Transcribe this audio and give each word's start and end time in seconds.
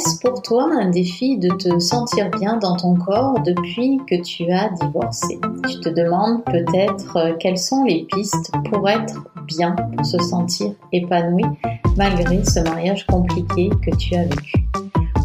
Est-ce 0.00 0.18
pour 0.20 0.40
toi 0.40 0.66
un 0.72 0.88
défi 0.88 1.36
de 1.36 1.50
te 1.50 1.78
sentir 1.78 2.30
bien 2.30 2.56
dans 2.56 2.74
ton 2.74 2.94
corps 2.94 3.38
depuis 3.44 4.00
que 4.08 4.14
tu 4.22 4.50
as 4.50 4.70
divorcé 4.80 5.38
Tu 5.68 5.78
te 5.80 5.90
demandes 5.90 6.42
peut-être 6.44 7.16
euh, 7.18 7.34
quelles 7.38 7.58
sont 7.58 7.84
les 7.84 8.04
pistes 8.04 8.50
pour 8.70 8.88
être 8.88 9.28
bien, 9.46 9.72
pour 9.72 10.06
se 10.06 10.16
sentir 10.20 10.72
épanoui 10.94 11.44
malgré 11.98 12.42
ce 12.46 12.60
mariage 12.60 13.06
compliqué 13.08 13.68
que 13.84 13.94
tu 13.94 14.14
as 14.14 14.22
vécu. 14.22 14.64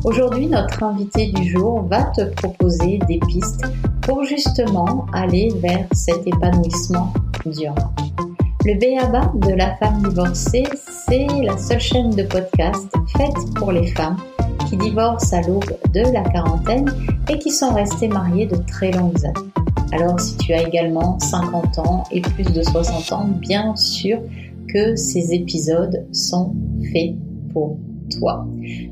Aujourd'hui, 0.04 0.48
notre 0.48 0.84
invité 0.84 1.28
du 1.28 1.48
jour 1.48 1.84
va 1.84 2.04
te 2.04 2.26
proposer 2.34 3.00
des 3.08 3.20
pistes 3.30 3.66
pour 4.02 4.26
justement 4.26 5.06
aller 5.14 5.54
vers 5.62 5.88
cet 5.94 6.28
épanouissement 6.28 7.14
durable. 7.46 7.80
Le 8.66 8.74
BABA 8.74 9.32
de 9.36 9.54
la 9.54 9.78
femme 9.78 10.02
divorcée, 10.04 10.66
c'est 11.08 11.28
la 11.42 11.58
seule 11.58 11.80
chaîne 11.80 12.10
de 12.10 12.24
podcast 12.24 12.92
faite 13.16 13.54
pour 13.56 13.72
les 13.72 13.88
femmes 13.88 14.18
qui 14.76 14.90
divorcent 14.90 15.34
à 15.34 15.42
l'aube 15.42 15.78
de 15.94 16.02
la 16.02 16.24
quarantaine 16.24 16.92
et 17.30 17.40
qui 17.40 17.52
sont 17.52 17.74
restées 17.74 18.08
mariées 18.08 18.46
de 18.46 18.56
très 18.56 18.92
longues 18.92 19.26
années. 19.26 19.52
Alors 19.92 20.20
si 20.20 20.36
tu 20.38 20.54
as 20.54 20.68
également 20.68 21.20
50 21.20 21.80
ans 21.80 22.04
et 22.12 22.22
plus 22.22 22.44
de 22.44 22.62
60 22.62 23.12
ans, 23.14 23.28
bien 23.40 23.76
sûr 23.76 24.20
que 24.68 24.96
ces 24.96 25.34
épisodes 25.34 26.06
sont 26.12 26.54
faits 26.92 27.14
pour 27.54 27.78
toi. 28.20 28.46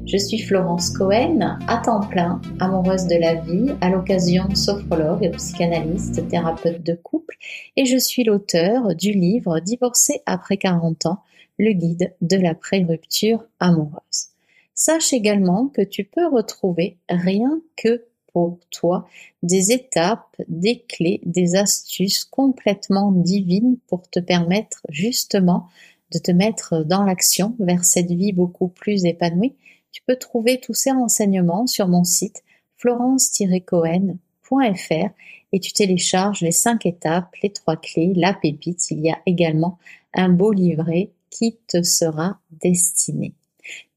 Je 0.05 0.17
suis 0.17 0.39
Florence 0.39 0.89
Cohen, 0.91 1.57
à 1.67 1.77
temps 1.77 2.01
plein, 2.01 2.41
amoureuse 2.59 3.07
de 3.07 3.15
la 3.15 3.35
vie, 3.35 3.73
à 3.81 3.89
l'occasion 3.89 4.43
sophrologue, 4.55 5.31
psychanalyste, 5.35 6.27
thérapeute 6.29 6.83
de 6.83 6.93
couple, 6.93 7.35
et 7.75 7.85
je 7.85 7.97
suis 7.97 8.23
l'auteur 8.23 8.95
du 8.95 9.11
livre 9.11 9.59
Divorcé 9.59 10.21
après 10.25 10.57
40 10.57 11.07
ans, 11.07 11.19
le 11.59 11.73
guide 11.73 12.13
de 12.21 12.37
la 12.37 12.55
pré-rupture 12.55 13.43
amoureuse. 13.59 14.32
Sache 14.75 15.13
également 15.13 15.67
que 15.67 15.81
tu 15.81 16.03
peux 16.03 16.27
retrouver 16.27 16.97
rien 17.09 17.61
que 17.75 18.05
pour 18.33 18.59
toi 18.71 19.07
des 19.43 19.71
étapes, 19.71 20.35
des 20.47 20.79
clés, 20.79 21.21
des 21.23 21.55
astuces 21.55 22.25
complètement 22.25 23.11
divines 23.11 23.77
pour 23.87 24.09
te 24.09 24.19
permettre 24.19 24.81
justement 24.89 25.67
de 26.11 26.19
te 26.19 26.31
mettre 26.31 26.83
dans 26.83 27.03
l'action 27.03 27.55
vers 27.59 27.85
cette 27.85 28.11
vie 28.11 28.33
beaucoup 28.33 28.67
plus 28.67 29.05
épanouie, 29.05 29.55
tu 29.91 30.01
peux 30.05 30.15
trouver 30.15 30.59
tous 30.59 30.73
ces 30.73 30.91
renseignements 30.91 31.67
sur 31.67 31.87
mon 31.87 32.03
site 32.03 32.43
florence-cohen.fr 32.77 35.09
et 35.51 35.59
tu 35.59 35.71
télécharges 35.71 36.41
les 36.41 36.51
cinq 36.51 36.85
étapes, 36.85 37.33
les 37.41 37.51
trois 37.51 37.77
clés, 37.77 38.13
la 38.15 38.33
pépite. 38.33 38.91
Il 38.91 39.01
y 39.01 39.11
a 39.11 39.19
également 39.25 39.77
un 40.13 40.29
beau 40.29 40.51
livret 40.51 41.11
qui 41.29 41.57
te 41.67 41.83
sera 41.83 42.39
destiné. 42.51 43.33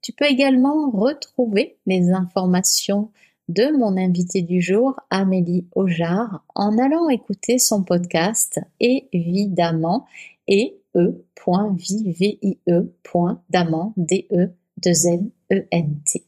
Tu 0.06 0.12
peux 0.12 0.26
également 0.26 0.88
retrouver 0.92 1.78
les 1.84 2.12
informations 2.12 3.10
de 3.48 3.76
mon 3.76 3.96
invité 3.96 4.40
du 4.40 4.60
jour, 4.60 4.94
Amélie 5.10 5.66
Ojard, 5.74 6.44
en 6.54 6.78
allant 6.78 7.08
écouter 7.08 7.58
son 7.58 7.82
podcast 7.82 8.60
évidemment 8.78 10.06
et 10.46 10.78
e.vie.damant, 10.94 11.24
D-E, 13.96 14.52
2 14.76 14.90
N, 15.08 15.30
E-N-T. 15.52 16.24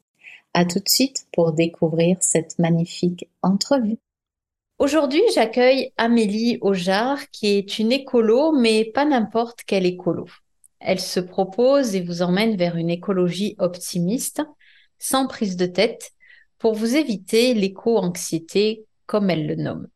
À 0.54 0.64
tout 0.64 0.80
de 0.80 0.88
suite 0.88 1.28
pour 1.32 1.52
découvrir 1.52 2.16
cette 2.20 2.58
magnifique 2.58 3.28
entrevue. 3.42 3.98
Aujourd'hui, 4.80 5.22
j'accueille 5.36 5.92
Amélie 5.96 6.58
Ojard, 6.62 7.30
qui 7.30 7.46
est 7.46 7.78
une 7.78 7.92
écolo, 7.92 8.50
mais 8.50 8.86
pas 8.86 9.04
n'importe 9.04 9.62
quelle 9.62 9.86
écolo. 9.86 10.26
Elle 10.80 11.00
se 11.00 11.20
propose 11.20 11.94
et 11.94 12.00
vous 12.00 12.22
emmène 12.22 12.56
vers 12.56 12.76
une 12.76 12.90
écologie 12.90 13.56
optimiste, 13.58 14.42
sans 14.98 15.26
prise 15.26 15.56
de 15.56 15.66
tête, 15.66 16.12
pour 16.58 16.74
vous 16.74 16.96
éviter 16.96 17.54
l'éco-anxiété, 17.54 18.84
comme 19.06 19.30
elle 19.30 19.46
le 19.46 19.56
nomme. 19.56 19.88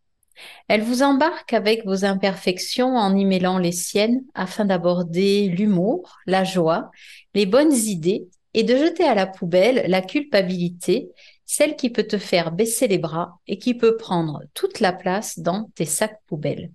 Elle 0.68 0.82
vous 0.82 1.02
embarque 1.02 1.52
avec 1.52 1.84
vos 1.84 2.04
imperfections 2.04 2.96
en 2.96 3.16
y 3.16 3.24
mêlant 3.24 3.58
les 3.58 3.72
siennes 3.72 4.22
afin 4.34 4.64
d'aborder 4.64 5.48
l'humour, 5.48 6.18
la 6.26 6.44
joie, 6.44 6.90
les 7.34 7.46
bonnes 7.46 7.74
idées 7.74 8.28
et 8.54 8.64
de 8.64 8.76
jeter 8.76 9.04
à 9.04 9.14
la 9.14 9.26
poubelle 9.26 9.84
la 9.88 10.02
culpabilité, 10.02 11.10
celle 11.46 11.76
qui 11.76 11.90
peut 11.90 12.06
te 12.06 12.18
faire 12.18 12.52
baisser 12.52 12.88
les 12.88 12.98
bras 12.98 13.38
et 13.46 13.58
qui 13.58 13.74
peut 13.74 13.96
prendre 13.96 14.42
toute 14.54 14.80
la 14.80 14.92
place 14.92 15.38
dans 15.38 15.70
tes 15.74 15.84
sacs 15.84 16.20
poubelles. 16.26 16.70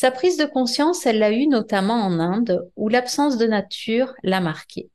Sa 0.00 0.10
prise 0.10 0.38
de 0.38 0.46
conscience, 0.46 1.04
elle 1.04 1.18
l'a 1.18 1.30
eue 1.30 1.46
notamment 1.46 2.00
en 2.02 2.20
Inde, 2.20 2.66
où 2.74 2.88
l'absence 2.88 3.36
de 3.36 3.44
nature 3.44 4.14
l'a 4.22 4.40
marquée. 4.40 4.88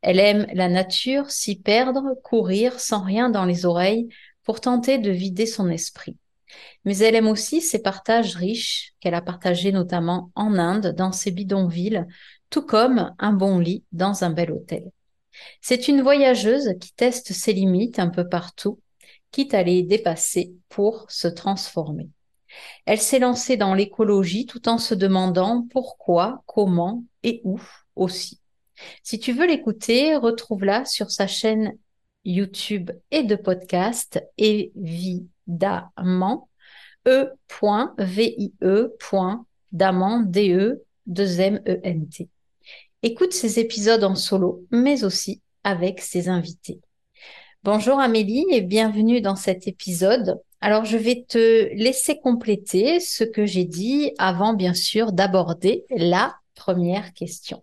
Elle 0.00 0.20
aime 0.20 0.46
la 0.52 0.68
nature, 0.68 1.32
s'y 1.32 1.56
perdre, 1.56 2.14
courir 2.22 2.78
sans 2.78 3.02
rien 3.02 3.30
dans 3.30 3.44
les 3.44 3.66
oreilles 3.66 4.06
pour 4.44 4.60
tenter 4.60 4.98
de 4.98 5.10
vider 5.10 5.44
son 5.44 5.68
esprit 5.68 6.16
mais 6.84 6.98
elle 6.98 7.16
aime 7.16 7.26
aussi 7.26 7.60
ses 7.60 7.82
partages 7.82 8.36
riches 8.36 8.94
qu'elle 9.00 9.14
a 9.14 9.20
partagés 9.20 9.72
notamment 9.72 10.30
en 10.36 10.56
Inde, 10.56 10.94
dans 10.96 11.12
ses 11.12 11.32
bidonvilles, 11.32 12.06
tout 12.48 12.62
comme 12.62 13.14
un 13.18 13.32
bon 13.32 13.58
lit 13.58 13.84
dans 13.92 14.22
un 14.22 14.30
bel 14.30 14.52
hôtel. 14.52 14.84
C'est 15.60 15.88
une 15.88 16.00
voyageuse 16.00 16.74
qui 16.80 16.92
teste 16.94 17.32
ses 17.32 17.52
limites 17.52 17.98
un 17.98 18.08
peu 18.08 18.28
partout, 18.28 18.80
quitte 19.32 19.52
à 19.52 19.64
les 19.64 19.82
dépasser 19.82 20.54
pour 20.68 21.10
se 21.10 21.28
transformer. 21.28 22.08
Elle 22.86 23.00
s'est 23.00 23.18
lancée 23.18 23.56
dans 23.56 23.74
l'écologie 23.74 24.46
tout 24.46 24.68
en 24.68 24.78
se 24.78 24.94
demandant 24.94 25.66
pourquoi, 25.70 26.42
comment 26.46 27.04
et 27.22 27.40
où 27.44 27.60
aussi. 27.96 28.40
Si 29.02 29.18
tu 29.18 29.32
veux 29.32 29.46
l'écouter, 29.46 30.16
retrouve-la 30.16 30.84
sur 30.84 31.10
sa 31.10 31.26
chaîne 31.26 31.76
YouTube 32.24 32.90
et 33.10 33.22
de 33.22 33.36
podcast 33.36 34.22
évidemment 34.36 36.48
e.vie.damant, 37.06 37.40
D-E, 40.20 40.84
2 41.06 41.40
M 41.40 41.62
E 41.66 41.80
N 41.82 42.08
T. 42.08 42.28
Écoute 43.02 43.32
ces 43.32 43.58
épisodes 43.58 44.04
en 44.04 44.14
solo, 44.14 44.66
mais 44.70 45.04
aussi 45.04 45.40
avec 45.64 46.00
ses 46.00 46.28
invités. 46.28 46.80
Bonjour 47.62 47.98
Amélie 47.98 48.46
et 48.50 48.60
bienvenue 48.60 49.20
dans 49.20 49.36
cet 49.36 49.66
épisode. 49.66 50.40
Alors 50.60 50.84
je 50.84 50.96
vais 50.96 51.24
te 51.28 51.72
laisser 51.74 52.18
compléter 52.18 52.98
ce 52.98 53.22
que 53.22 53.46
j'ai 53.46 53.64
dit 53.64 54.12
avant 54.18 54.54
bien 54.54 54.74
sûr 54.74 55.12
d'aborder 55.12 55.84
la 55.90 56.34
première 56.56 57.12
question. 57.12 57.62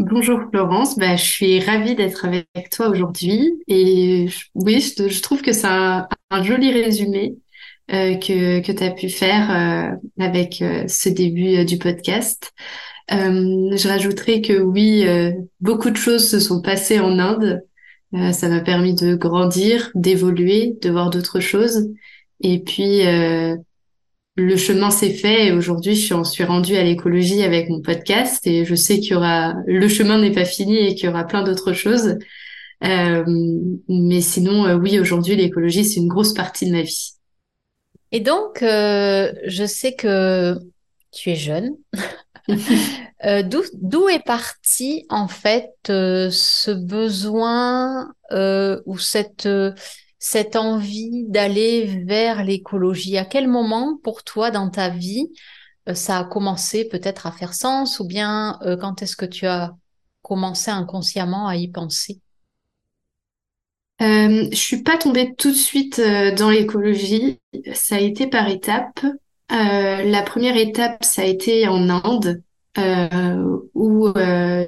Bonjour 0.00 0.40
Florence, 0.50 0.96
bah, 0.96 1.16
je 1.16 1.24
suis 1.24 1.60
ravie 1.60 1.94
d'être 1.94 2.24
avec 2.24 2.70
toi 2.70 2.88
aujourd'hui 2.88 3.52
et 3.68 4.28
oui, 4.54 4.80
je, 4.80 5.22
trouve 5.22 5.42
que 5.42 5.52
c'est 5.52 5.66
un, 5.66 6.08
joli 6.42 6.72
résumé 6.72 7.36
euh, 7.92 8.14
que, 8.16 8.60
que 8.60 8.72
tu 8.72 8.82
as 8.84 8.90
pu 8.90 9.08
faire 9.08 9.50
euh, 9.50 9.96
avec 10.24 10.62
euh, 10.62 10.86
ce 10.86 11.08
début 11.08 11.64
du 11.64 11.78
podcast. 11.78 12.52
je 13.10 13.88
rajouterai 13.88 14.40
que 14.40 14.60
oui, 14.60 15.04
beaucoup 15.60 15.90
de 15.90 15.96
choses 15.96 16.28
se 16.28 16.40
sont 16.40 16.62
passées 16.62 17.00
en 17.00 17.18
Inde. 17.18 17.62
Ça 18.12 18.48
m'a 18.48 18.60
permis 18.60 18.94
de 18.94 19.14
grandir, 19.14 19.90
d'évoluer, 19.94 20.76
de 20.80 20.90
voir 20.90 21.10
d'autres 21.10 21.40
choses. 21.40 21.88
Et 22.40 22.60
puis, 22.60 23.02
le 24.36 24.56
chemin 24.56 24.90
s'est 24.90 25.12
fait 25.12 25.46
et 25.46 25.52
aujourd'hui, 25.52 25.94
je 25.94 26.22
suis, 26.24 26.44
rendue 26.44 26.76
à 26.76 26.84
l'écologie 26.84 27.42
avec 27.42 27.68
mon 27.68 27.80
podcast 27.80 28.46
et 28.46 28.64
je 28.64 28.74
sais 28.74 29.00
qu'il 29.00 29.12
y 29.12 29.14
aura, 29.14 29.54
le 29.66 29.88
chemin 29.88 30.18
n'est 30.20 30.32
pas 30.32 30.44
fini 30.44 30.76
et 30.76 30.94
qu'il 30.94 31.06
y 31.06 31.08
aura 31.08 31.24
plein 31.24 31.42
d'autres 31.42 31.72
choses. 31.72 32.16
mais 32.80 34.20
sinon, 34.20 34.74
oui, 34.76 34.98
aujourd'hui, 34.98 35.36
l'écologie, 35.36 35.84
c'est 35.84 36.00
une 36.00 36.08
grosse 36.08 36.32
partie 36.32 36.66
de 36.66 36.72
ma 36.72 36.82
vie. 36.82 37.18
Et 38.12 38.20
donc, 38.20 38.62
euh, 38.62 39.32
je 39.46 39.64
sais 39.64 39.94
que 39.94 40.58
tu 41.12 41.30
es 41.30 41.36
jeune. 41.36 41.76
euh, 43.24 43.42
D'où 43.42 44.08
est 44.08 44.24
parti 44.24 45.04
en 45.10 45.28
fait 45.28 45.70
euh, 45.90 46.30
ce 46.30 46.70
besoin 46.70 48.12
euh, 48.32 48.80
ou 48.86 48.98
cette 48.98 49.48
cette 50.20 50.56
envie 50.56 51.24
d'aller 51.28 52.02
vers 52.06 52.42
l'écologie? 52.42 53.18
À 53.18 53.24
quel 53.24 53.48
moment 53.48 53.98
pour 54.02 54.24
toi 54.24 54.50
dans 54.50 54.70
ta 54.70 54.88
vie 54.88 55.28
ça 55.94 56.18
a 56.18 56.24
commencé 56.24 56.86
peut-être 56.86 57.26
à 57.26 57.32
faire 57.32 57.54
sens 57.54 57.98
ou 57.98 58.06
bien 58.06 58.58
quand 58.80 59.00
est-ce 59.00 59.16
que 59.16 59.24
tu 59.24 59.46
as 59.46 59.74
commencé 60.20 60.70
inconsciemment 60.70 61.46
à 61.48 61.56
y 61.56 61.68
penser? 61.68 62.20
Euh, 64.02 64.48
je 64.50 64.56
suis 64.56 64.82
pas 64.82 64.98
tombée 64.98 65.34
tout 65.34 65.50
de 65.50 65.56
suite 65.56 65.98
dans 66.36 66.50
l'écologie. 66.50 67.40
Ça 67.72 67.96
a 67.96 68.00
été 68.00 68.26
par 68.26 68.48
étapes. 68.48 69.00
Euh, 69.50 70.02
la 70.04 70.22
première 70.22 70.56
étape, 70.56 71.04
ça 71.04 71.22
a 71.22 71.24
été 71.24 71.68
en 71.68 71.88
Inde, 71.88 72.42
euh, 72.76 73.58
où 73.74 74.08
euh, 74.08 74.66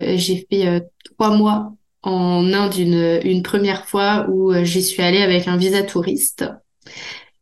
j'ai 0.00 0.46
fait 0.50 0.82
trois 1.04 1.36
mois 1.36 1.74
en 2.02 2.52
Inde 2.52 2.76
une, 2.76 3.20
une 3.24 3.42
première 3.42 3.86
fois 3.86 4.26
où 4.30 4.52
j'y 4.64 4.82
suis 4.82 5.02
allée 5.02 5.22
avec 5.22 5.48
un 5.48 5.56
visa 5.56 5.82
touriste. 5.82 6.44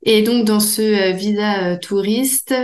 Et 0.03 0.23
donc 0.23 0.45
dans 0.45 0.61
ce 0.61 1.13
visa 1.13 1.77
touriste, 1.77 2.55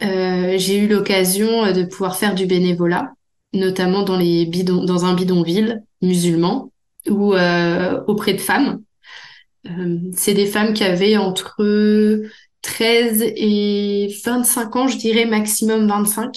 j'ai 0.00 0.78
eu 0.78 0.88
l'occasion 0.88 1.72
de 1.72 1.82
pouvoir 1.84 2.16
faire 2.16 2.34
du 2.34 2.46
bénévolat, 2.46 3.12
notamment 3.52 4.02
dans 4.02 4.16
les 4.16 4.46
bidons, 4.46 4.84
dans 4.84 5.04
un 5.04 5.14
bidonville 5.14 5.82
musulman. 6.00 6.70
ou 7.08 7.34
auprès 8.06 8.34
de 8.34 8.40
femmes. 8.40 8.82
c'est 10.14 10.34
des 10.34 10.46
femmes 10.46 10.74
qui 10.74 10.84
avaient 10.84 11.16
entre 11.16 11.56
13 12.62 13.22
et 13.22 14.14
25 14.24 14.76
ans, 14.76 14.88
je 14.88 14.96
dirais 14.96 15.26
maximum 15.26 15.86
25. 15.88 16.36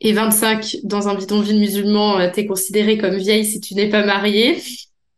Et 0.00 0.12
25 0.12 0.78
dans 0.82 1.08
un 1.08 1.14
bidonville 1.14 1.60
musulman, 1.60 2.30
t'es 2.30 2.46
considérée 2.46 2.98
comme 2.98 3.16
vieille 3.16 3.44
si 3.44 3.60
tu 3.60 3.74
n'es 3.74 3.88
pas 3.88 4.04
mariée. 4.04 4.60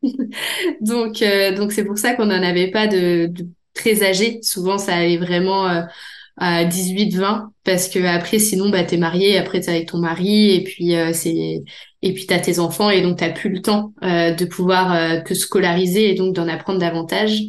donc, 0.81 1.23
euh, 1.23 1.55
donc 1.55 1.73
c'est 1.73 1.85
pour 1.85 1.99
ça 1.99 2.15
qu'on 2.15 2.26
n'en 2.26 2.43
avait 2.43 2.71
pas 2.71 2.87
de, 2.87 3.32
très 3.75 4.03
âgés. 4.03 4.41
Souvent, 4.43 4.79
ça 4.79 4.94
allait 4.94 5.17
vraiment 5.17 5.69
euh, 5.69 5.82
à 6.37 6.65
18, 6.65 7.15
20, 7.17 7.53
parce 7.65 7.88
que 7.88 7.99
après, 8.05 8.38
sinon, 8.38 8.69
bah, 8.71 8.85
t'es 8.85 8.97
marié, 8.97 9.38
après 9.38 9.61
t'es 9.61 9.71
avec 9.71 9.88
ton 9.88 9.99
mari, 9.99 10.55
et 10.55 10.65
puis 10.65 10.97
euh, 10.97 11.12
c'est, 11.12 11.62
et 12.03 12.12
puis 12.12 12.26
t'as 12.26 12.41
tes 12.41 12.59
enfants, 12.59 12.91
et 12.91 13.03
donc 13.03 13.19
t'as 13.19 13.31
plus 13.31 13.50
le 13.50 13.62
temps 13.62 13.93
de 14.03 14.44
pouvoir 14.44 15.25
te 15.25 15.32
scolariser 15.32 16.11
et 16.11 16.15
donc 16.15 16.35
d'en 16.35 16.49
apprendre 16.49 16.79
davantage. 16.79 17.41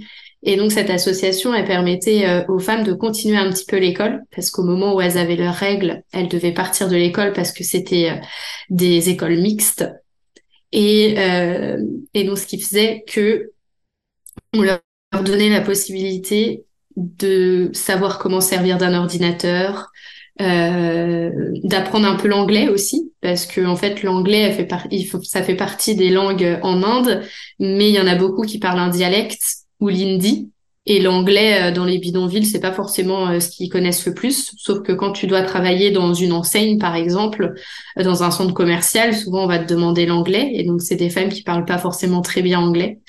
Et 0.47 0.57
donc 0.57 0.71
cette 0.71 0.91
association, 0.91 1.53
elle 1.53 1.65
permettait 1.65 2.45
aux 2.47 2.59
femmes 2.59 2.83
de 2.83 2.93
continuer 2.93 3.35
un 3.37 3.51
petit 3.51 3.65
peu 3.65 3.77
l'école, 3.77 4.23
parce 4.33 4.51
qu'au 4.51 4.63
moment 4.63 4.93
où 4.93 5.01
elles 5.01 5.17
avaient 5.17 5.35
leurs 5.35 5.55
règles, 5.55 6.03
elles 6.13 6.29
devaient 6.29 6.53
partir 6.53 6.87
de 6.87 6.95
l'école 6.95 7.33
parce 7.33 7.51
que 7.51 7.63
c'était 7.63 8.21
des 8.69 9.09
écoles 9.09 9.37
mixtes. 9.37 9.85
Et, 10.71 11.15
euh, 11.17 11.77
et 12.13 12.25
donc, 12.25 12.37
ce 12.37 12.45
qui 12.45 12.59
faisait 12.59 13.03
que 13.07 13.51
on 14.53 14.61
leur 14.61 14.81
donnait 15.23 15.49
la 15.49 15.61
possibilité 15.61 16.65
de 16.95 17.69
savoir 17.73 18.19
comment 18.19 18.41
servir 18.41 18.77
d'un 18.77 18.93
ordinateur, 18.93 19.89
euh, 20.41 21.31
d'apprendre 21.63 22.07
un 22.07 22.15
peu 22.15 22.27
l'anglais 22.27 22.67
aussi, 22.67 23.11
parce 23.21 23.45
que 23.45 23.65
en 23.65 23.75
fait 23.75 24.03
l'anglais, 24.03 24.67
ça 25.23 25.43
fait 25.43 25.55
partie 25.55 25.95
des 25.95 26.09
langues 26.09 26.59
en 26.61 26.83
Inde, 26.83 27.23
mais 27.59 27.89
il 27.89 27.95
y 27.95 27.99
en 27.99 28.07
a 28.07 28.15
beaucoup 28.15 28.43
qui 28.43 28.59
parlent 28.59 28.79
un 28.79 28.89
dialecte 28.89 29.64
ou 29.79 29.89
l'hindi. 29.89 30.49
Et 30.87 30.99
l'anglais 30.99 31.63
euh, 31.63 31.71
dans 31.71 31.85
les 31.85 31.97
bidonvilles, 31.97 32.45
c'est 32.45 32.59
pas 32.59 32.71
forcément 32.71 33.29
euh, 33.29 33.39
ce 33.39 33.49
qu'ils 33.49 33.69
connaissent 33.69 34.05
le 34.05 34.13
plus. 34.13 34.51
Sauf 34.57 34.83
que 34.83 34.91
quand 34.91 35.11
tu 35.13 35.25
dois 35.25 35.41
travailler 35.41 35.89
dans 35.91 36.13
une 36.13 36.31
enseigne, 36.31 36.77
par 36.77 36.95
exemple, 36.95 37.55
euh, 37.97 38.03
dans 38.03 38.23
un 38.23 38.29
centre 38.29 38.53
commercial, 38.53 39.15
souvent 39.15 39.45
on 39.45 39.47
va 39.47 39.57
te 39.57 39.71
demander 39.71 40.05
l'anglais. 40.05 40.51
Et 40.53 40.63
donc 40.63 40.81
c'est 40.81 40.95
des 40.95 41.09
femmes 41.09 41.29
qui 41.29 41.41
parlent 41.41 41.65
pas 41.65 41.79
forcément 41.79 42.21
très 42.21 42.43
bien 42.43 42.59
anglais. 42.59 42.99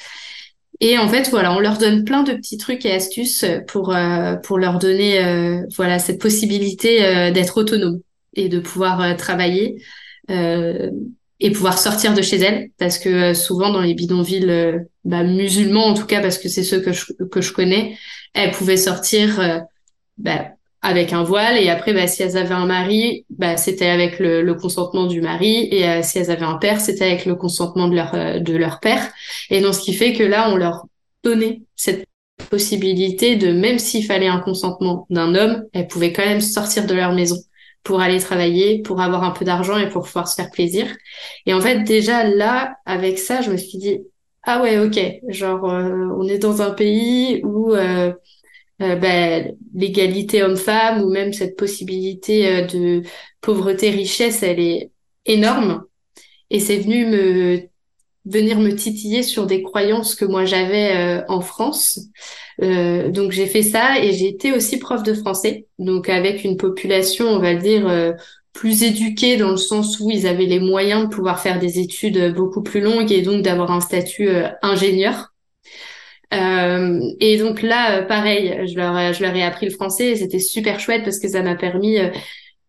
Et 0.80 0.98
en 0.98 1.08
fait, 1.08 1.28
voilà, 1.30 1.54
on 1.54 1.58
leur 1.58 1.78
donne 1.78 2.04
plein 2.04 2.22
de 2.22 2.32
petits 2.32 2.58
trucs 2.58 2.84
et 2.84 2.92
astuces 2.92 3.46
pour 3.66 3.96
pour 4.42 4.58
leur 4.58 4.78
donner 4.78 5.64
voilà 5.74 5.98
cette 5.98 6.20
possibilité 6.20 6.98
d'être 7.32 7.56
autonome 7.56 8.00
et 8.34 8.50
de 8.50 8.58
pouvoir 8.58 9.16
travailler 9.16 9.82
et 10.28 11.50
pouvoir 11.50 11.78
sortir 11.78 12.12
de 12.12 12.20
chez 12.20 12.36
elles 12.36 12.68
parce 12.78 12.98
que 12.98 13.32
souvent 13.32 13.70
dans 13.70 13.80
les 13.80 13.94
bidonvilles 13.94 14.84
bah, 15.06 15.22
musulmans 15.22 15.86
en 15.86 15.94
tout 15.94 16.04
cas 16.04 16.20
parce 16.20 16.36
que 16.38 16.48
c'est 16.48 16.64
ceux 16.64 16.80
que 16.80 16.92
je, 16.92 17.12
que 17.30 17.40
je 17.40 17.52
connais, 17.52 17.96
elles 18.34 18.50
pouvaient 18.50 18.76
sortir 18.76 19.38
euh, 19.40 19.58
bah, 20.18 20.48
avec 20.82 21.12
un 21.12 21.22
voile 21.22 21.56
et 21.58 21.68
après 21.70 21.94
bah, 21.94 22.08
si 22.08 22.24
elles 22.24 22.36
avaient 22.36 22.54
un 22.54 22.66
mari, 22.66 23.24
bah, 23.30 23.56
c'était 23.56 23.86
avec 23.86 24.18
le, 24.18 24.42
le, 24.42 24.54
consentement 24.54 25.06
du 25.06 25.20
mari 25.20 25.68
et 25.70 25.88
euh, 25.88 26.00
si 26.02 26.18
elles 26.18 26.30
avaient 26.30 26.44
un 26.44 26.58
père, 26.58 26.80
c'était 26.80 27.04
avec 27.04 27.24
le 27.24 27.36
consentement 27.36 27.88
de 27.88 27.94
leur 27.94 28.14
euh, 28.14 28.40
de 28.40 28.56
leur 28.56 28.80
père. 28.80 29.08
Et 29.48 29.60
donc 29.60 29.74
ce 29.74 29.80
qui 29.80 29.94
fait 29.94 30.12
que 30.12 30.24
là 30.24 30.50
on 30.50 30.56
leur 30.56 30.86
donnait 31.22 31.62
cette 31.76 32.04
possibilité 32.50 33.36
de 33.36 33.52
même 33.52 33.78
s'il 33.78 34.04
fallait 34.04 34.26
un 34.26 34.40
consentement 34.40 35.06
d'un 35.08 35.36
homme, 35.36 35.64
elles 35.72 35.86
pouvaient 35.86 36.12
quand 36.12 36.26
même 36.26 36.40
sortir 36.40 36.86
de 36.86 36.94
leur 36.94 37.12
maison 37.12 37.36
pour 37.84 38.00
aller 38.00 38.18
travailler, 38.18 38.82
pour 38.82 39.00
avoir 39.00 39.22
un 39.22 39.30
peu 39.30 39.44
d'argent 39.44 39.78
et 39.78 39.88
pour 39.88 40.04
pouvoir 40.04 40.26
se 40.26 40.34
faire 40.34 40.50
plaisir. 40.50 40.86
Et 41.46 41.54
en 41.54 41.60
fait, 41.60 41.84
déjà 41.84 42.24
là, 42.24 42.74
avec 42.84 43.16
ça, 43.20 43.42
je 43.42 43.50
me 43.52 43.56
suis 43.56 43.78
dit, 43.78 44.00
ah 44.48 44.62
ouais, 44.62 44.78
ok, 44.78 44.98
genre 45.28 45.68
euh, 45.68 46.08
on 46.16 46.28
est 46.28 46.38
dans 46.38 46.62
un 46.62 46.70
pays 46.70 47.40
où 47.44 47.74
euh, 47.74 48.12
euh 48.82 48.96
ben, 48.96 49.56
l'égalité 49.74 50.42
homme-femme 50.44 51.02
ou 51.02 51.10
même 51.10 51.32
cette 51.32 51.56
possibilité 51.56 52.48
euh, 52.48 52.66
de 52.66 53.02
pauvreté-richesse, 53.40 54.44
elle 54.44 54.60
est 54.60 54.92
énorme. 55.26 55.84
Et 56.50 56.60
c'est 56.60 56.78
venu 56.78 57.06
me 57.06 57.60
venir 58.24 58.58
me 58.60 58.74
titiller 58.74 59.22
sur 59.24 59.46
des 59.46 59.62
croyances 59.62 60.14
que 60.14 60.24
moi 60.24 60.44
j'avais 60.44 61.24
en 61.28 61.40
France. 61.40 62.00
donc 62.60 63.30
j'ai 63.32 63.46
fait 63.46 63.62
ça 63.62 64.00
et 64.00 64.12
j'ai 64.12 64.28
été 64.28 64.52
aussi 64.52 64.78
prof 64.78 65.02
de 65.04 65.14
français, 65.14 65.66
donc 65.78 66.08
avec 66.08 66.44
une 66.44 66.56
population, 66.56 67.26
on 67.28 67.38
va 67.38 67.54
dire, 67.54 68.16
plus 68.56 68.82
éduqués 68.82 69.36
dans 69.36 69.50
le 69.50 69.58
sens 69.58 70.00
où 70.00 70.10
ils 70.10 70.26
avaient 70.26 70.46
les 70.46 70.60
moyens 70.60 71.04
de 71.04 71.14
pouvoir 71.14 71.40
faire 71.40 71.60
des 71.60 71.78
études 71.78 72.32
beaucoup 72.34 72.62
plus 72.62 72.80
longues 72.80 73.12
et 73.12 73.20
donc 73.20 73.42
d'avoir 73.42 73.70
un 73.70 73.82
statut 73.82 74.28
euh, 74.28 74.48
ingénieur. 74.62 75.34
Euh, 76.32 76.98
et 77.20 77.36
donc 77.36 77.60
là, 77.60 77.98
euh, 77.98 78.02
pareil, 78.02 78.66
je 78.66 78.74
leur, 78.76 79.12
je 79.12 79.22
leur 79.22 79.36
ai 79.36 79.42
appris 79.42 79.66
le 79.66 79.72
français 79.72 80.06
et 80.06 80.16
c'était 80.16 80.38
super 80.38 80.80
chouette 80.80 81.04
parce 81.04 81.18
que 81.18 81.28
ça 81.28 81.42
m'a 81.42 81.54
permis 81.54 81.98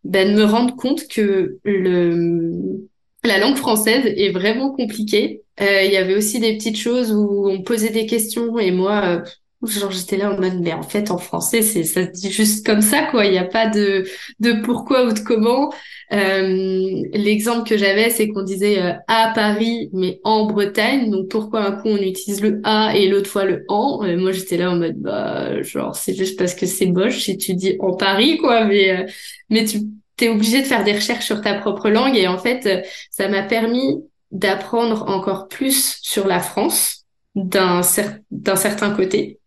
ben, 0.03 0.29
de 0.29 0.37
me 0.37 0.43
rendre 0.43 0.75
compte 0.75 1.07
que 1.07 1.57
le, 1.63 2.85
la 3.23 3.39
langue 3.39 3.55
française 3.55 4.05
est 4.05 4.31
vraiment 4.31 4.71
compliquée. 4.71 5.43
Il 5.59 5.91
y 5.91 5.97
avait 5.97 6.15
aussi 6.15 6.39
des 6.39 6.55
petites 6.57 6.77
choses 6.77 7.13
où 7.13 7.47
on 7.47 7.63
posait 7.63 7.89
des 7.89 8.05
questions 8.05 8.59
et 8.59 8.71
moi, 8.71 9.23
Genre 9.63 9.91
j'étais 9.91 10.17
là 10.17 10.31
en 10.31 10.39
mode 10.39 10.59
mais 10.61 10.71
en 10.73 10.83
fait 10.83 11.09
en 11.09 11.17
français 11.17 11.63
c'est 11.63 11.83
ça 11.83 12.05
se 12.05 12.11
dit 12.11 12.31
juste 12.31 12.63
comme 12.63 12.81
ça 12.81 13.07
quoi. 13.09 13.25
Il 13.25 13.31
n'y 13.31 13.39
a 13.39 13.43
pas 13.43 13.67
de 13.67 14.05
de 14.39 14.61
pourquoi 14.61 15.05
ou 15.07 15.13
de 15.13 15.19
comment. 15.19 15.73
Euh, 16.13 17.03
l'exemple 17.13 17.67
que 17.67 17.75
j'avais 17.75 18.11
c'est 18.11 18.27
qu'on 18.29 18.43
disait 18.43 18.79
euh, 18.79 18.93
à 19.07 19.31
Paris 19.33 19.89
mais 19.93 20.19
en 20.23 20.45
Bretagne. 20.45 21.09
Donc 21.09 21.29
pourquoi 21.29 21.65
un 21.65 21.71
coup 21.71 21.87
on 21.87 21.97
utilise 21.97 22.39
le 22.41 22.61
a 22.63 22.95
et 22.95 23.07
l'autre 23.07 23.31
fois 23.31 23.45
le 23.45 23.65
en? 23.67 24.03
Et 24.05 24.15
moi 24.15 24.31
j'étais 24.31 24.57
là 24.57 24.69
en 24.69 24.75
mode 24.75 24.97
bah 24.99 25.59
genre 25.63 25.95
c'est 25.95 26.13
juste 26.13 26.37
parce 26.37 26.53
que 26.53 26.67
c'est 26.67 26.85
moche 26.85 27.19
si 27.23 27.35
tu 27.37 27.55
dis 27.55 27.77
en 27.79 27.95
Paris 27.95 28.37
quoi. 28.37 28.65
Mais 28.65 28.91
euh, 28.91 29.05
mais 29.49 29.65
tu 29.65 29.79
t'es 30.17 30.29
obligé 30.29 30.61
de 30.61 30.65
faire 30.67 30.83
des 30.83 30.93
recherches 30.93 31.25
sur 31.25 31.41
ta 31.41 31.55
propre 31.55 31.89
langue. 31.89 32.15
Et 32.15 32.27
en 32.27 32.37
fait 32.37 32.85
ça 33.09 33.27
m'a 33.27 33.41
permis 33.41 33.97
d'apprendre 34.31 35.09
encore 35.09 35.47
plus 35.47 35.97
sur 36.03 36.27
la 36.27 36.39
France 36.39 36.96
d'un 37.37 37.83
certain 37.83 38.89
côté 38.91 39.39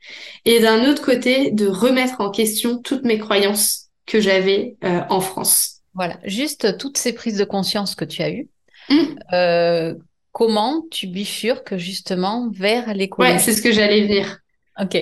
et 0.44 0.60
d'un 0.60 0.88
autre 0.88 1.02
côté 1.04 1.50
de 1.50 1.66
remettre 1.66 2.20
en 2.20 2.31
question 2.31 2.78
toutes 2.78 3.04
mes 3.04 3.19
croyances 3.19 3.88
que 4.06 4.20
j'avais 4.20 4.76
euh, 4.84 5.00
en 5.10 5.20
France. 5.20 5.81
Voilà, 5.94 6.19
juste 6.25 6.78
toutes 6.78 6.98
ces 6.98 7.12
prises 7.12 7.37
de 7.37 7.44
conscience 7.44 7.94
que 7.94 8.04
tu 8.04 8.22
as 8.22 8.31
eues. 8.31 8.48
Mmh. 8.88 8.94
Euh, 9.32 9.94
comment 10.32 10.84
tu 10.90 11.08
bifurques 11.08 11.76
justement 11.76 12.49
vers 12.52 12.94
l'écologie? 12.94 13.32
Ouais, 13.35 13.38
c'est 13.40 13.52
ce 13.52 13.62
que 13.62 13.73
j'allais 13.73 14.02
venir. 14.02 14.38
Ok. 14.80 14.97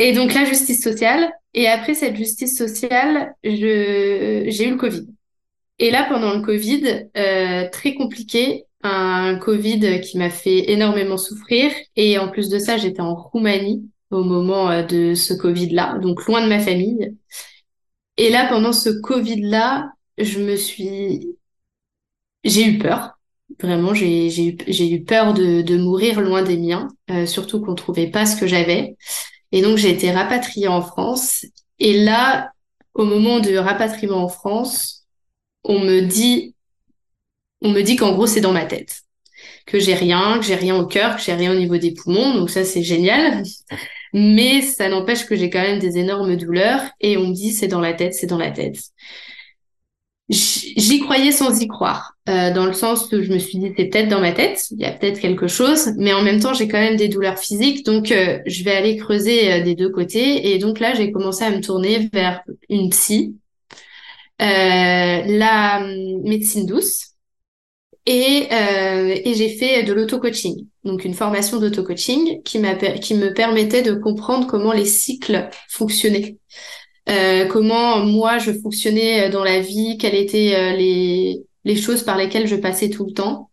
Et 0.00 0.12
donc 0.12 0.34
la 0.34 0.44
justice 0.44 0.82
sociale. 0.82 1.30
Et 1.54 1.66
après 1.68 1.94
cette 1.94 2.16
justice 2.16 2.56
sociale, 2.56 3.34
j'ai 3.42 4.66
eu 4.66 4.70
le 4.70 4.76
Covid. 4.76 5.06
Et 5.78 5.90
là, 5.90 6.06
pendant 6.08 6.34
le 6.34 6.42
Covid, 6.42 7.08
euh, 7.16 7.68
très 7.70 7.94
compliqué, 7.94 8.64
un 8.82 9.36
Covid 9.36 10.00
qui 10.00 10.18
m'a 10.18 10.30
fait 10.30 10.70
énormément 10.70 11.16
souffrir. 11.16 11.72
Et 11.96 12.18
en 12.18 12.28
plus 12.28 12.48
de 12.48 12.58
ça, 12.58 12.76
j'étais 12.76 13.00
en 13.00 13.14
Roumanie 13.14 13.88
au 14.10 14.24
moment 14.24 14.70
euh, 14.70 14.82
de 14.82 15.14
ce 15.14 15.34
Covid-là, 15.34 15.98
donc 15.98 16.24
loin 16.26 16.42
de 16.42 16.48
ma 16.48 16.60
famille. 16.60 17.14
Et 18.16 18.30
là, 18.30 18.48
pendant 18.48 18.72
ce 18.72 18.90
Covid-là, 18.90 19.90
je 20.18 20.40
me 20.40 20.56
suis... 20.56 21.36
J'ai 22.44 22.66
eu 22.66 22.78
peur. 22.78 23.18
Vraiment, 23.60 23.94
j'ai 23.94 24.28
eu, 24.46 25.04
peur 25.04 25.34
de, 25.34 25.62
de 25.62 25.76
mourir 25.78 26.20
loin 26.20 26.42
des 26.42 26.58
miens, 26.58 26.88
euh, 27.10 27.26
surtout 27.26 27.60
qu'on 27.60 27.74
trouvait 27.74 28.10
pas 28.10 28.26
ce 28.26 28.38
que 28.38 28.46
j'avais. 28.46 28.96
Et 29.52 29.62
donc, 29.62 29.78
j'ai 29.78 29.90
été 29.90 30.10
rapatriée 30.10 30.68
en 30.68 30.82
France. 30.82 31.46
Et 31.78 32.04
là, 32.04 32.52
au 32.94 33.04
moment 33.04 33.40
de 33.40 33.56
rapatriement 33.56 34.24
en 34.24 34.28
France, 34.28 35.06
on 35.64 35.80
me 35.80 36.00
dit 36.02 36.54
on 37.62 37.70
me 37.70 37.82
dit 37.82 37.96
qu'en 37.96 38.12
gros, 38.12 38.26
c'est 38.26 38.40
dans 38.40 38.52
ma 38.52 38.64
tête. 38.64 39.02
Que 39.66 39.78
j'ai 39.78 39.94
rien, 39.94 40.38
que 40.38 40.44
j'ai 40.44 40.54
rien 40.54 40.76
au 40.76 40.86
cœur, 40.86 41.16
que 41.16 41.22
j'ai 41.22 41.34
rien 41.34 41.52
au 41.52 41.58
niveau 41.58 41.76
des 41.76 41.92
poumons. 41.92 42.34
Donc 42.34 42.50
ça, 42.50 42.64
c'est 42.64 42.82
génial. 42.82 43.42
Mais 44.12 44.62
ça 44.62 44.88
n'empêche 44.88 45.26
que 45.26 45.36
j'ai 45.36 45.50
quand 45.50 45.60
même 45.60 45.78
des 45.78 45.98
énormes 45.98 46.36
douleurs. 46.36 46.82
Et 47.00 47.16
on 47.16 47.28
me 47.28 47.34
dit, 47.34 47.52
c'est 47.52 47.68
dans 47.68 47.80
la 47.80 47.92
tête, 47.92 48.14
c'est 48.14 48.26
dans 48.26 48.38
la 48.38 48.50
tête. 48.50 48.78
J'y 50.30 51.00
croyais 51.00 51.32
sans 51.32 51.58
y 51.62 51.66
croire, 51.68 52.12
euh, 52.28 52.52
dans 52.52 52.66
le 52.66 52.74
sens 52.74 53.06
que 53.08 53.22
je 53.22 53.32
me 53.32 53.38
suis 53.38 53.58
dit, 53.58 53.72
c'est 53.78 53.86
peut-être 53.86 54.08
dans 54.08 54.20
ma 54.20 54.32
tête, 54.32 54.66
il 54.72 54.78
y 54.78 54.84
a 54.84 54.92
peut-être 54.92 55.20
quelque 55.20 55.46
chose, 55.46 55.92
mais 55.96 56.12
en 56.12 56.22
même 56.22 56.38
temps, 56.38 56.52
j'ai 56.52 56.68
quand 56.68 56.78
même 56.78 56.96
des 56.96 57.08
douleurs 57.08 57.38
physiques, 57.38 57.86
donc 57.86 58.12
euh, 58.12 58.38
je 58.44 58.62
vais 58.62 58.72
aller 58.76 58.98
creuser 58.98 59.50
euh, 59.50 59.62
des 59.62 59.74
deux 59.74 59.88
côtés. 59.88 60.52
Et 60.52 60.58
donc 60.58 60.80
là, 60.80 60.92
j'ai 60.92 61.12
commencé 61.12 61.44
à 61.44 61.50
me 61.50 61.62
tourner 61.62 62.10
vers 62.12 62.42
une 62.68 62.90
psy, 62.90 63.36
la 64.38 65.80
hum, 65.82 66.22
médecine 66.24 66.66
douce, 66.66 67.14
et, 68.08 68.48
euh, 68.50 69.14
et 69.22 69.34
j'ai 69.34 69.50
fait 69.50 69.82
de 69.82 69.92
l'auto-coaching, 69.92 70.66
donc 70.82 71.04
une 71.04 71.12
formation 71.12 71.58
d'auto-coaching 71.58 72.42
qui, 72.42 72.58
qui 73.02 73.14
me 73.14 73.34
permettait 73.34 73.82
de 73.82 73.92
comprendre 73.92 74.46
comment 74.46 74.72
les 74.72 74.86
cycles 74.86 75.50
fonctionnaient, 75.68 76.38
euh, 77.10 77.44
comment 77.44 77.98
moi 77.98 78.38
je 78.38 78.52
fonctionnais 78.52 79.28
dans 79.28 79.44
la 79.44 79.60
vie, 79.60 79.98
quelles 79.98 80.14
étaient 80.14 80.54
euh, 80.56 80.74
les 80.74 81.76
choses 81.76 82.02
par 82.02 82.16
lesquelles 82.16 82.46
je 82.46 82.56
passais 82.56 82.88
tout 82.88 83.04
le 83.04 83.12
temps. 83.12 83.47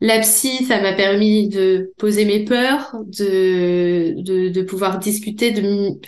La 0.00 0.20
psy, 0.20 0.64
ça 0.64 0.80
m'a 0.80 0.92
permis 0.92 1.48
de 1.48 1.92
poser 1.98 2.24
mes 2.24 2.44
peurs, 2.44 2.94
de, 3.04 4.14
de, 4.48 4.62
pouvoir 4.62 5.00
discuter 5.00 5.52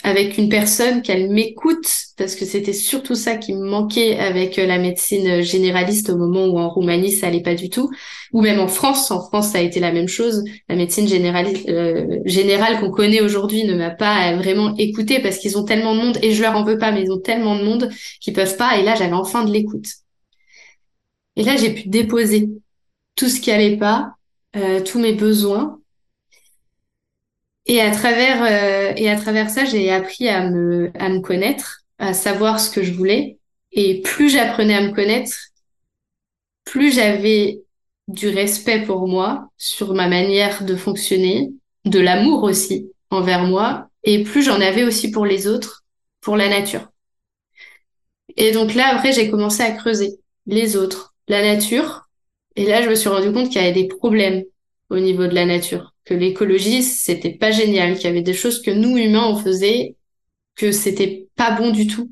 avec 0.05 0.39
une 0.39 0.49
personne, 0.49 1.03
qu'elle 1.03 1.29
m'écoute, 1.29 1.91
parce 2.17 2.37
que 2.37 2.45
c'était 2.45 2.73
surtout 2.73 3.17
ça 3.17 3.35
qui 3.35 3.53
me 3.53 3.69
manquait 3.69 4.17
avec 4.17 4.59
la 4.59 4.79
médecine 4.79 5.43
généraliste 5.43 6.09
au 6.11 6.17
moment 6.17 6.47
où 6.47 6.61
en 6.61 6.69
Roumanie, 6.69 7.11
ça 7.11 7.27
allait 7.27 7.43
pas 7.43 7.57
du 7.57 7.69
tout, 7.69 7.91
ou 8.33 8.43
même 8.43 8.61
en 8.61 8.69
France. 8.69 9.11
En 9.11 9.27
France, 9.27 9.51
ça 9.51 9.59
a 9.59 9.63
été 9.63 9.81
la 9.81 9.91
même 9.91 10.07
chose. 10.07 10.45
La 10.69 10.77
médecine 10.77 11.09
généraliste, 11.09 11.69
euh, 11.69 12.21
générale 12.27 12.79
qu'on 12.79 12.93
connaît 12.93 13.23
aujourd'hui 13.23 13.65
ne 13.65 13.75
m'a 13.75 13.91
pas 13.91 14.37
vraiment 14.37 14.73
écouté 14.77 15.19
parce 15.19 15.39
qu'ils 15.39 15.59
ont 15.59 15.65
tellement 15.65 15.97
de 15.97 16.01
monde, 16.01 16.19
et 16.23 16.31
je 16.33 16.43
leur 16.43 16.55
en 16.55 16.63
veux 16.63 16.79
pas, 16.79 16.93
mais 16.93 17.03
ils 17.03 17.11
ont 17.11 17.19
tellement 17.19 17.59
de 17.59 17.65
monde 17.65 17.91
qu'ils 18.21 18.35
peuvent 18.35 18.57
pas, 18.57 18.79
et 18.79 18.85
là, 18.85 18.95
j'avais 18.95 19.15
enfin 19.15 19.45
de 19.45 19.51
l'écoute. 19.53 19.87
Et 21.35 21.43
là, 21.43 21.57
j'ai 21.57 21.75
pu 21.75 21.89
déposer 21.89 22.49
tout 23.21 23.29
ce 23.29 23.39
qui 23.39 23.51
allait 23.51 23.77
pas, 23.77 24.15
euh, 24.57 24.83
tous 24.83 24.99
mes 24.99 25.13
besoins. 25.13 25.79
Et 27.67 27.83
à 27.83 27.91
travers 27.91 28.43
euh, 28.43 28.95
et 28.97 29.11
à 29.11 29.17
travers 29.17 29.51
ça, 29.51 29.67
j'ai 29.67 29.93
appris 29.93 30.27
à 30.27 30.49
me 30.49 30.91
à 30.99 31.11
me 31.11 31.21
connaître, 31.21 31.83
à 31.99 32.15
savoir 32.15 32.59
ce 32.59 32.71
que 32.71 32.83
je 32.83 32.93
voulais. 32.93 33.39
Et 33.73 34.01
plus 34.01 34.31
j'apprenais 34.31 34.75
à 34.75 34.81
me 34.81 34.95
connaître, 34.95 35.37
plus 36.65 36.95
j'avais 36.95 37.61
du 38.09 38.29
respect 38.29 38.87
pour 38.87 39.07
moi, 39.07 39.51
sur 39.59 39.93
ma 39.93 40.09
manière 40.09 40.65
de 40.65 40.75
fonctionner, 40.75 41.51
de 41.85 42.01
l'amour 42.01 42.43
aussi 42.43 42.91
envers 43.11 43.45
moi, 43.45 43.91
et 44.03 44.25
plus 44.25 44.43
j'en 44.43 44.61
avais 44.63 44.83
aussi 44.83 45.11
pour 45.11 45.27
les 45.27 45.47
autres, 45.47 45.85
pour 46.23 46.39
la 46.39 46.49
nature. 46.49 46.89
Et 48.37 48.53
donc 48.53 48.75
là, 48.75 48.89
après, 48.95 49.13
j'ai 49.13 49.31
commencé 49.31 49.63
à 49.63 49.73
creuser 49.73 50.19
les 50.47 50.77
autres, 50.77 51.15
la 51.29 51.43
nature, 51.43 52.10
et 52.57 52.67
là, 52.67 52.83
je 52.83 52.89
me 52.89 52.95
suis 52.95 53.09
rendu 53.09 53.33
compte 53.33 53.49
qu'il 53.49 53.61
y 53.61 53.65
avait 53.65 53.73
des 53.73 53.89
problèmes 53.89 54.45
au 54.91 54.99
niveau 54.99 55.27
de 55.27 55.35
la 55.35 55.47
nature, 55.47 55.95
que 56.05 56.15
l'écologie, 56.15 56.83
c'était 56.83 57.35
pas 57.35 57.53
génial, 57.53 57.95
qu'il 57.95 58.05
y 58.05 58.09
avait 58.09 58.23
des 58.23 58.35
choses 58.35 58.61
que 58.61 58.71
nous, 58.71 58.97
humains, 58.97 59.27
on 59.29 59.37
faisait, 59.37 59.95
que 60.57 60.73
c'était 60.73 61.29
pas 61.37 61.53
bon 61.53 61.71
du 61.71 61.87
tout 61.87 62.11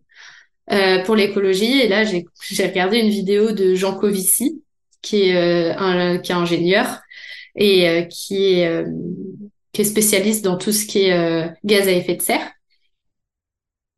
euh, 0.70 1.02
pour 1.02 1.16
l'écologie. 1.16 1.80
Et 1.80 1.88
là, 1.88 2.04
j'ai 2.04 2.24
regardé 2.66 2.98
une 2.98 3.10
vidéo 3.10 3.52
de 3.52 3.74
Jean 3.74 3.94
Covici, 3.94 4.62
qui 5.02 5.28
est, 5.28 5.36
euh, 5.36 5.76
un, 5.76 6.18
qui 6.18 6.32
est 6.32 6.34
ingénieur 6.36 7.00
et 7.56 7.88
euh, 7.88 8.02
qui, 8.02 8.60
est, 8.60 8.84
qui 9.72 9.80
est 9.82 9.84
spécialiste 9.84 10.44
dans 10.44 10.56
tout 10.56 10.72
ce 10.72 10.86
qui 10.86 11.06
est 11.06 11.50
gaz 11.64 11.88
à 11.88 11.92
effet 11.92 12.14
de 12.14 12.22
serre. 12.22 12.52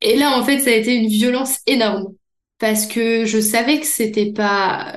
Et 0.01 0.17
là, 0.17 0.39
en 0.39 0.43
fait, 0.45 0.61
ça 0.61 0.71
a 0.71 0.73
été 0.73 0.95
une 0.95 1.09
violence 1.09 1.59
énorme 1.67 2.15
parce 2.59 2.87
que 2.87 3.27
je 3.27 3.41
savais 3.41 3.79
que 3.81 3.87
c'était 3.87 4.33
pas 4.33 4.97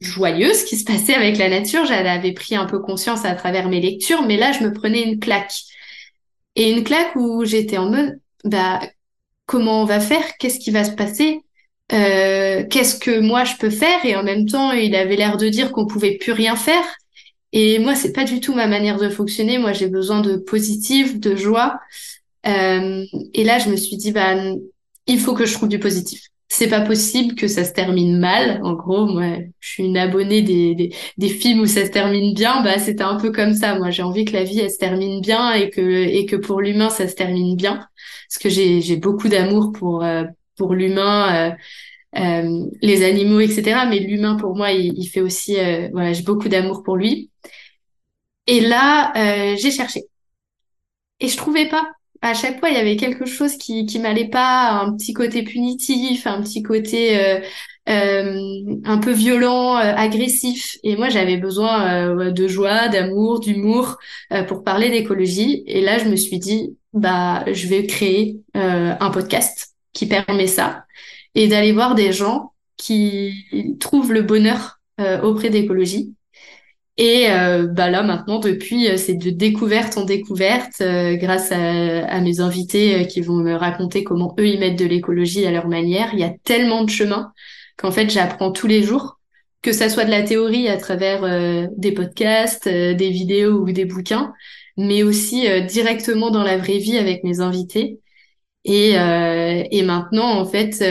joyeux 0.00 0.54
ce 0.54 0.64
qui 0.64 0.76
se 0.76 0.84
passait 0.84 1.14
avec 1.14 1.36
la 1.36 1.48
nature. 1.48 1.84
J'avais 1.84 2.32
pris 2.32 2.56
un 2.56 2.66
peu 2.66 2.78
conscience 2.78 3.24
à 3.24 3.34
travers 3.34 3.68
mes 3.68 3.80
lectures, 3.80 4.22
mais 4.22 4.36
là, 4.36 4.52
je 4.52 4.64
me 4.64 4.72
prenais 4.72 5.02
une 5.02 5.18
claque. 5.18 5.52
Et 6.56 6.70
une 6.70 6.84
claque 6.84 7.14
où 7.16 7.44
j'étais 7.44 7.78
en 7.78 7.90
mode, 7.90 8.18
bah, 8.44 8.80
comment 9.46 9.82
on 9.82 9.84
va 9.84 10.00
faire? 10.00 10.36
Qu'est-ce 10.38 10.58
qui 10.58 10.70
va 10.70 10.84
se 10.84 10.92
passer? 10.92 11.40
Euh, 11.92 12.64
Qu'est-ce 12.68 12.98
que 12.98 13.20
moi 13.20 13.44
je 13.44 13.56
peux 13.56 13.70
faire? 13.70 14.04
Et 14.04 14.16
en 14.16 14.22
même 14.22 14.46
temps, 14.46 14.72
il 14.72 14.94
avait 14.94 15.16
l'air 15.16 15.36
de 15.36 15.48
dire 15.48 15.72
qu'on 15.72 15.86
pouvait 15.86 16.16
plus 16.16 16.32
rien 16.32 16.56
faire. 16.56 16.84
Et 17.52 17.78
moi, 17.78 17.94
c'est 17.94 18.12
pas 18.12 18.24
du 18.24 18.40
tout 18.40 18.54
ma 18.54 18.66
manière 18.68 18.98
de 18.98 19.08
fonctionner. 19.08 19.58
Moi, 19.58 19.72
j'ai 19.72 19.88
besoin 19.88 20.20
de 20.20 20.36
positif, 20.36 21.18
de 21.18 21.36
joie. 21.36 21.80
Euh, 22.46 23.04
et 23.34 23.44
là, 23.44 23.58
je 23.58 23.68
me 23.68 23.76
suis 23.76 23.96
dit, 23.96 24.12
bah, 24.12 24.36
il 25.06 25.20
faut 25.20 25.34
que 25.34 25.46
je 25.46 25.54
trouve 25.54 25.68
du 25.68 25.78
positif 25.78 26.30
c'est 26.50 26.68
pas 26.68 26.80
possible 26.80 27.36
que 27.36 27.46
ça 27.46 27.64
se 27.64 27.72
termine 27.72 28.18
mal. 28.18 28.60
En 28.64 28.74
gros, 28.74 29.06
moi, 29.06 29.36
je 29.60 29.68
suis 29.68 29.84
une 29.84 29.96
abonnée 29.96 30.42
des, 30.42 30.92
des, 31.16 31.28
films 31.28 31.60
où 31.60 31.66
ça 31.66 31.86
se 31.86 31.90
termine 31.92 32.34
bien. 32.34 32.62
Bah, 32.62 32.78
c'était 32.78 33.04
un 33.04 33.16
peu 33.16 33.30
comme 33.30 33.54
ça. 33.54 33.78
Moi, 33.78 33.90
j'ai 33.90 34.02
envie 34.02 34.24
que 34.24 34.32
la 34.32 34.42
vie, 34.42 34.58
elle 34.58 34.70
se 34.70 34.78
termine 34.78 35.20
bien 35.20 35.52
et 35.52 35.70
que, 35.70 35.80
et 35.80 36.26
que 36.26 36.34
pour 36.34 36.60
l'humain, 36.60 36.90
ça 36.90 37.06
se 37.06 37.14
termine 37.14 37.56
bien. 37.56 37.86
Parce 38.28 38.38
que 38.42 38.48
j'ai, 38.48 38.80
j'ai 38.80 38.96
beaucoup 38.96 39.28
d'amour 39.28 39.70
pour, 39.72 40.02
euh, 40.02 40.24
pour 40.56 40.74
l'humain, 40.74 41.52
euh, 42.16 42.20
euh, 42.20 42.66
les 42.82 43.04
animaux, 43.04 43.40
etc. 43.40 43.86
Mais 43.88 44.00
l'humain, 44.00 44.34
pour 44.34 44.56
moi, 44.56 44.72
il, 44.72 44.98
il 44.98 45.06
fait 45.06 45.20
aussi, 45.20 45.56
voilà, 45.92 46.12
j'ai 46.12 46.24
beaucoup 46.24 46.48
d'amour 46.48 46.82
pour 46.82 46.96
lui. 46.96 47.30
Et 48.48 48.60
là, 48.60 49.12
j'ai 49.56 49.70
cherché. 49.70 50.02
Et 51.20 51.28
je 51.28 51.36
trouvais 51.36 51.68
pas 51.68 51.86
à 52.22 52.34
chaque 52.34 52.58
fois, 52.60 52.68
il 52.68 52.76
y 52.76 52.78
avait 52.80 52.96
quelque 52.96 53.24
chose 53.26 53.56
qui 53.56 53.86
qui 53.86 53.98
m'allait 53.98 54.28
pas, 54.28 54.70
un 54.70 54.96
petit 54.96 55.12
côté 55.14 55.42
punitif, 55.42 56.26
un 56.26 56.42
petit 56.42 56.62
côté 56.62 57.18
euh, 57.18 57.40
euh, 57.88 58.78
un 58.84 58.98
peu 58.98 59.12
violent, 59.12 59.76
euh, 59.76 59.94
agressif. 59.96 60.76
Et 60.82 60.96
moi, 60.96 61.08
j'avais 61.08 61.38
besoin 61.38 62.30
de 62.30 62.48
joie, 62.48 62.88
d'amour, 62.88 63.40
d'humour 63.40 63.98
pour 64.48 64.64
parler 64.64 64.90
d'écologie. 64.90 65.62
Et 65.66 65.80
là, 65.80 65.98
je 65.98 66.08
me 66.08 66.16
suis 66.16 66.38
dit, 66.38 66.76
bah, 66.92 67.44
je 67.50 67.66
vais 67.68 67.86
créer 67.86 68.40
un 68.54 69.10
podcast 69.10 69.74
qui 69.92 70.06
permet 70.06 70.46
ça 70.46 70.84
et 71.34 71.48
d'aller 71.48 71.72
voir 71.72 71.94
des 71.94 72.12
gens 72.12 72.52
qui 72.76 73.46
trouvent 73.80 74.12
le 74.12 74.22
bonheur 74.22 74.80
auprès 75.22 75.50
d'écologie 75.50 76.14
et 77.00 77.30
euh, 77.30 77.66
bah 77.66 77.88
là 77.88 78.02
maintenant 78.02 78.40
depuis 78.40 78.86
euh, 78.86 78.98
c'est 78.98 79.14
de 79.14 79.30
découverte 79.30 79.96
en 79.96 80.04
découverte 80.04 80.82
euh, 80.82 81.16
grâce 81.16 81.50
à, 81.50 82.20
mes 82.20 82.40
invités 82.40 83.06
qui 83.06 83.22
vont 83.22 83.36
me 83.36 83.54
raconter 83.54 84.04
comment 84.04 84.34
eux 84.38 84.46
ils 84.46 84.60
mettent 84.60 84.78
de 84.78 84.84
l'écologie 84.84 85.46
à 85.46 85.50
leur 85.50 85.66
manière. 85.66 86.10
Il 86.12 86.20
y 86.20 86.24
a 86.24 86.34
tellement 86.44 86.84
de 86.84 86.90
chemins 86.90 87.32
qu'en 87.78 87.90
fait 87.90 88.10
j'apprends 88.10 88.52
tous 88.52 88.66
les 88.66 88.82
jours, 88.82 89.18
que 89.62 89.72
ça 89.72 89.88
soit 89.88 90.04
de 90.04 90.10
la 90.10 90.22
théorie 90.22 90.68
à 90.68 90.76
travers 90.76 91.22
des 91.74 91.92
podcasts, 91.92 92.68
des 92.68 93.10
vidéos 93.10 93.62
ou 93.62 93.72
des 93.72 93.86
bouquins, 93.86 94.34
mais 94.76 95.02
aussi 95.02 95.46
directement 95.68 96.30
dans 96.30 96.42
la 96.42 96.58
vraie 96.58 96.78
vie 96.78 96.98
avec 96.98 97.24
mes 97.24 97.40
invités. 97.40 97.98
Et, 98.66 98.90
et 98.90 99.82
maintenant 99.82 100.38
en 100.38 100.44
fait 100.44 100.84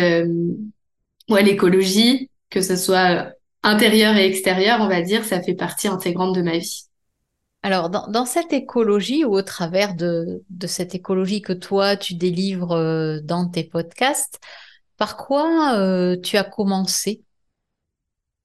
ouais 1.30 1.44
l'écologie 1.44 2.32
que 2.50 2.62
ce 2.62 2.76
soit 2.76 3.32
intérieur 3.64 4.16
et 4.16 4.26
extérieur, 4.26 4.80
on 4.82 4.88
va 4.88 5.02
dire, 5.02 5.24
ça 5.26 5.42
fait 5.42 5.56
partie 5.56 5.88
intégrante 5.88 6.36
de 6.36 6.42
ma 6.42 6.58
vie. 6.58 6.84
Alors, 7.62 7.90
dans, 7.90 8.26
cette 8.26 8.54
écologie 8.54 9.26
ou 9.26 9.34
au 9.34 9.42
travers 9.42 9.94
de, 9.94 10.44
cette 10.66 10.96
écologie 10.96 11.42
que 11.42 11.52
toi, 11.52 11.98
tu 11.98 12.16
délivres 12.16 12.72
euh, 12.72 13.20
dans 13.22 13.50
tes 13.50 13.66
podcasts, 13.66 14.40
par 14.98 15.18
quoi 15.18 15.76
euh, 15.78 16.18
tu 16.22 16.38
as 16.38 16.46
commencé? 16.46 17.24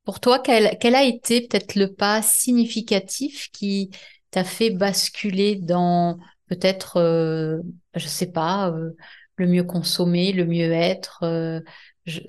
Pour 0.05 0.21
toi, 0.21 0.41
quel, 0.41 0.77
quel 0.81 0.95
a 0.97 1.05
été 1.05 1.47
peut-être 1.47 1.77
le 1.77 1.93
pas 1.93 2.23
significatif 2.23 3.51
qui 3.53 3.91
t'a 4.31 4.45
fait 4.45 4.71
basculer 4.71 5.57
dans 5.57 6.19
peut-être, 6.49 6.97
euh, 6.99 7.61
je 7.95 8.09
sais 8.09 8.31
pas, 8.31 8.71
euh, 8.71 8.91
le 9.37 9.47
mieux 9.47 9.65
consommer, 9.65 10.33
le 10.33 10.45
mieux 10.45 10.73
être 10.73 11.25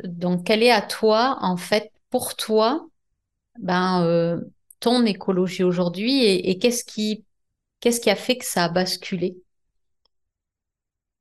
Donc, 0.04 0.46
quel 0.46 0.64
est 0.64 0.72
à 0.72 0.82
toi, 0.82 1.38
en 1.42 1.58
fait, 1.58 1.92
pour 2.16 2.38
toi 2.38 2.88
ben, 3.60 4.02
euh, 4.06 4.40
ton 4.80 5.06
écologie 5.06 5.64
aujourd'hui 5.64 6.24
et, 6.24 6.58
qu'est-ce 6.60 6.86
qui, 6.86 7.26
qu'est-ce 7.82 8.00
qui 8.00 8.10
a 8.10 8.16
fait 8.16 8.38
que 8.38 8.46
ça 8.46 8.64
a 8.64 8.70
basculé? 8.70 9.36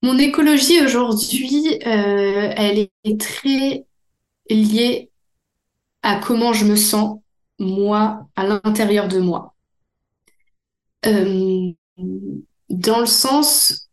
Mon 0.02 0.16
écologie 0.18 0.80
aujourd'hui, 0.84 1.66
euh, 1.84 2.52
elle 2.56 2.86
est 3.02 3.20
très 3.20 3.86
liée 4.48 5.10
à 6.02 6.20
comment 6.20 6.52
je 6.52 6.64
me 6.64 6.76
sens, 6.76 7.18
moi, 7.58 8.28
à 8.36 8.46
l'intérieur 8.46 9.08
de 9.08 9.18
moi. 9.18 9.56
Euh, 11.06 11.72
dans 12.68 13.00
le 13.00 13.06
sens 13.06 13.90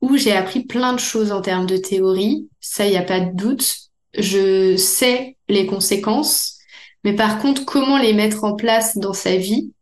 où 0.00 0.16
j'ai 0.16 0.32
appris 0.32 0.64
plein 0.64 0.92
de 0.92 0.98
choses 0.98 1.30
en 1.30 1.40
termes 1.40 1.66
de 1.66 1.76
théorie, 1.76 2.48
ça, 2.58 2.84
il 2.84 2.90
n'y 2.90 2.96
a 2.96 3.04
pas 3.04 3.20
de 3.20 3.30
doute 3.36 3.84
je 4.16 4.76
sais 4.76 5.36
les 5.48 5.66
conséquences, 5.66 6.58
mais 7.04 7.14
par 7.14 7.38
contre, 7.38 7.64
comment 7.64 7.98
les 7.98 8.14
mettre 8.14 8.44
en 8.44 8.54
place 8.54 8.96
dans 8.96 9.12
sa 9.12 9.36
vie, 9.36 9.72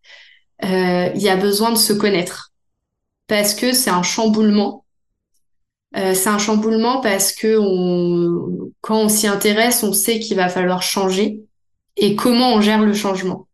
euh, 0.65 1.11
il 1.15 1.23
y 1.23 1.29
a 1.29 1.37
besoin 1.37 1.71
de 1.71 1.79
se 1.79 1.93
connaître. 1.93 2.53
Parce 3.29 3.55
que 3.55 3.73
c'est 3.73 3.91
un 3.91 4.03
chamboulement. 4.03 4.85
Euh, 5.97 6.15
c'est 6.15 6.29
un 6.29 6.39
chamboulement 6.39 7.01
parce 7.01 7.33
que 7.33 7.59
on, 7.59 8.73
quand 8.81 8.99
on 8.99 9.09
s'y 9.09 9.27
intéresse, 9.27 9.83
on 9.83 9.93
sait 9.93 10.19
qu'il 10.21 10.37
va 10.37 10.49
falloir 10.49 10.83
changer 10.83 11.41
et 11.97 12.17
comment 12.17 12.55
on 12.55 12.61
gère 12.61 12.83
le 12.83 12.95
changement. 12.95 13.47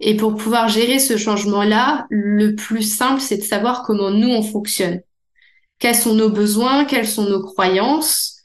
Et 0.00 0.16
pour 0.16 0.34
pouvoir 0.36 0.68
gérer 0.68 0.98
ce 0.98 1.16
changement-là, 1.16 2.06
le 2.08 2.54
plus 2.54 2.82
simple, 2.82 3.20
c'est 3.20 3.36
de 3.36 3.42
savoir 3.42 3.82
comment 3.82 4.10
nous, 4.10 4.28
on 4.28 4.42
fonctionne. 4.42 5.00
Quels 5.78 5.94
sont 5.94 6.14
nos 6.14 6.30
besoins, 6.30 6.84
quelles 6.84 7.08
sont 7.08 7.28
nos 7.28 7.42
croyances, 7.42 8.39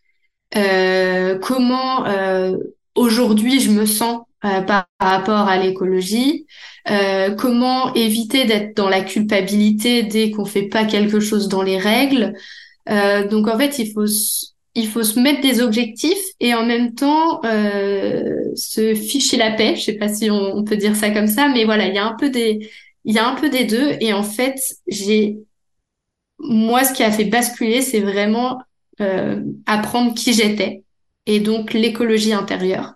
comment 1.42 2.06
euh, 2.06 2.58
aujourd'hui 2.96 3.60
je 3.60 3.72
me 3.72 3.86
sens 3.86 4.22
euh, 4.46 4.62
par, 4.62 4.88
rapport 5.00 5.48
à 5.48 5.58
l'écologie, 5.58 6.46
comment 7.38 7.94
éviter 7.94 8.46
d'être 8.46 8.76
dans 8.76 8.90
la 8.90 9.02
culpabilité 9.02 10.04
dès 10.04 10.32
qu'on 10.32 10.46
fait 10.46 10.68
pas 10.68 10.86
quelque 10.86 11.20
chose 11.20 11.48
dans 11.48 11.62
les 11.62 11.78
règles. 11.78 12.34
donc 12.88 13.48
en 13.48 13.58
fait, 13.58 13.80
il 13.80 13.92
faut 13.92 14.06
il 14.76 14.90
faut 14.90 15.04
se 15.04 15.20
mettre 15.20 15.42
des 15.42 15.62
objectifs 15.62 16.24
et 16.42 16.54
en 16.54 16.66
même 16.66 16.94
temps 16.94 17.42
euh, 17.46 18.52
se 18.56 18.94
ficher 18.94 19.38
la 19.38 19.52
paix. 19.52 19.76
Je 19.76 19.82
sais 19.84 19.94
pas 19.94 20.10
si 20.10 20.30
on, 20.30 20.64
peut 20.64 20.78
dire 20.78 20.96
ça 20.96 21.12
comme 21.12 21.28
ça, 21.28 21.48
mais 21.48 21.64
voilà, 21.64 21.88
il 21.88 21.96
y 21.96 21.98
a 21.98 22.06
un 22.06 22.16
peu 22.16 22.30
des, 22.30 22.70
il 23.06 23.16
y 23.16 23.18
a 23.18 23.28
un 23.28 23.36
peu 23.36 23.50
des 23.50 23.64
deux. 23.64 23.94
Et 24.02 24.14
en 24.14 24.24
fait, 24.24 24.56
j'ai, 24.88 25.40
moi, 26.40 26.84
ce 26.84 26.94
qui 26.94 27.04
a 27.04 27.12
fait 27.12 27.26
basculer, 27.26 27.82
c'est 27.82 28.02
vraiment 28.02 28.60
euh, 28.60 28.62
apprendre 29.66 30.14
qui 30.16 30.34
j'étais 30.34 30.84
et 31.26 31.40
donc 31.40 31.74
l'écologie 31.74 32.34
intérieure 32.34 32.96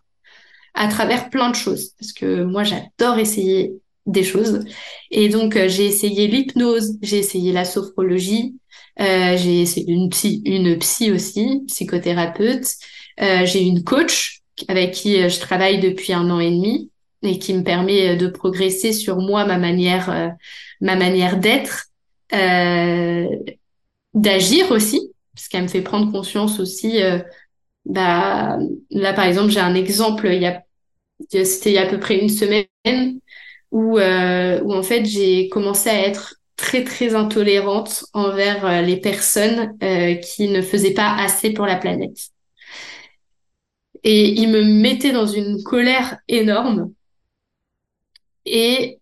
à 0.74 0.88
travers 0.88 1.30
plein 1.30 1.50
de 1.50 1.56
choses. 1.56 1.92
Parce 2.00 2.14
que 2.14 2.44
moi, 2.44 2.64
j'adore 2.64 3.20
essayer 3.20 3.74
des 4.06 4.24
choses. 4.24 4.64
Et 5.12 5.30
donc, 5.30 5.56
euh, 5.56 5.68
j'ai 5.68 5.86
essayé 5.86 6.28
l'hypnose, 6.28 6.98
j'ai 7.02 7.18
essayé 7.18 7.52
la 7.52 7.66
sophrologie, 7.66 8.56
euh, 9.00 9.38
j'ai 9.38 9.62
essayé 9.62 9.92
une 9.92 10.10
psy, 10.10 10.42
une 10.46 10.78
psy 10.80 11.12
aussi, 11.12 11.64
psychothérapeute. 11.68 12.66
Euh, 13.22 13.46
j'ai 13.46 13.62
une 13.62 13.84
coach 13.84 14.42
avec 14.68 14.92
qui 14.92 15.22
euh, 15.22 15.30
je 15.30 15.40
travaille 15.40 15.80
depuis 15.80 16.14
un 16.14 16.30
an 16.30 16.40
et 16.40 16.52
demi 16.52 16.92
et 17.22 17.38
qui 17.40 17.54
me 17.54 17.64
permet 17.64 18.16
de 18.16 18.28
progresser 18.28 18.94
sur 18.94 19.18
moi, 19.18 19.46
ma 19.46 19.58
manière, 19.58 20.32
ma 20.80 20.96
manière 20.96 21.38
d'être, 21.38 21.88
d'agir 24.14 24.72
aussi, 24.72 25.12
parce 25.40 25.48
qu'elle 25.48 25.64
me 25.64 25.68
fait 25.70 25.82
prendre 25.82 26.12
conscience 26.12 26.60
aussi. 26.60 27.00
bah, 27.86 28.60
là, 28.92 29.14
par 29.14 29.26
exemple, 29.26 29.52
j'ai 29.52 29.60
un 29.62 29.76
exemple. 29.76 30.30
C'était 31.30 31.72
il 31.72 31.74
y 31.74 31.78
a 31.78 31.84
à 31.84 31.88
peu 31.88 32.00
près 32.00 32.18
une 32.20 32.30
semaine 32.30 32.66
où, 33.72 34.00
où 34.00 34.74
en 34.74 34.84
fait, 34.84 35.06
j'ai 35.06 35.50
commencé 35.50 35.90
à 35.90 36.08
être 36.08 36.36
très 36.58 36.84
très 36.84 37.16
intolérante 37.16 38.04
envers 38.14 38.66
euh, 38.66 38.82
les 38.82 38.98
personnes 38.98 39.78
euh, 39.82 40.16
qui 40.16 40.50
ne 40.50 40.62
faisaient 40.62 40.94
pas 40.94 41.16
assez 41.16 41.52
pour 41.54 41.66
la 41.66 41.78
planète. 41.78 42.32
Et 44.04 44.30
il 44.32 44.50
me 44.50 44.62
mettait 44.62 45.14
dans 45.14 45.26
une 45.26 45.64
colère 45.64 46.18
énorme. 46.28 46.92
Et 48.46 49.00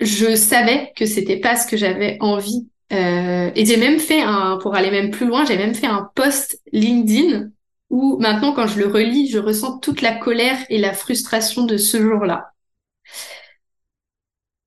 je 0.00 0.34
savais 0.36 0.92
que 0.96 1.06
c'était 1.06 1.38
pas 1.40 1.56
ce 1.56 1.66
que 1.66 1.76
j'avais 1.76 2.16
envie. 2.20 2.68
Euh, 2.92 3.50
et 3.54 3.66
j'ai 3.66 3.76
même 3.76 3.98
fait 3.98 4.22
un, 4.22 4.56
pour 4.58 4.74
aller 4.74 4.90
même 4.90 5.10
plus 5.10 5.26
loin, 5.26 5.44
j'ai 5.44 5.58
même 5.58 5.74
fait 5.74 5.86
un 5.86 6.10
post 6.14 6.60
LinkedIn 6.72 7.50
où 7.90 8.18
maintenant 8.18 8.52
quand 8.52 8.66
je 8.66 8.78
le 8.78 8.86
relis, 8.86 9.28
je 9.30 9.38
ressens 9.38 9.78
toute 9.80 10.00
la 10.02 10.14
colère 10.14 10.58
et 10.70 10.78
la 10.78 10.94
frustration 10.94 11.64
de 11.64 11.76
ce 11.76 12.00
jour-là. 12.00 12.52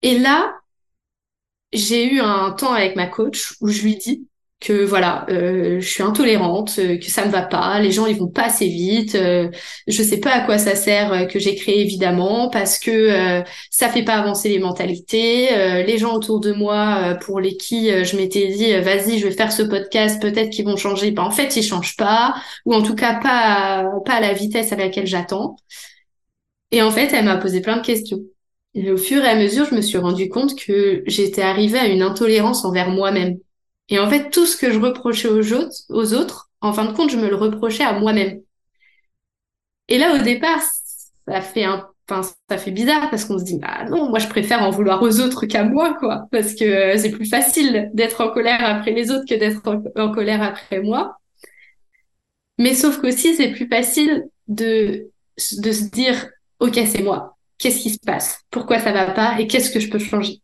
Et 0.03 0.19
là, 0.19 0.59
j'ai 1.73 2.13
eu 2.13 2.19
un 2.21 2.51
temps 2.51 2.71
avec 2.73 2.95
ma 2.95 3.07
coach 3.07 3.55
où 3.61 3.67
je 3.67 3.81
lui 3.83 3.95
dis 3.97 4.27
que 4.61 4.85
voilà, 4.85 5.25
euh, 5.29 5.79
je 5.81 5.87
suis 5.89 6.03
intolérante, 6.03 6.75
euh, 6.79 6.97
que 6.97 7.07
ça 7.09 7.25
ne 7.25 7.31
va 7.31 7.41
pas, 7.41 7.79
les 7.79 7.91
gens 7.91 8.05
ils 8.05 8.15
vont 8.17 8.27
pas 8.27 8.43
assez 8.43 8.67
vite, 8.67 9.15
euh, 9.15 9.49
je 9.87 10.03
sais 10.03 10.19
pas 10.19 10.31
à 10.31 10.41
quoi 10.45 10.59
ça 10.59 10.75
sert 10.75 11.11
euh, 11.11 11.25
que 11.25 11.39
j'ai 11.39 11.55
créé 11.55 11.81
évidemment 11.81 12.49
parce 12.49 12.77
que 12.77 12.91
euh, 12.91 13.43
ça 13.71 13.89
fait 13.89 14.03
pas 14.03 14.13
avancer 14.15 14.49
les 14.49 14.59
mentalités, 14.59 15.49
les 15.85 15.97
gens 15.97 16.15
autour 16.15 16.39
de 16.39 16.53
moi 16.53 17.17
pour 17.21 17.39
les 17.39 17.57
qui 17.57 17.89
je 18.05 18.15
m'étais 18.15 18.47
dit 18.49 18.71
vas-y 18.79 19.19
je 19.19 19.27
vais 19.27 19.33
faire 19.33 19.51
ce 19.51 19.63
podcast 19.63 20.21
peut-être 20.21 20.51
qu'ils 20.51 20.65
vont 20.65 20.77
changer, 20.77 21.11
ben 21.11 21.23
en 21.23 21.31
fait 21.31 21.55
ils 21.55 21.63
changent 21.63 21.97
pas 21.97 22.35
ou 22.65 22.73
en 22.75 22.83
tout 22.83 22.95
cas 22.95 23.15
pas 23.15 23.85
pas 24.05 24.13
à 24.13 24.21
la 24.21 24.33
vitesse 24.33 24.71
à 24.71 24.75
laquelle 24.75 25.07
j'attends. 25.07 25.55
Et 26.71 26.81
en 26.81 26.91
fait 26.91 27.11
elle 27.13 27.25
m'a 27.25 27.37
posé 27.37 27.61
plein 27.61 27.77
de 27.77 27.85
questions. 27.85 28.19
Et 28.73 28.91
au 28.91 28.97
fur 28.97 29.23
et 29.23 29.27
à 29.29 29.35
mesure, 29.35 29.65
je 29.65 29.75
me 29.75 29.81
suis 29.81 29.97
rendu 29.97 30.29
compte 30.29 30.55
que 30.55 31.03
j'étais 31.05 31.41
arrivée 31.41 31.79
à 31.79 31.87
une 31.87 32.01
intolérance 32.01 32.63
envers 32.63 32.89
moi-même. 32.89 33.37
Et 33.91 33.99
en 33.99 34.09
fait, 34.09 34.31
tout 34.31 34.45
ce 34.47 34.57
que 34.57 34.71
je 34.71 34.79
reprochais 34.79 35.27
aux 35.27 36.13
autres, 36.13 36.49
en 36.61 36.73
fin 36.73 36.85
de 36.85 36.93
compte, 36.93 37.11
je 37.11 37.17
me 37.17 37.29
le 37.29 37.35
reprochais 37.35 37.83
à 37.83 37.99
moi-même. 37.99 38.41
Et 39.89 39.97
là, 39.97 40.15
au 40.15 40.17
départ, 40.23 40.61
ça 41.27 41.41
fait 41.41 41.65
un, 41.65 41.87
enfin, 42.09 42.27
ça 42.49 42.57
fait 42.57 42.71
bizarre 42.71 43.09
parce 43.11 43.25
qu'on 43.25 43.37
se 43.37 43.43
dit, 43.43 43.59
bah 43.59 43.85
non, 43.89 44.09
moi, 44.09 44.19
je 44.19 44.27
préfère 44.27 44.63
en 44.63 44.71
vouloir 44.71 45.03
aux 45.03 45.19
autres 45.19 45.45
qu'à 45.45 45.63
moi, 45.63 45.93
quoi, 45.99 46.27
parce 46.31 46.55
que 46.55 46.63
euh, 46.63 46.97
c'est 46.97 47.11
plus 47.11 47.29
facile 47.29 47.91
d'être 47.93 48.21
en 48.21 48.29
colère 48.29 48.63
après 48.63 48.91
les 48.91 49.11
autres 49.11 49.25
que 49.27 49.35
d'être 49.35 49.61
en, 49.95 50.11
colère 50.11 50.41
après 50.41 50.81
moi. 50.81 51.17
Mais 52.57 52.73
sauf 52.73 52.99
qu'aussi, 52.99 53.35
c'est 53.35 53.51
plus 53.51 53.67
facile 53.67 54.25
de, 54.47 55.09
de 55.59 55.71
se 55.71 55.89
dire, 55.89 56.29
ok, 56.59 56.79
c'est 56.85 57.03
moi 57.03 57.37
qu'est-ce 57.61 57.79
qui 57.79 57.91
se 57.91 57.99
passe, 57.99 58.41
pourquoi 58.49 58.79
ça 58.79 58.91
va 58.91 59.11
pas? 59.11 59.39
Et 59.39 59.47
qu'est-ce 59.47 59.71
que 59.71 59.79
je 59.79 59.89
peux 59.89 59.99
changer? 59.99 60.41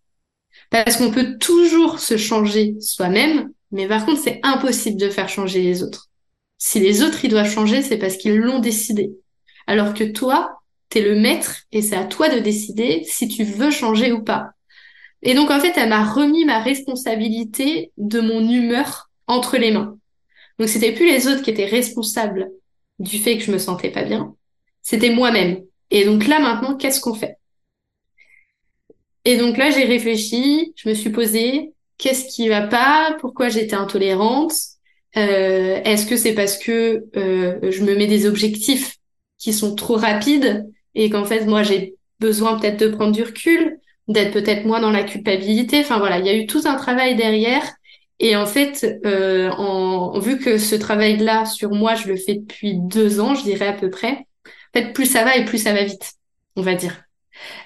Parce 0.69 0.97
qu'on 0.97 1.12
peut 1.12 1.38
toujours 1.38 1.99
se 1.99 2.17
changer 2.17 2.75
soi-même, 2.80 3.51
mais 3.71 3.88
par 3.88 4.06
contre, 4.06 4.21
c'est 4.21 4.39
impossible 4.43 4.99
de 4.99 5.10
faire 5.10 5.30
changer 5.30 5.62
les 5.62 5.84
autres. 5.84 6.10
Si 6.58 6.80
les 6.80 7.03
autres, 7.03 7.23
ils 7.23 7.30
doivent 7.30 7.49
changer, 7.49 7.82
c'est 7.82 7.97
parce 7.97 8.17
qu'ils 8.17 8.38
l'ont 8.38 8.60
décidé. 8.60 9.12
Alors 9.67 9.93
que 9.93 10.03
toi, 10.03 10.60
t'es 10.89 11.01
le 11.01 11.15
maître 11.15 11.63
et 11.71 11.82
c'est 11.82 11.95
à 11.95 12.06
toi 12.06 12.30
de 12.30 12.39
décider 12.39 13.03
si 13.06 13.27
tu 13.27 13.43
veux 13.43 13.71
changer 13.71 14.12
ou 14.12 14.23
pas. 14.23 14.51
Et 15.21 15.34
donc, 15.34 15.51
en 15.51 15.60
fait, 15.60 15.73
elle 15.77 15.89
m'a 15.89 16.03
remis 16.03 16.45
ma 16.45 16.60
responsabilité 16.60 17.91
de 17.97 18.19
mon 18.19 18.47
humeur 18.49 19.10
entre 19.27 19.58
les 19.58 19.71
mains. 19.71 19.97
Donc, 20.60 20.69
c'était 20.69 20.93
plus 20.93 21.08
les 21.08 21.27
autres 21.27 21.41
qui 21.43 21.49
étaient 21.49 21.65
responsables 21.65 22.49
du 22.99 23.19
fait 23.19 23.38
que 23.38 23.43
je 23.43 23.51
me 23.51 23.58
sentais 23.58 23.91
pas 23.91 24.03
bien. 24.03 24.36
C'était 24.82 25.10
moi-même. 25.10 25.63
Et 25.91 26.06
donc 26.06 26.27
là, 26.27 26.39
maintenant, 26.39 26.75
qu'est-ce 26.75 27.01
qu'on 27.01 27.13
fait? 27.13 27.37
Et 29.28 29.36
donc 29.36 29.58
là, 29.58 29.72
j'ai 29.72 29.84
réfléchi, 29.84 30.74
je 30.78 30.88
me 30.88 30.94
suis 30.94 31.10
posé, 31.10 31.74
qu'est-ce 31.98 32.34
qui 32.34 32.48
va 32.48 32.62
pas? 32.62 33.18
Pourquoi 33.20 33.50
j'étais 33.50 33.76
intolérante? 33.76 34.54
Euh, 35.18 35.82
Est-ce 35.84 36.06
que 36.06 36.16
c'est 36.16 36.34
parce 36.34 36.58
que 36.58 37.06
euh, 37.18 37.60
je 37.70 37.84
me 37.84 37.94
mets 37.98 38.08
des 38.08 38.26
objectifs 38.26 38.96
qui 39.38 39.52
sont 39.52 39.76
trop 39.76 39.98
rapides 39.98 40.66
et 40.96 41.10
qu'en 41.10 41.26
fait, 41.26 41.46
moi, 41.46 41.62
j'ai 41.62 41.96
besoin 42.22 42.58
peut-être 42.58 42.80
de 42.80 42.88
prendre 42.88 43.12
du 43.12 43.22
recul, 43.24 43.80
d'être 44.08 44.32
peut-être 44.32 44.66
moins 44.66 44.80
dans 44.80 44.92
la 44.92 45.04
culpabilité? 45.04 45.82
Enfin 45.82 46.00
voilà, 46.00 46.20
il 46.20 46.26
y 46.26 46.30
a 46.30 46.36
eu 46.38 46.48
tout 46.48 46.62
un 46.63 46.78
travail 46.78 47.18
derrière. 47.18 47.63
Et 48.20 48.38
en 48.38 48.46
fait, 48.46 48.88
euh, 49.06 49.52
en, 49.52 50.20
vu 50.20 50.40
que 50.40 50.58
ce 50.58 50.76
travail-là 50.76 51.46
sur 51.46 51.72
moi, 51.72 51.96
je 51.96 52.08
le 52.08 52.16
fais 52.16 52.36
depuis 52.36 52.76
deux 52.78 53.20
ans, 53.20 53.36
je 53.36 53.44
dirais 53.44 53.68
à 53.68 53.74
peu 53.74 53.90
près, 53.90 54.26
en 54.74 54.80
fait, 54.80 54.94
plus 54.94 55.06
ça 55.12 55.26
va 55.26 55.36
et 55.38 55.44
plus 55.46 55.60
ça 55.60 55.74
va 55.74 55.84
vite, 55.84 56.13
on 56.56 56.62
va 56.62 56.76
dire. 56.76 57.07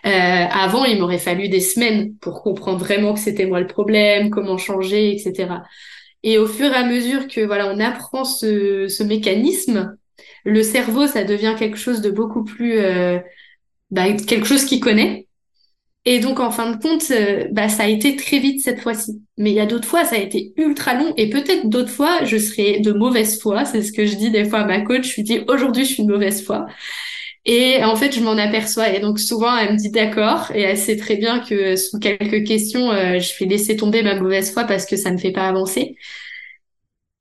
Euh, 0.06 0.10
avant, 0.10 0.86
il 0.86 1.00
m'aurait 1.00 1.18
fallu 1.18 1.50
des 1.50 1.60
semaines 1.60 2.16
pour 2.16 2.42
comprendre 2.44 2.80
vraiment 2.80 3.14
que 3.14 3.20
c'était 3.20 3.46
moi 3.46 3.60
le 3.60 3.68
problème, 3.68 4.30
comment 4.30 4.58
changer, 4.58 5.16
etc. 5.16 5.64
Et 6.24 6.38
au 6.38 6.48
fur 6.48 6.68
et 6.68 6.76
à 6.76 6.86
mesure 6.86 7.28
que 7.28 7.42
voilà, 7.42 7.68
on 7.68 7.80
apprend 7.80 8.24
ce, 8.26 8.88
ce 8.88 9.04
mécanisme, 9.04 9.98
le 10.44 10.64
cerveau, 10.64 11.08
ça 11.08 11.24
devient 11.24 11.56
quelque 11.58 11.78
chose 11.78 12.02
de 12.02 12.12
beaucoup 12.12 12.44
plus, 12.44 12.80
euh, 12.80 13.20
bah, 13.92 14.12
quelque 14.14 14.46
chose 14.46 14.66
qu'il 14.66 14.80
connaît. 14.80 15.28
Et 16.06 16.20
donc, 16.20 16.40
en 16.40 16.50
fin 16.50 16.72
de 16.72 16.82
compte, 16.82 17.04
euh, 17.12 17.48
bah, 17.52 17.70
ça 17.70 17.84
a 17.84 17.88
été 17.88 18.16
très 18.16 18.40
vite 18.40 18.62
cette 18.62 18.82
fois-ci. 18.82 19.22
Mais 19.38 19.52
il 19.52 19.56
y 19.56 19.60
a 19.60 19.68
d'autres 19.68 19.88
fois, 19.88 20.04
ça 20.04 20.16
a 20.16 20.20
été 20.20 20.52
ultra 20.58 20.96
long. 20.96 21.14
Et 21.16 21.30
peut-être 21.30 21.70
d'autres 21.70 21.92
fois, 21.92 22.24
je 22.26 22.38
serai 22.38 22.80
de 22.80 22.92
mauvaise 22.92 23.40
foi. 23.40 23.66
C'est 23.66 23.84
ce 23.84 23.92
que 23.92 24.08
je 24.08 24.16
dis 24.16 24.32
des 24.32 24.46
fois 24.46 24.60
à 24.60 24.66
ma 24.66 24.82
coach. 24.82 25.10
Je 25.12 25.16
lui 25.18 25.24
dis, 25.24 25.42
aujourd'hui, 25.48 25.86
je 25.86 25.94
suis 25.94 26.06
de 26.06 26.12
mauvaise 26.12 26.44
foi. 26.44 26.66
Et 27.46 27.84
en 27.84 27.96
fait, 27.96 28.12
je 28.14 28.22
m'en 28.22 28.38
aperçois. 28.38 28.90
Et 28.90 29.00
donc, 29.00 29.20
souvent, 29.20 29.56
elle 29.58 29.74
me 29.74 29.78
dit 29.78 29.90
d'accord. 29.92 30.52
Et 30.54 30.62
elle 30.62 30.78
sait 30.78 30.98
très 30.98 31.18
bien 31.18 31.40
que 31.40 31.76
sous 31.76 32.00
quelques 32.00 32.46
questions, 32.46 32.92
euh, 32.92 33.20
je 33.20 33.34
vais 33.40 33.46
laisser 33.50 33.76
tomber 33.76 34.04
ma 34.04 34.16
mauvaise 34.16 34.52
foi 34.54 34.66
parce 34.66 34.86
que 34.86 34.96
ça 34.96 35.12
ne 35.12 35.18
fait 35.18 35.32
pas 35.32 35.48
avancer. 35.48 35.96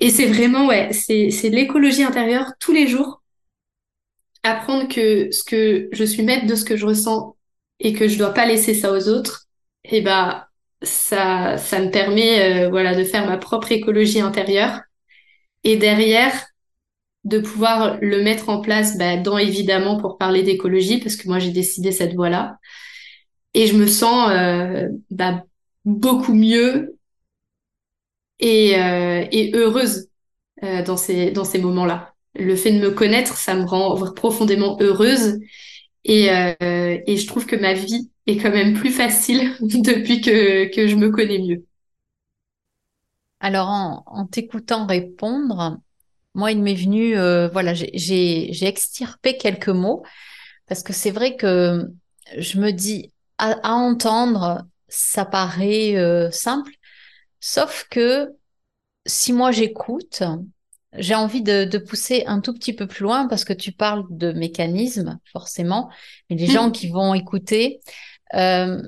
Et 0.01 0.11
c'est 0.11 0.27
vraiment, 0.27 0.67
ouais, 0.67 0.93
c'est, 0.93 1.31
c'est 1.31 1.51
l'écologie 1.51 2.03
intérieure 2.03 2.53
tous 2.59 2.73
les 2.73 2.87
jours. 2.89 3.23
Apprendre 4.43 4.89
que 4.89 5.31
ce 5.31 5.43
que 5.45 5.89
je 5.93 6.05
suis 6.05 6.23
maître 6.23 6.47
de 6.47 6.55
ce 6.55 6.65
que 6.65 6.77
je 6.77 6.87
ressens 6.87 7.37
et 7.79 7.93
que 7.93 8.09
je 8.09 8.17
dois 8.19 8.33
pas 8.33 8.47
laisser 8.47 8.73
ça 8.75 8.93
aux 8.93 9.09
autres, 9.09 9.47
et 9.85 9.99
eh 9.99 10.01
ben 10.03 10.45
ça 10.83 11.59
ça 11.59 11.81
me 11.81 11.91
permet 11.91 12.65
euh, 12.67 12.71
voilà 12.71 12.95
de 12.95 13.05
faire 13.05 13.27
ma 13.27 13.37
propre 13.39 13.73
écologie 13.73 14.21
intérieure 14.21 14.81
et 15.65 15.77
derrière 15.77 16.33
de 17.25 17.39
pouvoir 17.39 17.99
le 18.01 18.23
mettre 18.23 18.49
en 18.49 18.61
place 18.61 18.97
bah, 18.99 19.17
dans 19.17 19.39
évidemment 19.39 19.99
pour 19.99 20.19
parler 20.19 20.43
d'écologie 20.43 20.99
parce 20.99 21.17
que 21.17 21.29
moi 21.29 21.39
j'ai 21.39 21.51
décidé 21.51 21.93
cette 21.93 22.15
voie-là 22.15 22.59
et 23.55 23.67
je 23.67 23.77
me 23.77 23.87
sens 23.87 24.31
euh, 24.31 24.89
bah, 25.11 25.45
beaucoup 25.85 26.35
mieux 26.35 26.97
et, 28.39 28.77
euh, 28.79 29.27
heureuse 29.55 30.09
dans 30.87 30.97
ces 30.97 31.31
dans 31.31 31.45
ces 31.45 31.59
moments-là. 31.59 32.15
Le 32.35 32.55
fait 32.55 32.73
de 32.73 32.79
me 32.81 32.91
connaître, 32.91 33.37
ça 33.37 33.55
me 33.55 33.65
rend 33.65 33.97
profondément 34.15 34.77
heureuse 34.81 35.39
et, 36.05 36.31
euh, 36.31 36.55
je 37.07 37.27
trouve 37.27 37.47
que 37.47 37.57
ma 37.57 37.75
vie 37.75 38.11
est 38.27 38.37
quand 38.39 38.51
même 38.51 38.75
plus 38.75 38.91
facile 38.91 39.53
depuis 39.61 40.21
que, 40.21 40.73
que 40.75 40.87
je 40.87 40.97
me 40.97 41.11
connais 41.11 41.39
mieux. 41.39 41.65
Alors, 43.41 43.69
en, 43.69 44.03
en 44.07 44.27
t'écoutant 44.27 44.87
répondre, 44.87 45.79
moi, 46.35 46.53
il 46.53 46.63
m'est 46.63 46.75
venu, 46.75 47.19
euh, 47.19 47.49
voilà, 47.49 47.75
j'ai 47.75 48.67
extirpé 48.67 49.37
quelques 49.37 49.69
mots 49.69 50.05
parce 50.67 50.83
que 50.83 50.93
c'est 50.93 51.11
vrai 51.11 51.37
que 51.37 51.89
je 52.37 52.61
me 52.61 52.71
dis, 52.71 53.13
à, 53.39 53.53
à 53.63 53.73
entendre, 53.73 54.65
ça 54.89 55.25
paraît 55.25 55.97
euh, 55.97 56.31
simple, 56.31 56.73
sauf 57.41 57.87
que 57.91 58.31
si 59.07 59.33
moi 59.33 59.51
j'écoute, 59.51 60.23
j'ai 60.93 61.15
envie 61.15 61.43
de, 61.43 61.79
pousser 61.79 62.25
un 62.27 62.41
tout 62.41 62.53
petit 62.53 62.73
peu 62.73 62.87
plus 62.87 63.03
loin 63.03 63.27
parce 63.29 63.45
que 63.45 63.53
tu 63.53 63.73
parles 63.73 64.05
de 64.11 64.33
mécanismes, 64.33 65.19
forcément, 65.33 65.91
mais 66.29 66.37
les 66.37 66.47
gens 66.47 66.69
mm. 66.69 66.73
qui 66.73 66.89
vont 66.89 67.15
écouter, 67.15 67.81
euh, 68.35 68.83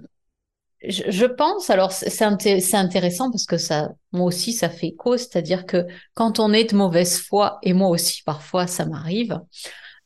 je, 0.89 1.27
pense, 1.27 1.71
alors 1.71 1.93
c'est 1.93 2.23
intéressant 2.23 3.31
parce 3.31 3.47
que 3.47 3.57
ça, 3.57 3.91
moi 4.13 4.27
aussi, 4.27 4.53
ça 4.53 4.69
fait 4.69 4.89
écho, 4.89 5.17
c'est-à-dire 5.17 5.65
que 5.67 5.87
quand 6.15 6.41
on 6.41 6.53
est 6.53 6.71
de 6.71 6.77
mauvaise 6.77 7.19
foi, 7.21 7.59
et 7.63 7.73
moi 7.73 7.89
aussi 7.89 8.23
parfois 8.25 8.67
ça 8.67 8.85
m'arrive, 8.85 9.41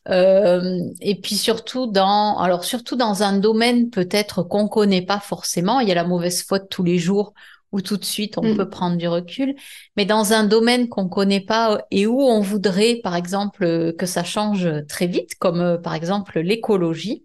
euh, 0.08 0.80
et 1.00 1.20
puis 1.20 1.34
surtout 1.34 1.86
dans, 1.86 2.38
alors 2.38 2.64
surtout 2.64 2.96
dans 2.96 3.22
un 3.22 3.38
domaine 3.38 3.90
peut-être 3.90 4.42
qu'on 4.42 4.68
connaît 4.68 5.04
pas 5.04 5.18
forcément, 5.18 5.80
il 5.80 5.88
y 5.88 5.92
a 5.92 5.94
la 5.94 6.04
mauvaise 6.04 6.42
foi 6.42 6.58
de 6.58 6.66
tous 6.66 6.84
les 6.84 6.98
jours 6.98 7.32
où 7.72 7.80
tout 7.80 7.96
de 7.96 8.04
suite 8.04 8.38
on 8.38 8.52
mm. 8.52 8.56
peut 8.56 8.68
prendre 8.68 8.96
du 8.96 9.08
recul, 9.08 9.54
mais 9.96 10.04
dans 10.04 10.32
un 10.32 10.44
domaine 10.44 10.88
qu'on 10.88 11.08
connaît 11.08 11.40
pas 11.40 11.82
et 11.90 12.06
où 12.06 12.20
on 12.22 12.40
voudrait, 12.40 13.00
par 13.02 13.16
exemple, 13.16 13.94
que 13.98 14.06
ça 14.06 14.24
change 14.24 14.68
très 14.88 15.06
vite, 15.06 15.34
comme 15.38 15.60
euh, 15.60 15.78
par 15.78 15.94
exemple 15.94 16.38
l'écologie. 16.40 17.24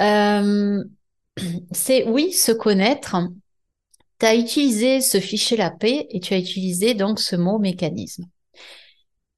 Euh, 0.00 0.82
c'est 1.72 2.04
oui, 2.08 2.32
se 2.32 2.52
connaître. 2.52 3.16
Tu 4.18 4.26
as 4.26 4.34
utilisé 4.34 5.00
ce 5.00 5.18
fichier 5.18 5.56
la 5.56 5.70
paix 5.70 6.06
et 6.10 6.20
tu 6.20 6.34
as 6.34 6.38
utilisé 6.38 6.94
donc 6.94 7.18
ce 7.18 7.36
mot 7.36 7.58
mécanisme. 7.58 8.24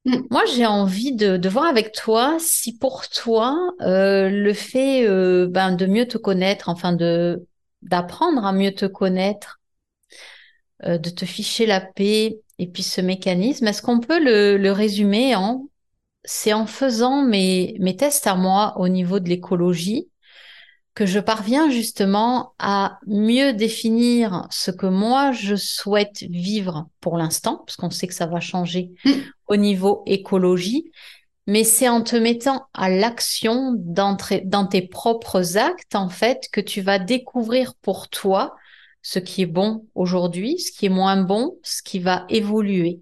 Mm. 0.05 0.17
Moi, 0.29 0.43
j'ai 0.55 0.65
envie 0.65 1.13
de, 1.13 1.49
voir 1.49 1.65
avec 1.65 1.91
toi 1.91 2.37
si 2.39 2.77
pour 2.77 3.07
toi, 3.09 3.55
euh, 3.81 4.29
le 4.29 4.53
fait 4.53 5.07
ben, 5.47 5.71
de 5.71 5.85
mieux 5.85 6.07
te 6.07 6.17
connaître, 6.17 6.69
enfin 6.69 6.93
de 6.93 7.45
d'apprendre 7.81 8.45
à 8.45 8.51
mieux 8.51 8.73
te 8.73 8.85
connaître, 8.85 9.59
euh, 10.83 10.97
de 10.97 11.09
te 11.09 11.25
ficher 11.25 11.65
la 11.65 11.79
paix 11.81 12.41
et 12.59 12.67
puis 12.67 12.83
ce 12.83 13.01
mécanisme, 13.01 13.67
est-ce 13.67 13.81
qu'on 13.81 13.99
peut 13.99 14.19
le, 14.19 14.71
résumer 14.71 15.35
en 15.35 15.69
c'est 16.25 16.53
en 16.53 16.65
faisant 16.65 17.21
mes, 17.21 17.75
mes 17.79 17.95
tests 17.95 18.27
à 18.27 18.35
moi 18.35 18.73
au 18.77 18.87
niveau 18.89 19.19
de 19.19 19.29
l'écologie 19.29 20.09
que 20.95 21.05
je 21.05 21.19
parviens 21.19 21.69
justement 21.69 22.53
à 22.57 22.99
mieux 23.05 23.53
définir 23.53 24.47
ce 24.49 24.71
que 24.71 24.85
moi 24.85 25.33
je 25.33 25.55
souhaite 25.55 26.23
vivre 26.23 26.87
pour 27.01 27.17
l'instant, 27.17 27.63
parce 27.65 27.75
qu'on 27.75 27.89
sait 27.89 28.07
que 28.07 28.13
ça 28.13 28.27
va 28.27 28.39
changer 28.39 28.91
mm. 29.03 29.11
au 29.47 29.57
niveau 29.57 30.03
écologie, 30.05 30.91
mais 31.47 31.63
c'est 31.63 31.89
en 31.89 32.01
te 32.01 32.15
mettant 32.15 32.65
à 32.73 32.89
l'action 32.89 33.73
dans, 33.77 34.17
dans 34.45 34.65
tes 34.65 34.81
propres 34.81 35.57
actes, 35.57 35.95
en 35.95 36.09
fait, 36.09 36.47
que 36.51 36.61
tu 36.61 36.81
vas 36.81 36.97
découvrir 36.97 37.75
pour 37.81 38.07
toi 38.07 38.55
ce 39.01 39.19
qui 39.19 39.43
est 39.43 39.47
bon 39.47 39.85
aujourd'hui, 39.93 40.57
ce 40.57 40.71
qui 40.71 40.87
est 40.87 40.89
moins 40.89 41.21
bon, 41.21 41.59
ce 41.61 41.83
qui 41.83 41.99
va 41.99 42.25
évoluer. 42.29 43.01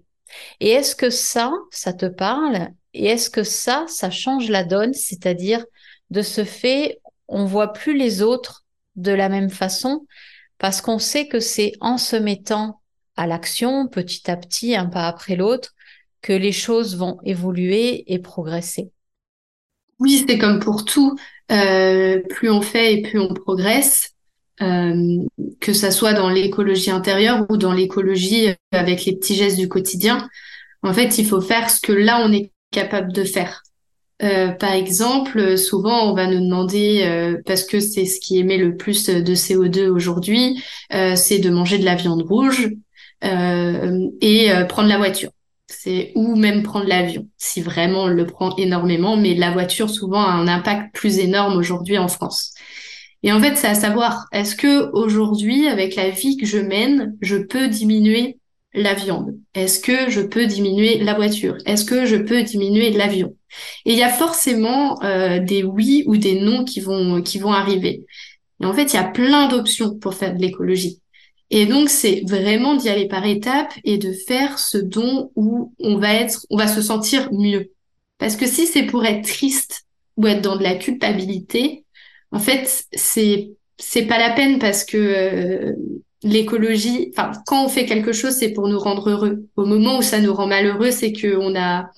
Et 0.60 0.70
est-ce 0.70 0.96
que 0.96 1.10
ça, 1.10 1.52
ça 1.70 1.92
te 1.92 2.06
parle? 2.06 2.68
Et 2.92 3.06
est-ce 3.06 3.30
que 3.30 3.44
ça, 3.44 3.86
ça 3.88 4.10
change 4.10 4.50
la 4.50 4.64
donne? 4.64 4.92
C'est-à-dire, 4.92 5.64
de 6.10 6.20
ce 6.20 6.44
fait, 6.44 7.00
on 7.28 7.44
voit 7.44 7.72
plus 7.72 7.96
les 7.96 8.22
autres 8.22 8.64
de 8.96 9.12
la 9.12 9.28
même 9.28 9.50
façon 9.50 10.06
parce 10.58 10.80
qu'on 10.80 10.98
sait 10.98 11.28
que 11.28 11.40
c'est 11.40 11.72
en 11.80 11.98
se 11.98 12.16
mettant 12.16 12.80
à 13.16 13.26
l'action 13.26 13.86
petit 13.86 14.30
à 14.30 14.36
petit, 14.36 14.74
un 14.74 14.86
pas 14.86 15.06
après 15.06 15.36
l'autre, 15.36 15.74
que 16.22 16.32
les 16.32 16.52
choses 16.52 16.96
vont 16.96 17.18
évoluer 17.24 18.12
et 18.12 18.18
progresser. 18.18 18.90
Oui, 20.00 20.24
c'est 20.26 20.38
comme 20.38 20.60
pour 20.60 20.84
tout. 20.84 21.16
Euh, 21.52 22.20
plus 22.30 22.50
on 22.50 22.62
fait 22.62 22.94
et 22.94 23.02
plus 23.02 23.18
on 23.18 23.32
progresse, 23.34 24.14
euh, 24.62 25.22
que 25.60 25.72
ça 25.72 25.90
soit 25.90 26.14
dans 26.14 26.30
l'écologie 26.30 26.90
intérieure 26.90 27.46
ou 27.50 27.56
dans 27.56 27.72
l'écologie 27.72 28.48
avec 28.72 29.04
les 29.04 29.14
petits 29.16 29.34
gestes 29.34 29.58
du 29.58 29.68
quotidien. 29.68 30.28
En 30.82 30.94
fait, 30.94 31.18
il 31.18 31.26
faut 31.26 31.40
faire 31.40 31.70
ce 31.70 31.80
que 31.80 31.92
là 31.92 32.20
on 32.24 32.32
est 32.32 32.50
capable 32.70 33.12
de 33.12 33.24
faire. 33.24 33.62
Euh, 34.22 34.52
par 34.52 34.72
exemple, 34.72 35.58
souvent 35.58 36.10
on 36.10 36.14
va 36.14 36.26
nous 36.26 36.40
demander, 36.40 37.36
parce 37.46 37.64
que 37.64 37.80
c'est 37.80 38.04
ce 38.04 38.20
qui 38.20 38.38
émet 38.38 38.58
le 38.58 38.76
plus 38.76 39.06
de 39.06 39.34
CO2 39.34 39.88
aujourd'hui, 39.88 40.62
c'est 40.90 41.38
de 41.38 41.50
manger 41.50 41.78
de 41.78 41.84
la 41.84 41.96
viande 41.96 42.22
rouge 42.22 42.70
et 43.22 44.50
prendre 44.68 44.88
la 44.88 44.98
voiture 44.98 45.30
c'est 45.66 46.12
ou 46.14 46.36
même 46.36 46.62
prendre 46.62 46.86
l'avion, 46.86 47.28
si 47.38 47.60
vraiment 47.60 48.04
on 48.04 48.08
le 48.08 48.26
prend 48.26 48.54
énormément, 48.56 49.16
mais 49.16 49.34
la 49.34 49.50
voiture 49.50 49.90
souvent 49.90 50.22
a 50.22 50.32
un 50.32 50.48
impact 50.48 50.94
plus 50.94 51.18
énorme 51.18 51.56
aujourd'hui 51.56 51.98
en 51.98 52.08
France. 52.08 52.54
Et 53.22 53.32
en 53.32 53.40
fait, 53.40 53.56
c'est 53.56 53.68
à 53.68 53.74
savoir, 53.74 54.26
est-ce 54.32 54.54
que 54.54 54.90
aujourd'hui, 54.92 55.66
avec 55.68 55.96
la 55.96 56.10
vie 56.10 56.36
que 56.36 56.46
je 56.46 56.58
mène, 56.58 57.16
je 57.22 57.36
peux 57.36 57.68
diminuer 57.68 58.38
la 58.74 58.94
viande 58.94 59.36
Est-ce 59.54 59.80
que 59.80 60.10
je 60.10 60.20
peux 60.20 60.46
diminuer 60.46 60.98
la 60.98 61.14
voiture? 61.14 61.56
Est-ce 61.64 61.84
que 61.84 62.06
je 62.06 62.16
peux 62.16 62.42
diminuer 62.42 62.90
l'avion? 62.90 63.36
Et 63.84 63.92
il 63.92 63.98
y 63.98 64.02
a 64.02 64.10
forcément 64.10 65.02
euh, 65.02 65.38
des 65.38 65.62
oui 65.62 66.04
ou 66.06 66.16
des 66.16 66.40
non 66.40 66.64
qui 66.64 66.80
vont 66.80 67.22
qui 67.22 67.38
vont 67.38 67.52
arriver. 67.52 68.04
Et 68.60 68.66
en 68.66 68.72
fait, 68.72 68.92
il 68.92 68.96
y 68.96 68.98
a 68.98 69.04
plein 69.04 69.48
d'options 69.48 69.96
pour 69.98 70.14
faire 70.14 70.34
de 70.34 70.40
l'écologie. 70.40 71.00
Et 71.50 71.66
donc, 71.66 71.88
c'est 71.88 72.22
vraiment 72.26 72.74
d'y 72.74 72.88
aller 72.88 73.06
par 73.06 73.24
étapes 73.26 73.72
et 73.84 73.98
de 73.98 74.12
faire 74.12 74.58
ce 74.58 74.78
dont 74.78 75.30
où 75.36 75.72
on 75.78 75.98
va 75.98 76.14
être, 76.14 76.46
on 76.50 76.56
va 76.56 76.66
se 76.66 76.82
sentir 76.82 77.32
mieux. 77.32 77.70
Parce 78.18 78.36
que 78.36 78.46
si 78.46 78.66
c'est 78.66 78.84
pour 78.86 79.04
être 79.04 79.24
triste 79.24 79.84
ou 80.16 80.26
être 80.26 80.42
dans 80.42 80.56
de 80.56 80.62
la 80.62 80.76
culpabilité, 80.76 81.84
en 82.32 82.38
fait, 82.38 82.86
c'est 82.92 83.50
c'est 83.78 84.06
pas 84.06 84.18
la 84.18 84.30
peine 84.30 84.58
parce 84.58 84.84
que 84.84 84.96
euh, 84.96 85.72
l'écologie, 86.24 87.12
enfin, 87.16 87.32
quand 87.46 87.64
on 87.64 87.68
fait 87.68 87.86
quelque 87.86 88.12
chose, 88.12 88.32
c'est 88.34 88.52
pour 88.52 88.68
nous 88.68 88.78
rendre 88.78 89.10
heureux. 89.10 89.46
Au 89.56 89.66
moment 89.66 89.98
où 89.98 90.02
ça 90.02 90.20
nous 90.20 90.34
rend 90.34 90.46
malheureux, 90.46 90.90
c'est 90.90 91.12
que 91.12 91.36
on 91.36 91.54
a 91.56 91.90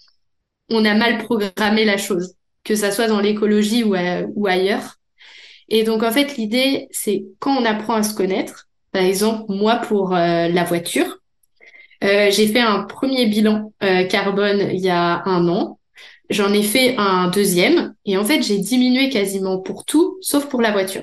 on 0.70 0.84
a 0.84 0.94
mal 0.94 1.18
programmé 1.18 1.84
la 1.84 1.96
chose, 1.96 2.34
que 2.64 2.74
ça 2.74 2.90
soit 2.90 3.06
dans 3.06 3.20
l'écologie 3.20 3.84
ou, 3.84 3.94
ou 4.34 4.46
ailleurs. 4.46 4.96
Et 5.68 5.84
donc, 5.84 6.02
en 6.02 6.12
fait, 6.12 6.36
l'idée, 6.36 6.88
c'est 6.90 7.24
quand 7.38 7.56
on 7.56 7.64
apprend 7.64 7.94
à 7.94 8.02
se 8.02 8.14
connaître, 8.14 8.68
par 8.92 9.02
exemple, 9.02 9.44
moi, 9.48 9.76
pour 9.76 10.14
euh, 10.14 10.48
la 10.48 10.64
voiture, 10.64 11.18
euh, 12.04 12.30
j'ai 12.30 12.46
fait 12.46 12.60
un 12.60 12.82
premier 12.84 13.26
bilan 13.26 13.72
euh, 13.82 14.04
carbone 14.04 14.70
il 14.72 14.80
y 14.80 14.90
a 14.90 15.22
un 15.26 15.48
an. 15.48 15.78
J'en 16.30 16.52
ai 16.52 16.62
fait 16.62 16.96
un 16.98 17.28
deuxième 17.28 17.94
et 18.04 18.16
en 18.16 18.24
fait, 18.24 18.42
j'ai 18.42 18.58
diminué 18.58 19.10
quasiment 19.10 19.58
pour 19.58 19.84
tout, 19.84 20.18
sauf 20.20 20.48
pour 20.48 20.60
la 20.60 20.72
voiture. 20.72 21.02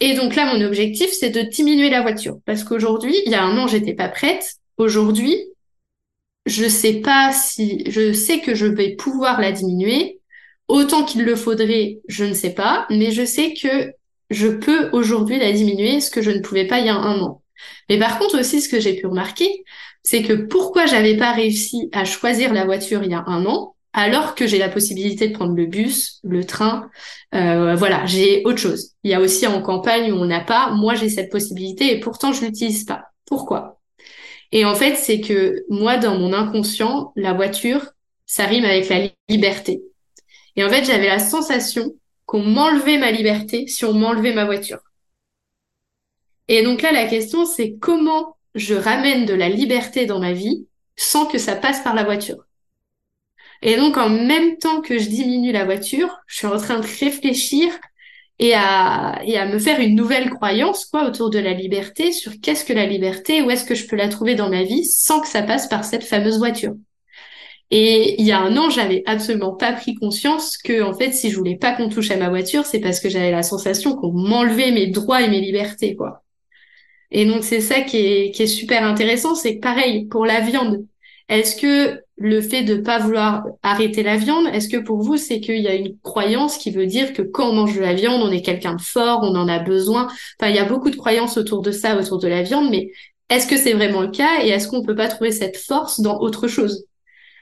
Et 0.00 0.14
donc 0.14 0.34
là, 0.34 0.52
mon 0.54 0.64
objectif, 0.64 1.10
c'est 1.12 1.30
de 1.30 1.42
diminuer 1.42 1.90
la 1.90 2.02
voiture. 2.02 2.38
Parce 2.44 2.64
qu'aujourd'hui, 2.64 3.14
il 3.26 3.32
y 3.32 3.34
a 3.34 3.44
un 3.44 3.56
an, 3.58 3.66
j'étais 3.66 3.94
pas 3.94 4.08
prête. 4.08 4.54
Aujourd'hui, 4.76 5.36
je 6.46 6.68
sais 6.68 7.00
pas 7.00 7.32
si, 7.32 7.84
je 7.90 8.12
sais 8.12 8.40
que 8.40 8.54
je 8.54 8.66
vais 8.66 8.96
pouvoir 8.96 9.40
la 9.40 9.52
diminuer. 9.52 10.20
Autant 10.68 11.04
qu'il 11.04 11.24
le 11.24 11.36
faudrait, 11.36 11.98
je 12.08 12.24
ne 12.24 12.34
sais 12.34 12.54
pas, 12.54 12.86
mais 12.90 13.12
je 13.12 13.24
sais 13.24 13.54
que 13.54 13.92
je 14.30 14.48
peux 14.48 14.90
aujourd'hui 14.92 15.38
la 15.38 15.52
diminuer, 15.52 16.00
ce 16.00 16.10
que 16.10 16.22
je 16.22 16.30
ne 16.30 16.40
pouvais 16.40 16.66
pas 16.66 16.80
il 16.80 16.86
y 16.86 16.90
a 16.90 16.94
un 16.94 17.20
an. 17.20 17.42
Mais 17.88 17.98
par 17.98 18.18
contre 18.18 18.40
aussi, 18.40 18.60
ce 18.60 18.68
que 18.68 18.80
j'ai 18.80 18.94
pu 18.94 19.06
remarquer, 19.06 19.64
c'est 20.02 20.22
que 20.22 20.32
pourquoi 20.32 20.86
j'avais 20.86 21.16
pas 21.16 21.32
réussi 21.32 21.88
à 21.92 22.04
choisir 22.04 22.52
la 22.52 22.64
voiture 22.64 23.02
il 23.02 23.10
y 23.10 23.14
a 23.14 23.24
un 23.26 23.44
an, 23.46 23.73
alors 23.94 24.34
que 24.34 24.46
j'ai 24.46 24.58
la 24.58 24.68
possibilité 24.68 25.28
de 25.28 25.32
prendre 25.32 25.54
le 25.54 25.66
bus, 25.66 26.18
le 26.24 26.44
train, 26.44 26.90
euh, 27.34 27.76
voilà, 27.76 28.04
j'ai 28.06 28.42
autre 28.44 28.58
chose. 28.58 28.90
Il 29.04 29.10
y 29.10 29.14
a 29.14 29.20
aussi 29.20 29.46
en 29.46 29.62
campagne 29.62 30.12
où 30.12 30.16
on 30.16 30.26
n'a 30.26 30.40
pas, 30.40 30.70
moi 30.72 30.94
j'ai 30.94 31.08
cette 31.08 31.30
possibilité 31.30 31.92
et 31.92 32.00
pourtant 32.00 32.32
je 32.32 32.44
l'utilise 32.44 32.84
pas. 32.84 33.04
Pourquoi? 33.24 33.80
Et 34.50 34.64
en 34.64 34.74
fait, 34.74 34.96
c'est 34.96 35.20
que 35.20 35.64
moi, 35.68 35.96
dans 35.96 36.18
mon 36.18 36.32
inconscient, 36.32 37.12
la 37.16 37.32
voiture, 37.32 37.92
ça 38.26 38.46
rime 38.46 38.64
avec 38.64 38.88
la 38.88 39.08
liberté. 39.28 39.82
Et 40.56 40.64
en 40.64 40.70
fait, 40.70 40.84
j'avais 40.84 41.08
la 41.08 41.18
sensation 41.18 41.94
qu'on 42.26 42.42
m'enlevait 42.42 42.98
ma 42.98 43.10
liberté 43.10 43.66
si 43.66 43.84
on 43.84 43.94
m'enlevait 43.94 44.32
ma 44.32 44.44
voiture. 44.44 44.78
Et 46.48 46.62
donc 46.62 46.82
là, 46.82 46.92
la 46.92 47.06
question, 47.06 47.46
c'est 47.46 47.76
comment 47.80 48.36
je 48.54 48.74
ramène 48.74 49.24
de 49.24 49.34
la 49.34 49.48
liberté 49.48 50.06
dans 50.06 50.20
ma 50.20 50.32
vie 50.32 50.66
sans 50.96 51.26
que 51.26 51.38
ça 51.38 51.56
passe 51.56 51.82
par 51.82 51.94
la 51.94 52.04
voiture? 52.04 52.43
Et 53.62 53.76
donc, 53.76 53.96
en 53.96 54.08
même 54.08 54.58
temps 54.58 54.80
que 54.80 54.98
je 54.98 55.08
diminue 55.08 55.52
la 55.52 55.64
voiture, 55.64 56.18
je 56.26 56.36
suis 56.36 56.46
en 56.46 56.58
train 56.58 56.80
de 56.80 56.86
réfléchir 57.00 57.72
et 58.38 58.54
à, 58.54 59.20
et 59.24 59.38
à 59.38 59.46
me 59.46 59.58
faire 59.58 59.80
une 59.80 59.94
nouvelle 59.94 60.30
croyance, 60.30 60.86
quoi, 60.86 61.06
autour 61.06 61.30
de 61.30 61.38
la 61.38 61.52
liberté, 61.52 62.12
sur 62.12 62.32
qu'est-ce 62.42 62.64
que 62.64 62.72
la 62.72 62.86
liberté, 62.86 63.42
où 63.42 63.50
est-ce 63.50 63.64
que 63.64 63.74
je 63.74 63.86
peux 63.86 63.96
la 63.96 64.08
trouver 64.08 64.34
dans 64.34 64.50
ma 64.50 64.64
vie 64.64 64.84
sans 64.84 65.20
que 65.20 65.28
ça 65.28 65.42
passe 65.42 65.68
par 65.68 65.84
cette 65.84 66.04
fameuse 66.04 66.38
voiture. 66.38 66.74
Et 67.70 68.20
il 68.20 68.26
y 68.26 68.32
a 68.32 68.40
un 68.40 68.56
an, 68.56 68.70
j'avais 68.70 69.02
absolument 69.06 69.54
pas 69.54 69.72
pris 69.72 69.94
conscience 69.94 70.58
que, 70.58 70.82
en 70.82 70.92
fait, 70.94 71.12
si 71.12 71.30
je 71.30 71.36
voulais 71.36 71.56
pas 71.56 71.72
qu'on 71.72 71.88
touche 71.88 72.10
à 72.10 72.16
ma 72.16 72.28
voiture, 72.28 72.66
c'est 72.66 72.80
parce 72.80 73.00
que 73.00 73.08
j'avais 73.08 73.30
la 73.30 73.42
sensation 73.42 73.96
qu'on 73.96 74.12
m'enlevait 74.12 74.70
mes 74.70 74.88
droits 74.88 75.22
et 75.22 75.28
mes 75.28 75.40
libertés, 75.40 75.96
quoi. 75.96 76.22
Et 77.10 77.26
donc, 77.26 77.44
c'est 77.44 77.60
ça 77.60 77.80
qui 77.80 77.98
est, 77.98 78.30
qui 78.32 78.42
est 78.42 78.46
super 78.48 78.84
intéressant, 78.84 79.34
c'est 79.34 79.56
que 79.56 79.60
pareil, 79.60 80.06
pour 80.06 80.26
la 80.26 80.40
viande, 80.40 80.84
est-ce 81.38 81.56
que 81.56 82.00
le 82.16 82.40
fait 82.40 82.62
de 82.62 82.76
pas 82.76 82.98
vouloir 82.98 83.44
arrêter 83.62 84.02
la 84.02 84.16
viande, 84.16 84.46
est-ce 84.52 84.68
que 84.68 84.76
pour 84.76 85.02
vous, 85.02 85.16
c'est 85.16 85.40
qu'il 85.40 85.60
y 85.60 85.68
a 85.68 85.74
une 85.74 85.98
croyance 86.00 86.58
qui 86.58 86.70
veut 86.70 86.86
dire 86.86 87.12
que 87.12 87.22
quand 87.22 87.50
on 87.50 87.54
mange 87.54 87.74
de 87.74 87.80
la 87.80 87.94
viande, 87.94 88.22
on 88.22 88.30
est 88.30 88.42
quelqu'un 88.42 88.74
de 88.74 88.80
fort, 88.80 89.20
on 89.22 89.34
en 89.36 89.48
a 89.48 89.58
besoin? 89.58 90.06
Enfin, 90.40 90.50
il 90.50 90.56
y 90.56 90.58
a 90.58 90.64
beaucoup 90.64 90.90
de 90.90 90.96
croyances 90.96 91.36
autour 91.36 91.62
de 91.62 91.72
ça, 91.72 91.98
autour 91.98 92.18
de 92.18 92.28
la 92.28 92.42
viande, 92.42 92.70
mais 92.70 92.90
est-ce 93.30 93.46
que 93.46 93.56
c'est 93.56 93.72
vraiment 93.72 94.02
le 94.02 94.10
cas 94.10 94.44
et 94.44 94.48
est-ce 94.48 94.68
qu'on 94.68 94.82
peut 94.84 94.94
pas 94.94 95.08
trouver 95.08 95.32
cette 95.32 95.56
force 95.56 96.00
dans 96.00 96.20
autre 96.20 96.46
chose? 96.48 96.86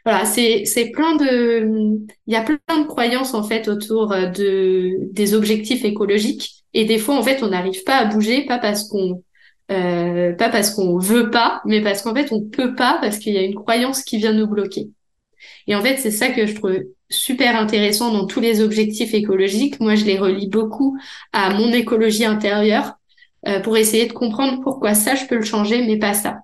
Voilà, 0.05 0.25
c'est 0.25 0.65
c'est 0.65 0.91
plein 0.91 1.15
de 1.17 1.99
il 2.27 2.33
y 2.33 2.37
a 2.37 2.43
plein 2.43 2.59
de 2.83 2.87
croyances 2.87 3.35
en 3.35 3.43
fait 3.45 3.69
autour 3.69 4.09
de 4.09 5.13
des 5.13 5.35
objectifs 5.35 5.85
écologiques 5.85 6.65
et 6.75 6.85
des 6.85 6.99
fois 6.99 7.17
en 7.17 7.23
fait 7.23 7.43
on 7.43 7.49
n'arrive 7.49 7.85
pas 7.85 7.97
à 7.99 8.05
bouger 8.07 8.45
pas 8.45 8.59
parce 8.59 8.89
qu'on 8.89 9.23
euh, 9.71 10.33
pas 10.35 10.49
parce 10.49 10.71
qu'on 10.71 10.99
veut 10.99 11.31
pas, 11.31 11.63
mais 11.65 11.83
parce 11.83 12.03
qu'en 12.03 12.15
fait 12.15 12.33
on 12.33 12.43
peut 12.43 12.75
pas 12.75 12.99
parce 13.01 13.19
qu'il 13.19 13.35
y 13.35 13.39
a 13.39 13.43
une 13.43 13.55
croyance 13.55 14.03
qui 14.03 14.19
vient 14.19 14.33
nous 14.33 14.47
bloquer. 14.47 14.91
Et 15.67 15.75
en 15.75 15.83
fait 15.83 15.97
c'est 15.99 16.11
ça 16.11 16.29
que 16.31 16.47
je 16.47 16.55
trouve 16.55 16.79
super 17.11 17.57
intéressant 17.57 18.13
dans 18.13 18.27
tous 18.27 18.41
les 18.41 18.61
objectifs 18.61 19.15
écologiques. 19.15 19.81
Moi 19.81 19.95
je 19.95 20.05
les 20.05 20.19
relie 20.19 20.49
beaucoup 20.49 20.99
à 21.33 21.51
mon 21.51 21.73
écologie 21.73 22.25
intérieure 22.25 22.95
euh, 23.49 23.61
pour 23.61 23.77
essayer 23.77 24.07
de 24.07 24.13
comprendre 24.13 24.61
pourquoi 24.63 24.95
ça 24.95 25.15
je 25.15 25.27
peux 25.27 25.37
le 25.37 25.45
changer 25.45 25.87
mais 25.87 25.99
pas 25.99 26.15
ça. 26.15 26.39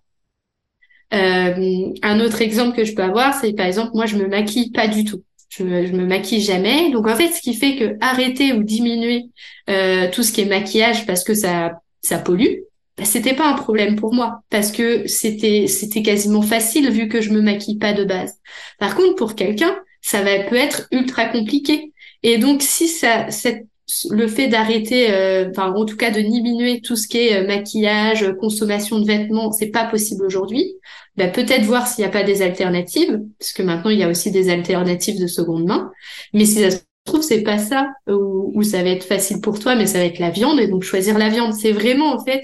Euh, 1.14 1.92
un 2.02 2.20
autre 2.20 2.42
exemple 2.42 2.76
que 2.76 2.84
je 2.84 2.94
peux 2.94 3.02
avoir, 3.02 3.34
c'est 3.34 3.52
par 3.54 3.66
exemple, 3.66 3.92
moi, 3.94 4.06
je 4.06 4.16
me 4.16 4.28
maquille 4.28 4.70
pas 4.70 4.88
du 4.88 5.04
tout. 5.04 5.22
Je 5.48 5.62
me, 5.62 5.86
je 5.86 5.92
me 5.92 6.04
maquille 6.06 6.40
jamais. 6.40 6.90
Donc, 6.90 7.06
en 7.06 7.16
fait, 7.16 7.28
ce 7.28 7.40
qui 7.40 7.54
fait 7.54 7.76
que 7.76 7.96
arrêter 8.00 8.52
ou 8.52 8.62
diminuer 8.62 9.26
euh, 9.70 10.10
tout 10.10 10.22
ce 10.22 10.32
qui 10.32 10.42
est 10.42 10.46
maquillage 10.46 11.06
parce 11.06 11.24
que 11.24 11.34
ça, 11.34 11.80
ça 12.02 12.18
pollue, 12.18 12.60
bah, 12.98 13.04
c'était 13.04 13.34
pas 13.34 13.48
un 13.48 13.54
problème 13.54 13.96
pour 13.96 14.12
moi 14.12 14.40
parce 14.50 14.72
que 14.72 15.06
c'était, 15.06 15.66
c'était 15.68 16.02
quasiment 16.02 16.42
facile 16.42 16.90
vu 16.90 17.08
que 17.08 17.20
je 17.20 17.30
me 17.30 17.40
maquille 17.40 17.78
pas 17.78 17.92
de 17.92 18.04
base. 18.04 18.34
Par 18.78 18.96
contre, 18.96 19.14
pour 19.14 19.34
quelqu'un, 19.34 19.78
ça 20.02 20.22
va 20.22 20.38
peut 20.40 20.56
être 20.56 20.88
ultra 20.90 21.26
compliqué. 21.26 21.92
Et 22.22 22.38
donc, 22.38 22.62
si 22.62 22.88
ça, 22.88 23.30
cette 23.30 23.66
le 24.10 24.26
fait 24.26 24.48
d'arrêter, 24.48 25.10
euh, 25.10 25.48
enfin 25.50 25.72
en 25.72 25.84
tout 25.86 25.96
cas 25.96 26.10
de 26.10 26.20
diminuer 26.20 26.80
tout 26.80 26.96
ce 26.96 27.08
qui 27.08 27.18
est 27.18 27.42
euh, 27.42 27.46
maquillage, 27.46 28.34
consommation 28.38 28.98
de 28.98 29.06
vêtements, 29.06 29.50
c'est 29.50 29.70
pas 29.70 29.86
possible 29.86 30.24
aujourd'hui. 30.24 30.74
Ben, 31.16 31.32
peut-être 31.32 31.64
voir 31.64 31.86
s'il 31.86 32.04
n'y 32.04 32.08
a 32.08 32.12
pas 32.12 32.22
des 32.22 32.42
alternatives, 32.42 33.20
parce 33.38 33.52
que 33.52 33.62
maintenant 33.62 33.90
il 33.90 33.98
y 33.98 34.02
a 34.02 34.08
aussi 34.08 34.30
des 34.30 34.50
alternatives 34.50 35.18
de 35.20 35.26
seconde 35.26 35.64
main. 35.64 35.90
Mais 36.34 36.44
si 36.44 36.60
ça 36.60 36.70
se 36.70 36.80
trouve 37.06 37.22
c'est 37.22 37.42
pas 37.42 37.58
ça 37.58 37.88
où, 38.08 38.62
ça 38.62 38.82
va 38.82 38.90
être 38.90 39.04
facile 39.04 39.40
pour 39.40 39.58
toi, 39.58 39.74
mais 39.74 39.86
ça 39.86 39.98
va 39.98 40.04
être 40.04 40.18
la 40.18 40.30
viande 40.30 40.60
et 40.60 40.68
donc 40.68 40.82
choisir 40.82 41.16
la 41.16 41.30
viande, 41.30 41.54
c'est 41.54 41.72
vraiment 41.72 42.12
en 42.14 42.22
fait 42.22 42.42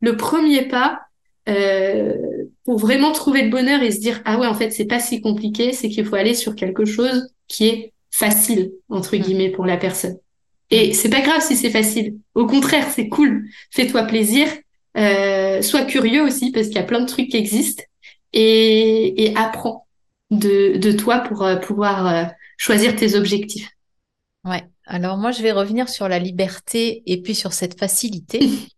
le 0.00 0.16
premier 0.16 0.68
pas 0.68 1.02
euh, 1.48 2.14
pour 2.64 2.78
vraiment 2.78 3.12
trouver 3.12 3.42
le 3.42 3.50
bonheur 3.50 3.82
et 3.82 3.90
se 3.90 4.00
dire 4.00 4.20
ah 4.24 4.38
ouais 4.38 4.46
en 4.46 4.54
fait 4.54 4.70
c'est 4.70 4.86
pas 4.86 4.98
si 5.00 5.20
compliqué, 5.20 5.72
c'est 5.72 5.88
qu'il 5.88 6.04
faut 6.04 6.16
aller 6.16 6.34
sur 6.34 6.54
quelque 6.54 6.84
chose 6.84 7.28
qui 7.48 7.66
est 7.66 7.92
facile 8.10 8.72
entre 8.88 9.16
guillemets 9.16 9.50
pour 9.50 9.66
la 9.66 9.76
personne. 9.76 10.16
Et 10.70 10.94
c'est 10.94 11.10
pas 11.10 11.20
grave 11.20 11.42
si 11.42 11.54
c'est 11.54 11.70
facile. 11.70 12.16
Au 12.34 12.46
contraire, 12.46 12.90
c'est 12.90 13.08
cool. 13.08 13.48
Fais-toi 13.70 14.02
plaisir. 14.04 14.48
Euh, 14.96 15.62
sois 15.62 15.84
curieux 15.84 16.22
aussi 16.22 16.50
parce 16.50 16.66
qu'il 16.66 16.76
y 16.76 16.80
a 16.80 16.84
plein 16.84 17.00
de 17.00 17.06
trucs 17.06 17.28
qui 17.28 17.36
existent 17.36 17.84
et, 18.32 19.24
et 19.24 19.36
apprends 19.36 19.86
de, 20.30 20.78
de 20.78 20.92
toi 20.92 21.20
pour 21.20 21.44
euh, 21.44 21.56
pouvoir 21.56 22.06
euh, 22.06 22.24
choisir 22.56 22.96
tes 22.96 23.14
objectifs. 23.14 23.70
Ouais. 24.44 24.64
Alors 24.86 25.16
moi, 25.16 25.32
je 25.32 25.42
vais 25.42 25.52
revenir 25.52 25.88
sur 25.88 26.08
la 26.08 26.18
liberté 26.18 27.02
et 27.06 27.20
puis 27.20 27.34
sur 27.34 27.52
cette 27.52 27.78
facilité 27.78 28.48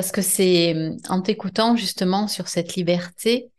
parce 0.00 0.12
que 0.12 0.22
c'est 0.22 0.74
en 1.08 1.20
t'écoutant 1.20 1.76
justement 1.76 2.28
sur 2.28 2.48
cette 2.48 2.74
liberté. 2.74 3.50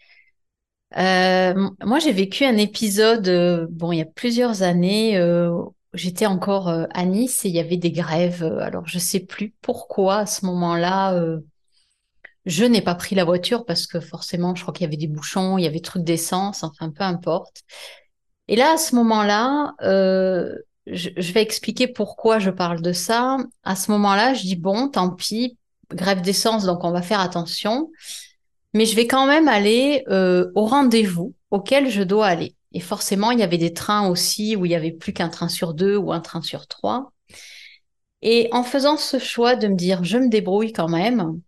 Euh, 0.97 1.69
moi, 1.83 1.99
j'ai 1.99 2.11
vécu 2.11 2.45
un 2.45 2.57
épisode, 2.57 3.67
bon, 3.71 3.91
il 3.91 3.99
y 3.99 4.01
a 4.01 4.05
plusieurs 4.05 4.63
années, 4.63 5.17
j'étais 5.93 6.25
encore 6.25 6.69
euh, 6.69 6.85
à 6.91 7.05
Nice 7.05 7.45
et 7.45 7.49
il 7.49 7.55
y 7.55 7.59
avait 7.59 7.77
des 7.77 7.91
grèves. 7.91 8.43
Euh, 8.43 8.59
alors, 8.59 8.87
je 8.87 8.99
sais 8.99 9.19
plus 9.19 9.53
pourquoi 9.61 10.17
à 10.19 10.25
ce 10.25 10.45
moment-là, 10.45 11.13
euh, 11.15 11.39
je 12.45 12.65
n'ai 12.65 12.81
pas 12.81 12.95
pris 12.95 13.15
la 13.15 13.25
voiture 13.25 13.65
parce 13.65 13.87
que 13.87 13.99
forcément, 13.99 14.55
je 14.55 14.61
crois 14.63 14.73
qu'il 14.73 14.83
y 14.83 14.87
avait 14.87 14.97
des 14.97 15.07
bouchons, 15.07 15.57
il 15.57 15.63
y 15.63 15.67
avait 15.67 15.75
des 15.75 15.81
trucs 15.81 16.03
d'essence, 16.03 16.63
enfin, 16.63 16.89
peu 16.89 17.03
importe. 17.03 17.63
Et 18.47 18.55
là, 18.55 18.73
à 18.73 18.77
ce 18.77 18.95
moment-là, 18.95 19.73
je, 20.87 21.09
je, 21.15 21.31
vais 21.33 21.41
expliquer 21.41 21.87
pourquoi 21.87 22.39
je 22.39 22.49
parle 22.49 22.81
de 22.81 22.91
ça. 22.91 23.37
À 23.63 23.75
ce 23.75 23.91
moment-là, 23.91 24.33
je 24.33 24.41
dis, 24.41 24.55
bon, 24.55 24.89
tant 24.89 25.11
pis, 25.11 25.57
grève 25.93 26.21
d'essence, 26.21 26.65
donc 26.65 26.83
on 26.83 26.91
va 26.91 27.01
faire 27.01 27.19
attention. 27.19 27.91
Mais 28.73 28.85
je 28.85 28.95
vais 28.95 29.07
quand 29.07 29.27
même 29.27 29.47
aller 29.47 30.03
au 30.07 30.65
rendez-vous 30.65 31.33
auquel 31.49 31.89
je 31.89 32.03
dois 32.03 32.27
aller. 32.27 32.55
Et 32.73 32.79
forcément, 32.79 33.31
il 33.31 33.39
y 33.39 33.43
avait 33.43 33.57
des 33.57 33.73
trains 33.73 34.07
aussi 34.07 34.55
où 34.55 34.65
il 34.65 34.71
y 34.71 34.75
avait 34.75 34.91
plus 34.91 35.13
qu'un 35.13 35.29
train 35.29 35.49
sur 35.49 35.73
deux 35.73 35.97
ou 35.97 36.13
un 36.13 36.21
train 36.21 36.41
sur 36.41 36.67
trois. 36.67 37.11
Et 38.21 38.49
en 38.51 38.63
faisant 38.63 38.97
ce 38.97 39.19
choix 39.19 39.55
de 39.55 39.67
me 39.67 39.75
dire, 39.75 40.03
je 40.03 40.17
me 40.17 40.29
débrouille 40.29 40.73
quand 40.73 40.87
même, 40.87 41.41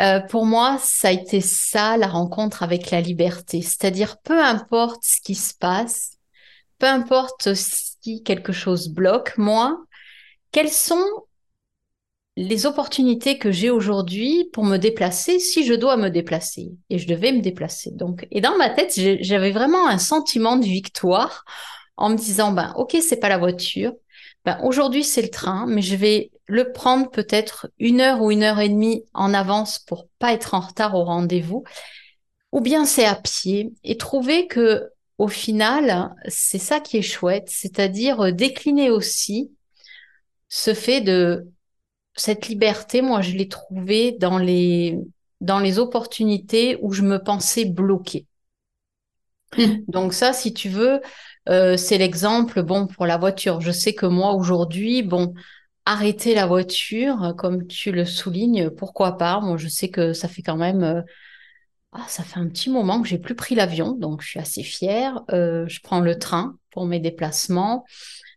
euh, 0.00 0.20
pour 0.20 0.46
moi, 0.46 0.78
ça 0.80 1.08
a 1.08 1.12
été 1.12 1.40
ça, 1.40 1.96
la 1.96 2.08
rencontre 2.08 2.62
avec 2.62 2.90
la 2.90 3.00
liberté. 3.00 3.62
C'est-à-dire, 3.62 4.18
peu 4.18 4.42
importe 4.42 5.04
ce 5.04 5.20
qui 5.20 5.34
se 5.34 5.54
passe, 5.54 6.18
peu 6.78 6.86
importe 6.86 7.54
si 7.54 8.22
quelque 8.24 8.52
chose 8.52 8.88
bloque, 8.88 9.38
moi, 9.38 9.78
quels 10.50 10.70
sont 10.70 11.06
les 12.36 12.64
opportunités 12.64 13.38
que 13.38 13.50
j'ai 13.50 13.70
aujourd'hui 13.70 14.48
pour 14.52 14.64
me 14.64 14.78
déplacer 14.78 15.38
si 15.38 15.64
je 15.64 15.74
dois 15.74 15.96
me 15.96 16.08
déplacer 16.08 16.72
et 16.88 16.98
je 16.98 17.06
devais 17.06 17.32
me 17.32 17.42
déplacer. 17.42 17.90
Donc, 17.90 18.26
et 18.30 18.40
dans 18.40 18.56
ma 18.56 18.70
tête, 18.70 18.98
j'avais 19.20 19.50
vraiment 19.50 19.86
un 19.86 19.98
sentiment 19.98 20.56
de 20.56 20.64
victoire 20.64 21.44
en 21.96 22.08
me 22.08 22.16
disant, 22.16 22.52
ben, 22.52 22.72
ok, 22.76 22.96
c'est 23.06 23.20
pas 23.20 23.28
la 23.28 23.38
voiture. 23.38 23.92
Ben, 24.44 24.58
aujourd'hui, 24.64 25.04
c'est 25.04 25.22
le 25.22 25.28
train, 25.28 25.66
mais 25.68 25.82
je 25.82 25.94
vais 25.94 26.30
le 26.46 26.72
prendre 26.72 27.10
peut-être 27.10 27.68
une 27.78 28.00
heure 28.00 28.22
ou 28.22 28.30
une 28.30 28.42
heure 28.42 28.60
et 28.60 28.68
demie 28.68 29.04
en 29.12 29.34
avance 29.34 29.78
pour 29.78 30.08
pas 30.18 30.32
être 30.32 30.54
en 30.54 30.60
retard 30.60 30.94
au 30.94 31.04
rendez-vous. 31.04 31.64
Ou 32.50 32.60
bien 32.60 32.86
c'est 32.86 33.04
à 33.04 33.14
pied 33.14 33.72
et 33.84 33.98
trouver 33.98 34.46
que, 34.46 34.90
au 35.18 35.28
final, 35.28 36.14
c'est 36.28 36.58
ça 36.58 36.80
qui 36.80 36.96
est 36.96 37.02
chouette, 37.02 37.48
c'est-à-dire 37.48 38.32
décliner 38.32 38.90
aussi 38.90 39.52
ce 40.48 40.74
fait 40.74 41.00
de 41.00 41.46
cette 42.14 42.48
liberté, 42.48 43.02
moi, 43.02 43.20
je 43.22 43.32
l'ai 43.32 43.48
trouvée 43.48 44.12
dans 44.12 44.38
les, 44.38 44.98
dans 45.40 45.58
les 45.58 45.78
opportunités 45.78 46.78
où 46.82 46.92
je 46.92 47.02
me 47.02 47.18
pensais 47.18 47.64
bloquée. 47.64 48.26
Hmm. 49.56 49.78
Donc 49.88 50.14
ça, 50.14 50.32
si 50.32 50.52
tu 50.52 50.68
veux, 50.68 51.00
euh, 51.48 51.76
c'est 51.76 51.98
l'exemple, 51.98 52.62
bon, 52.62 52.86
pour 52.86 53.06
la 53.06 53.18
voiture. 53.18 53.60
Je 53.60 53.70
sais 53.70 53.94
que 53.94 54.06
moi, 54.06 54.34
aujourd'hui, 54.34 55.02
bon, 55.02 55.34
arrêter 55.84 56.34
la 56.34 56.46
voiture, 56.46 57.34
comme 57.36 57.66
tu 57.66 57.92
le 57.92 58.04
soulignes, 58.04 58.70
pourquoi 58.70 59.18
pas? 59.18 59.40
Moi, 59.40 59.56
je 59.56 59.68
sais 59.68 59.88
que 59.88 60.12
ça 60.12 60.28
fait 60.28 60.42
quand 60.42 60.56
même... 60.56 60.82
Euh, 60.82 61.02
ah, 61.94 62.04
ça 62.08 62.22
fait 62.22 62.40
un 62.40 62.48
petit 62.48 62.70
moment 62.70 63.02
que 63.02 63.08
j'ai 63.08 63.18
plus 63.18 63.34
pris 63.34 63.54
l'avion, 63.54 63.92
donc 63.92 64.22
je 64.22 64.28
suis 64.28 64.40
assez 64.40 64.62
fière. 64.62 65.20
Euh, 65.30 65.66
je 65.68 65.80
prends 65.82 66.00
le 66.00 66.18
train 66.18 66.56
pour 66.70 66.86
mes 66.86 67.00
déplacements. 67.00 67.84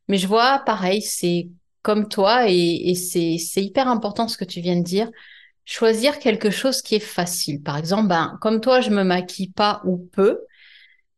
Mais 0.09 0.17
je 0.17 0.27
vois, 0.27 0.59
pareil, 0.65 1.01
c'est 1.01 1.47
comme 1.85 2.07
toi 2.07 2.49
et, 2.49 2.95
c'est 2.95 3.63
hyper 3.63 3.87
important 3.87 4.27
ce 4.27 4.37
que 4.37 4.43
tu 4.43 4.59
viens 4.59 4.75
de 4.75 4.83
dire. 4.83 5.11
Choisir 5.65 6.17
quelque 6.17 6.49
chose 6.49 6.81
qui 6.81 6.95
est 6.95 6.99
facile. 6.99 7.61
Par 7.61 7.77
exemple, 7.77 8.07
ben, 8.07 8.39
comme 8.41 8.59
toi, 8.59 8.81
je 8.81 8.89
me 8.89 9.03
maquille 9.03 9.51
pas 9.51 9.81
ou 9.85 9.97
peu, 10.11 10.41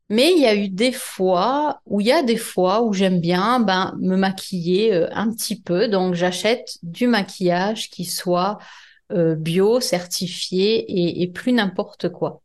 mais 0.10 0.34
il 0.34 0.40
y 0.40 0.46
a 0.46 0.56
eu 0.56 0.68
des 0.68 0.92
fois 0.92 1.82
où 1.86 2.02
il 2.02 2.08
y 2.08 2.12
a 2.12 2.22
des 2.22 2.36
fois 2.36 2.82
où 2.82 2.92
j'aime 2.92 3.22
bien 3.22 3.62
ben, 3.62 3.96
me 4.02 4.18
maquiller 4.18 4.94
euh, 4.94 5.08
un 5.12 5.32
petit 5.32 5.62
peu. 5.62 5.88
Donc 5.88 6.16
j'achète 6.16 6.78
du 6.84 7.08
maquillage 7.08 7.90
qui 7.90 8.04
soit 8.04 8.58
euh, 9.14 9.36
bio, 9.36 9.80
certifié 9.80 11.22
et 11.22 11.28
plus 11.28 11.54
n'importe 11.54 12.10
quoi. 12.10 12.42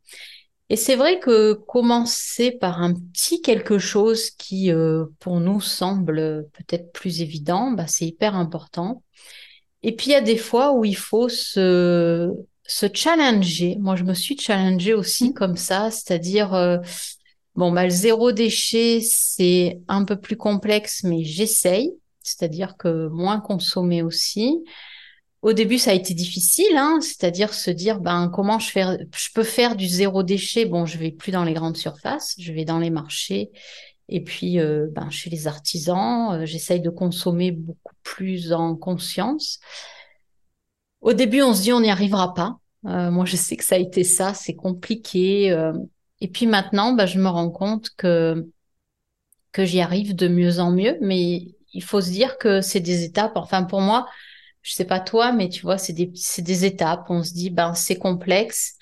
Et 0.69 0.75
c'est 0.75 0.95
vrai 0.95 1.19
que 1.19 1.53
commencer 1.53 2.51
par 2.51 2.81
un 2.81 2.93
petit 2.93 3.41
quelque 3.41 3.77
chose 3.77 4.31
qui, 4.31 4.71
euh, 4.71 5.05
pour 5.19 5.39
nous, 5.39 5.61
semble 5.61 6.47
peut-être 6.53 6.91
plus 6.93 7.21
évident, 7.21 7.71
bah, 7.71 7.87
c'est 7.87 8.05
hyper 8.05 8.35
important. 8.35 9.03
Et 9.83 9.95
puis, 9.95 10.07
il 10.07 10.13
y 10.13 10.15
a 10.15 10.21
des 10.21 10.37
fois 10.37 10.73
où 10.73 10.85
il 10.85 10.95
faut 10.95 11.29
se, 11.29 12.31
se 12.65 12.85
challenger. 12.93 13.75
Moi, 13.79 13.95
je 13.95 14.03
me 14.03 14.13
suis 14.13 14.37
challengée 14.37 14.93
aussi 14.93 15.29
mmh. 15.29 15.33
comme 15.33 15.57
ça, 15.57 15.91
c'est-à-dire, 15.91 16.53
euh, 16.53 16.77
bon, 17.55 17.71
bah, 17.71 17.83
le 17.83 17.89
zéro 17.89 18.31
déchet, 18.31 19.01
c'est 19.01 19.81
un 19.89 20.05
peu 20.05 20.15
plus 20.15 20.37
complexe, 20.37 21.03
mais 21.03 21.23
j'essaye. 21.23 21.91
C'est-à-dire 22.21 22.77
que 22.77 23.09
moins 23.09 23.41
consommer 23.41 24.01
aussi. 24.01 24.63
Au 25.43 25.51
début, 25.51 25.77
ça 25.77 25.91
a 25.91 25.93
été 25.93 26.13
difficile, 26.13 26.77
hein, 26.77 26.99
c'est-à-dire 27.01 27.53
se 27.53 27.69
dire 27.69 27.99
ben 27.99 28.29
comment 28.33 28.59
je 28.59 28.71
je 29.13 29.29
peux 29.35 29.43
faire 29.43 29.75
du 29.75 29.87
zéro 29.87 30.23
déchet? 30.23 30.63
Bon, 30.63 30.85
je 30.85 30.97
vais 30.97 31.11
plus 31.11 31.33
dans 31.33 31.43
les 31.43 31.51
grandes 31.51 31.75
surfaces, 31.75 32.33
je 32.39 32.53
vais 32.53 32.63
dans 32.63 32.79
les 32.79 32.89
marchés 32.89 33.51
et 34.07 34.23
puis 34.23 34.57
euh, 34.57 34.87
ben 34.91 35.09
chez 35.09 35.29
les 35.29 35.47
artisans, 35.47 36.33
euh, 36.33 36.45
j'essaye 36.45 36.79
de 36.79 36.89
consommer 36.89 37.51
beaucoup 37.51 37.93
plus 38.03 38.53
en 38.53 38.77
conscience. 38.77 39.59
Au 41.01 41.11
début, 41.11 41.41
on 41.41 41.53
se 41.53 41.61
dit 41.61 41.73
on 41.73 41.81
n'y 41.81 41.91
arrivera 41.91 42.33
pas. 42.33 42.57
Euh, 42.85 43.11
moi, 43.11 43.25
je 43.25 43.35
sais 43.35 43.57
que 43.57 43.65
ça 43.65 43.75
a 43.75 43.79
été 43.79 44.05
ça, 44.05 44.33
c'est 44.33 44.55
compliqué. 44.55 45.47
et 46.21 46.27
puis 46.29 46.47
maintenant, 46.47 46.93
ben, 46.93 47.05
je 47.05 47.19
me 47.19 47.27
rends 47.27 47.51
compte 47.51 47.89
que 47.97 48.49
que 49.51 49.65
j'y 49.65 49.81
arrive 49.81 50.15
de 50.15 50.29
mieux 50.29 50.59
en 50.59 50.71
mieux, 50.71 50.97
mais 51.01 51.47
il 51.73 51.83
faut 51.83 51.99
se 51.99 52.09
dire 52.11 52.37
que 52.37 52.61
c'est 52.61 52.79
des 52.79 53.03
étapes. 53.03 53.33
Enfin, 53.35 53.63
pour 53.63 53.81
moi, 53.81 54.07
je 54.63 54.73
sais 54.73 54.85
pas 54.85 55.01
toi, 55.01 55.33
mais 55.33 55.49
tu 55.49 55.61
vois, 55.61 55.77
c'est 55.77 55.93
des, 55.93 56.11
c'est 56.15 56.41
des 56.41 56.65
étapes. 56.65 57.05
On 57.09 57.21
se 57.21 57.33
dit, 57.33 57.49
ben, 57.49 57.73
c'est 57.75 57.97
complexe. 57.97 58.77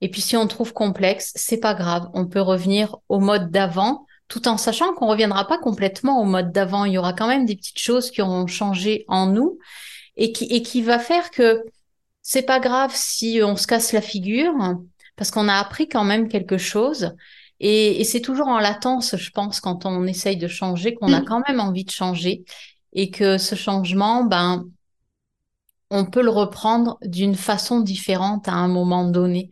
Et 0.00 0.08
puis 0.08 0.20
si 0.20 0.36
on 0.36 0.46
trouve 0.46 0.72
complexe, 0.72 1.32
c'est 1.34 1.58
pas 1.58 1.74
grave, 1.74 2.08
on 2.14 2.26
peut 2.26 2.40
revenir 2.40 2.96
au 3.08 3.18
mode 3.18 3.50
d'avant, 3.50 4.06
tout 4.28 4.46
en 4.48 4.56
sachant 4.56 4.94
qu'on 4.94 5.08
reviendra 5.08 5.46
pas 5.46 5.58
complètement 5.58 6.20
au 6.20 6.24
mode 6.24 6.52
d'avant. 6.52 6.84
Il 6.84 6.92
y 6.92 6.98
aura 6.98 7.12
quand 7.12 7.26
même 7.26 7.44
des 7.44 7.56
petites 7.56 7.78
choses 7.78 8.10
qui 8.10 8.22
auront 8.22 8.46
changé 8.46 9.04
en 9.08 9.26
nous 9.26 9.58
et 10.16 10.32
qui 10.32 10.44
et 10.44 10.62
qui 10.62 10.82
va 10.82 10.98
faire 10.98 11.30
que 11.30 11.62
c'est 12.22 12.42
pas 12.42 12.60
grave 12.60 12.92
si 12.94 13.40
on 13.42 13.56
se 13.56 13.66
casse 13.66 13.92
la 13.92 14.02
figure 14.02 14.52
parce 15.16 15.30
qu'on 15.30 15.48
a 15.48 15.54
appris 15.54 15.88
quand 15.88 16.04
même 16.04 16.28
quelque 16.28 16.58
chose. 16.58 17.14
Et, 17.58 18.00
et 18.00 18.04
c'est 18.04 18.20
toujours 18.20 18.48
en 18.48 18.58
latence, 18.58 19.16
je 19.16 19.30
pense, 19.30 19.60
quand 19.60 19.86
on 19.86 20.06
essaye 20.06 20.36
de 20.36 20.48
changer, 20.48 20.94
qu'on 20.94 21.12
a 21.14 21.20
mm. 21.20 21.24
quand 21.24 21.42
même 21.48 21.58
envie 21.58 21.84
de 21.84 21.90
changer 21.90 22.44
et 22.92 23.10
que 23.10 23.38
ce 23.38 23.54
changement, 23.54 24.24
ben, 24.24 24.66
on 25.90 26.04
peut 26.04 26.22
le 26.22 26.30
reprendre 26.30 26.98
d'une 27.02 27.34
façon 27.34 27.80
différente 27.80 28.48
à 28.48 28.54
un 28.54 28.68
moment 28.68 29.08
donné. 29.08 29.50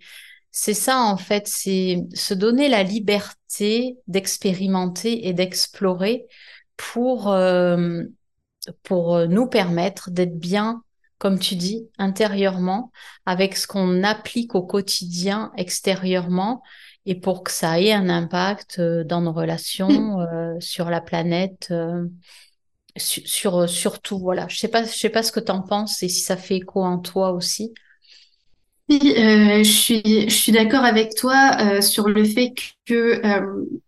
C'est 0.50 0.74
ça, 0.74 1.02
en 1.02 1.16
fait, 1.16 1.48
c'est 1.48 2.04
se 2.14 2.34
donner 2.34 2.68
la 2.68 2.82
liberté 2.82 3.96
d'expérimenter 4.06 5.26
et 5.26 5.32
d'explorer 5.32 6.26
pour, 6.76 7.32
euh, 7.32 8.04
pour 8.82 9.26
nous 9.26 9.46
permettre 9.46 10.10
d'être 10.10 10.38
bien, 10.38 10.82
comme 11.18 11.38
tu 11.38 11.56
dis, 11.56 11.88
intérieurement, 11.98 12.92
avec 13.26 13.56
ce 13.56 13.66
qu'on 13.66 14.02
applique 14.04 14.54
au 14.54 14.62
quotidien 14.62 15.52
extérieurement, 15.56 16.62
et 17.06 17.16
pour 17.16 17.42
que 17.42 17.50
ça 17.50 17.80
ait 17.80 17.92
un 17.92 18.08
impact 18.08 18.78
euh, 18.78 19.04
dans 19.04 19.20
nos 19.20 19.32
relations, 19.32 20.20
euh, 20.20 20.54
sur 20.60 20.88
la 20.88 21.00
planète 21.00 21.72
sur, 22.96 23.56
euh, 23.56 23.66
sur, 23.66 24.00
tout. 24.00 24.18
Voilà. 24.18 24.46
Je 24.48 24.58
sais 24.58 24.68
pas, 24.68 24.84
je 24.84 24.96
sais 24.96 25.10
pas 25.10 25.22
ce 25.22 25.32
que 25.32 25.40
tu 25.40 25.52
en 25.52 25.62
penses 25.62 26.02
et 26.02 26.08
si 26.08 26.20
ça 26.20 26.36
fait 26.36 26.56
écho 26.56 26.82
en 26.82 26.98
toi 26.98 27.32
aussi. 27.32 27.72
Oui, 28.90 29.00
euh, 29.16 29.64
je 29.64 29.70
suis, 29.70 30.02
je 30.28 30.34
suis 30.34 30.52
d'accord 30.52 30.84
avec 30.84 31.14
toi 31.14 31.56
euh, 31.60 31.80
sur 31.80 32.08
le 32.08 32.22
fait 32.22 32.52
que 32.84 33.22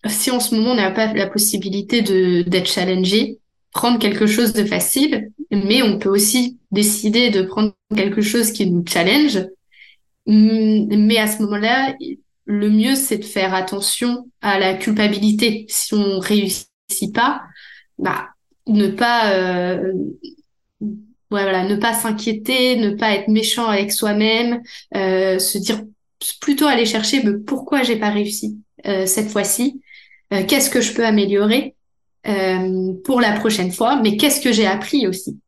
si 0.07 0.31
en 0.31 0.41
ce 0.41 0.55
moment 0.55 0.71
on 0.71 0.75
n'a 0.75 0.91
pas 0.91 1.13
la 1.13 1.27
possibilité 1.27 2.01
de 2.01 2.43
d'être 2.43 2.71
challengé, 2.71 3.39
prendre 3.73 3.99
quelque 3.99 4.27
chose 4.27 4.55
de 4.55 4.65
facile, 4.65 5.31
mais 5.51 5.83
on 5.83 5.99
peut 5.99 6.09
aussi 6.09 6.59
décider 6.71 7.29
de 7.29 7.43
prendre 7.43 7.75
quelque 7.95 8.23
chose 8.23 8.53
qui 8.53 8.71
nous 8.71 8.85
challenge. 8.89 9.39
Hum, 10.27 10.87
mais 10.89 11.19
à 11.19 11.27
ce 11.27 11.43
moment-là, 11.43 11.95
le 12.47 12.71
mieux 12.71 12.95
c'est 12.95 13.19
de 13.19 13.25
faire 13.25 13.55
attention 13.55 14.31
à 14.41 14.59
la 14.59 14.75
culpabilité. 14.75 15.67
Si 15.69 15.93
on 15.93 16.19
réussit 16.21 16.67
pas, 17.13 17.43
bah 17.99 18.29
ne 18.67 18.89
pas 18.89 19.33
euh, 19.35 19.93
voilà 21.31 21.65
ne 21.65 21.77
pas 21.77 21.95
s'inquiéter 21.95 22.77
ne 22.77 22.91
pas 22.91 23.15
être 23.15 23.29
méchant 23.29 23.67
avec 23.67 23.93
soi-même 23.93 24.63
euh, 24.95 25.39
se 25.39 25.59
dire 25.59 25.83
plutôt 26.41 26.67
aller 26.67 26.87
chercher 26.87 27.23
mais 27.23 27.39
pourquoi 27.39 27.83
j'ai 27.83 27.97
pas 27.97 28.11
réussi 28.11 28.59
euh, 28.87 29.07
cette 29.07 29.31
fois-ci 29.31 29.81
qu'est-ce 30.49 30.71
que 30.71 30.81
je 30.81 30.93
peux 30.93 31.07
améliorer 31.07 31.75
pour 33.05 33.21
la 33.21 33.39
prochaine 33.39 33.71
fois 33.71 34.01
mais 34.03 34.17
qu'est-ce 34.17 34.41
que 34.41 34.51
j'ai 34.51 34.67
appris 34.67 35.07
aussi 35.07 35.39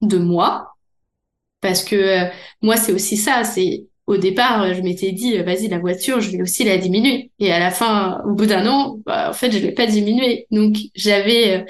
de 0.00 0.18
moi? 0.18 0.74
Parce 1.60 1.84
que 1.84 2.28
moi 2.60 2.76
c'est 2.76 2.92
aussi 2.92 3.16
ça 3.16 3.44
c'est 3.44 3.84
au 4.10 4.16
départ, 4.16 4.74
je 4.74 4.80
m'étais 4.80 5.12
dit, 5.12 5.38
vas-y, 5.38 5.68
la 5.68 5.78
voiture, 5.78 6.20
je 6.20 6.30
vais 6.32 6.42
aussi 6.42 6.64
la 6.64 6.78
diminuer. 6.78 7.30
Et 7.38 7.52
à 7.52 7.60
la 7.60 7.70
fin, 7.70 8.20
au 8.26 8.32
bout 8.32 8.46
d'un 8.46 8.66
an, 8.66 8.98
bah, 9.06 9.30
en 9.30 9.32
fait, 9.32 9.52
je 9.52 9.58
l'ai 9.58 9.70
pas 9.70 9.86
diminué. 9.86 10.48
Donc, 10.50 10.74
j'avais 10.96 11.64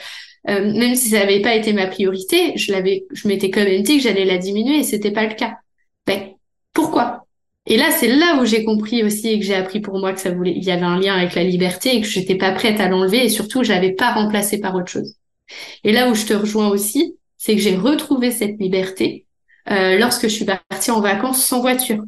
euh, 0.48 0.72
même 0.72 0.94
si 0.94 1.11
ça 1.11 1.20
n'avait 1.20 1.42
pas 1.42 1.55
été 1.55 1.72
ma 1.72 1.87
priorité, 1.87 2.57
je 2.57 2.72
l'avais, 2.72 3.05
je 3.12 3.29
m'étais 3.29 3.50
quand 3.50 3.64
même 3.64 3.83
dit 3.83 3.98
que 3.98 4.03
j'allais 4.03 4.24
la 4.24 4.38
diminuer 4.38 4.79
et 4.79 4.85
c'était 4.85 5.11
pas 5.11 5.26
le 5.26 5.35
cas. 5.35 5.59
Ben, 6.07 6.31
pourquoi? 6.72 7.26
Et 7.66 7.76
là, 7.76 7.90
c'est 7.90 8.09
là 8.09 8.40
où 8.40 8.46
j'ai 8.46 8.64
compris 8.64 9.05
aussi 9.05 9.29
et 9.29 9.38
que 9.38 9.44
j'ai 9.44 9.55
appris 9.55 9.81
pour 9.81 9.98
moi 9.98 10.12
que 10.12 10.20
ça 10.20 10.31
voulait, 10.31 10.55
il 10.57 10.64
y 10.64 10.70
avait 10.70 10.83
un 10.83 10.98
lien 10.98 11.14
avec 11.14 11.35
la 11.35 11.44
liberté 11.44 11.94
et 11.94 12.00
que 12.00 12.07
j'étais 12.07 12.37
pas 12.37 12.53
prête 12.53 12.81
à 12.81 12.88
l'enlever 12.88 13.24
et 13.24 13.29
surtout, 13.29 13.62
je 13.62 13.70
l'avais 13.70 13.92
pas 13.92 14.12
remplacé 14.12 14.59
par 14.61 14.74
autre 14.74 14.90
chose. 14.90 15.14
Et 15.85 15.92
là 15.92 16.09
où 16.09 16.14
je 16.14 16.24
te 16.24 16.33
rejoins 16.33 16.68
aussi, 16.68 17.16
c'est 17.37 17.55
que 17.55 17.61
j'ai 17.62 17.76
retrouvé 17.76 18.31
cette 18.31 18.59
liberté 18.59 19.26
euh, 19.70 19.98
lorsque 19.98 20.22
je 20.22 20.35
suis 20.35 20.44
partie 20.44 20.90
en 20.90 21.00
vacances 21.00 21.44
sans 21.44 21.61
voiture. 21.61 22.03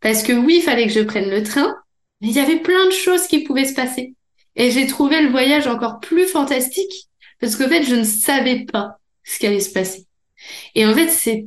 Parce 0.00 0.22
que 0.22 0.32
oui, 0.32 0.56
il 0.56 0.62
fallait 0.62 0.86
que 0.86 0.92
je 0.92 1.00
prenne 1.00 1.30
le 1.30 1.42
train, 1.42 1.74
mais 2.20 2.28
il 2.28 2.34
y 2.34 2.40
avait 2.40 2.60
plein 2.60 2.86
de 2.86 2.92
choses 2.92 3.26
qui 3.26 3.40
pouvaient 3.40 3.64
se 3.64 3.74
passer. 3.74 4.14
Et 4.56 4.70
j'ai 4.70 4.86
trouvé 4.86 5.22
le 5.22 5.30
voyage 5.30 5.66
encore 5.66 6.00
plus 6.00 6.26
fantastique 6.26 7.08
parce 7.40 7.56
qu'en 7.56 7.68
fait, 7.68 7.82
je 7.82 7.94
ne 7.96 8.04
savais 8.04 8.64
pas 8.64 8.96
ce 9.24 9.38
qui 9.38 9.46
allait 9.46 9.60
se 9.60 9.72
passer. 9.72 10.06
Et 10.74 10.86
en 10.86 10.94
fait, 10.94 11.08
c'est 11.08 11.46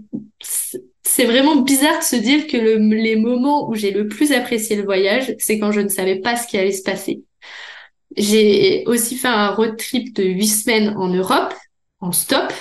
c'est 1.04 1.26
vraiment 1.26 1.58
bizarre 1.58 2.00
de 2.00 2.04
se 2.04 2.16
dire 2.16 2.48
que 2.48 2.58
le, 2.58 2.78
les 2.78 3.16
moments 3.16 3.70
où 3.70 3.76
j'ai 3.76 3.92
le 3.92 4.08
plus 4.08 4.32
apprécié 4.32 4.76
le 4.76 4.84
voyage, 4.84 5.36
c'est 5.40 5.60
quand 5.60 5.72
je 5.72 5.82
ne 5.82 5.88
savais 5.90 6.18
pas 6.20 6.36
ce 6.36 6.48
qui 6.48 6.58
allait 6.58 6.72
se 6.72 6.84
passer. 6.84 7.24
J'ai 8.18 8.84
aussi 8.88 9.16
fait 9.16 9.28
un 9.28 9.50
road 9.50 9.78
trip 9.78 10.16
de 10.16 10.24
huit 10.24 10.48
semaines 10.48 10.96
en 10.98 11.10
Europe, 11.10 11.54
en 12.00 12.12
stop. 12.12 12.52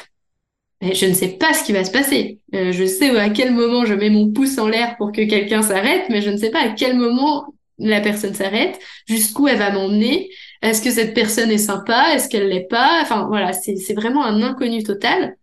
Et 0.80 0.94
je 0.94 1.07
ne 1.07 1.14
sais 1.14 1.28
pas 1.28 1.54
ce 1.54 1.64
qui 1.64 1.72
va 1.72 1.85
se 1.85 1.90
passer. 1.90 2.40
Euh, 2.54 2.72
je 2.72 2.85
sais 2.85 3.11
à 3.16 3.30
quel 3.30 3.54
moment 3.54 3.85
je 3.87 3.94
mets 3.94 4.11
mon 4.11 4.30
pouce 4.33 4.59
en 4.59 4.68
l'air 4.68 4.96
pour 4.98 5.12
que 5.12 5.22
quelqu'un 5.22 5.62
s'arrête, 5.62 6.04
mais 6.11 6.20
je 6.20 6.30
ne 6.30 6.37
sais 6.37 6.50
pas 6.50 6.61
à 6.61 6.68
quel 6.70 6.96
moment 6.96 7.54
la 7.78 8.00
personne 8.00 8.34
s'arrête, 8.34 8.78
jusqu'où 9.06 9.48
elle 9.48 9.58
va 9.58 9.70
m'emmener, 9.70 10.30
est-ce 10.62 10.82
que 10.82 10.90
cette 10.90 11.14
personne 11.14 11.50
est 11.50 11.58
sympa, 11.58 12.14
est-ce 12.14 12.28
qu'elle 12.28 12.48
l'est 12.48 12.68
pas, 12.68 13.00
enfin 13.02 13.26
voilà, 13.26 13.52
c'est 13.52 13.94
vraiment 13.94 14.24
un 14.24 14.42
inconnu 14.42 14.82
total. 14.82 15.37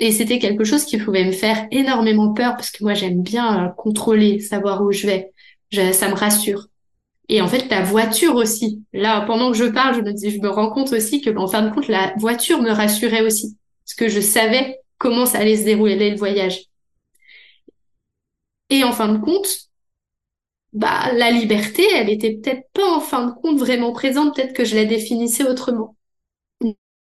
Et 0.00 0.12
c'était 0.12 0.38
quelque 0.38 0.64
chose 0.64 0.84
qui 0.84 0.98
pouvait 0.98 1.24
me 1.24 1.32
faire 1.32 1.66
énormément 1.70 2.32
peur 2.32 2.52
parce 2.52 2.70
que 2.70 2.84
moi 2.84 2.94
j'aime 2.94 3.22
bien 3.22 3.66
euh, 3.66 3.68
contrôler, 3.70 4.38
savoir 4.40 4.82
où 4.82 4.92
je 4.92 5.06
vais, 5.06 5.32
ça 5.92 6.08
me 6.08 6.14
rassure. 6.14 6.66
Et 7.28 7.40
en 7.42 7.48
fait 7.48 7.68
la 7.70 7.82
voiture 7.82 8.36
aussi, 8.36 8.82
là 8.92 9.22
pendant 9.22 9.50
que 9.50 9.56
je 9.56 9.64
parle, 9.64 9.96
je 9.96 10.00
me 10.00 10.12
dis, 10.12 10.30
je 10.30 10.40
me 10.40 10.48
rends 10.48 10.70
compte 10.70 10.92
aussi 10.92 11.20
que 11.20 11.36
en 11.36 11.48
fin 11.48 11.62
de 11.62 11.70
compte 11.70 11.88
la 11.88 12.14
voiture 12.18 12.62
me 12.62 12.70
rassurait 12.70 13.22
aussi 13.22 13.56
parce 13.84 13.94
que 13.94 14.08
je 14.08 14.20
savais 14.20 14.78
comment 14.98 15.26
ça 15.26 15.38
allait 15.38 15.56
se 15.56 15.64
dérouler 15.64 16.10
le 16.10 16.16
voyage. 16.16 16.64
Et 18.70 18.84
en 18.84 18.92
fin 18.92 19.08
de 19.08 19.18
compte, 19.18 19.67
bah, 20.78 21.12
la 21.12 21.32
liberté, 21.32 21.84
elle 21.92 22.08
était 22.08 22.34
peut-être 22.34 22.68
pas 22.72 22.88
en 22.88 23.00
fin 23.00 23.26
de 23.26 23.32
compte 23.32 23.58
vraiment 23.58 23.92
présente, 23.92 24.36
peut-être 24.36 24.52
que 24.52 24.64
je 24.64 24.76
la 24.76 24.84
définissais 24.84 25.42
autrement. 25.42 25.96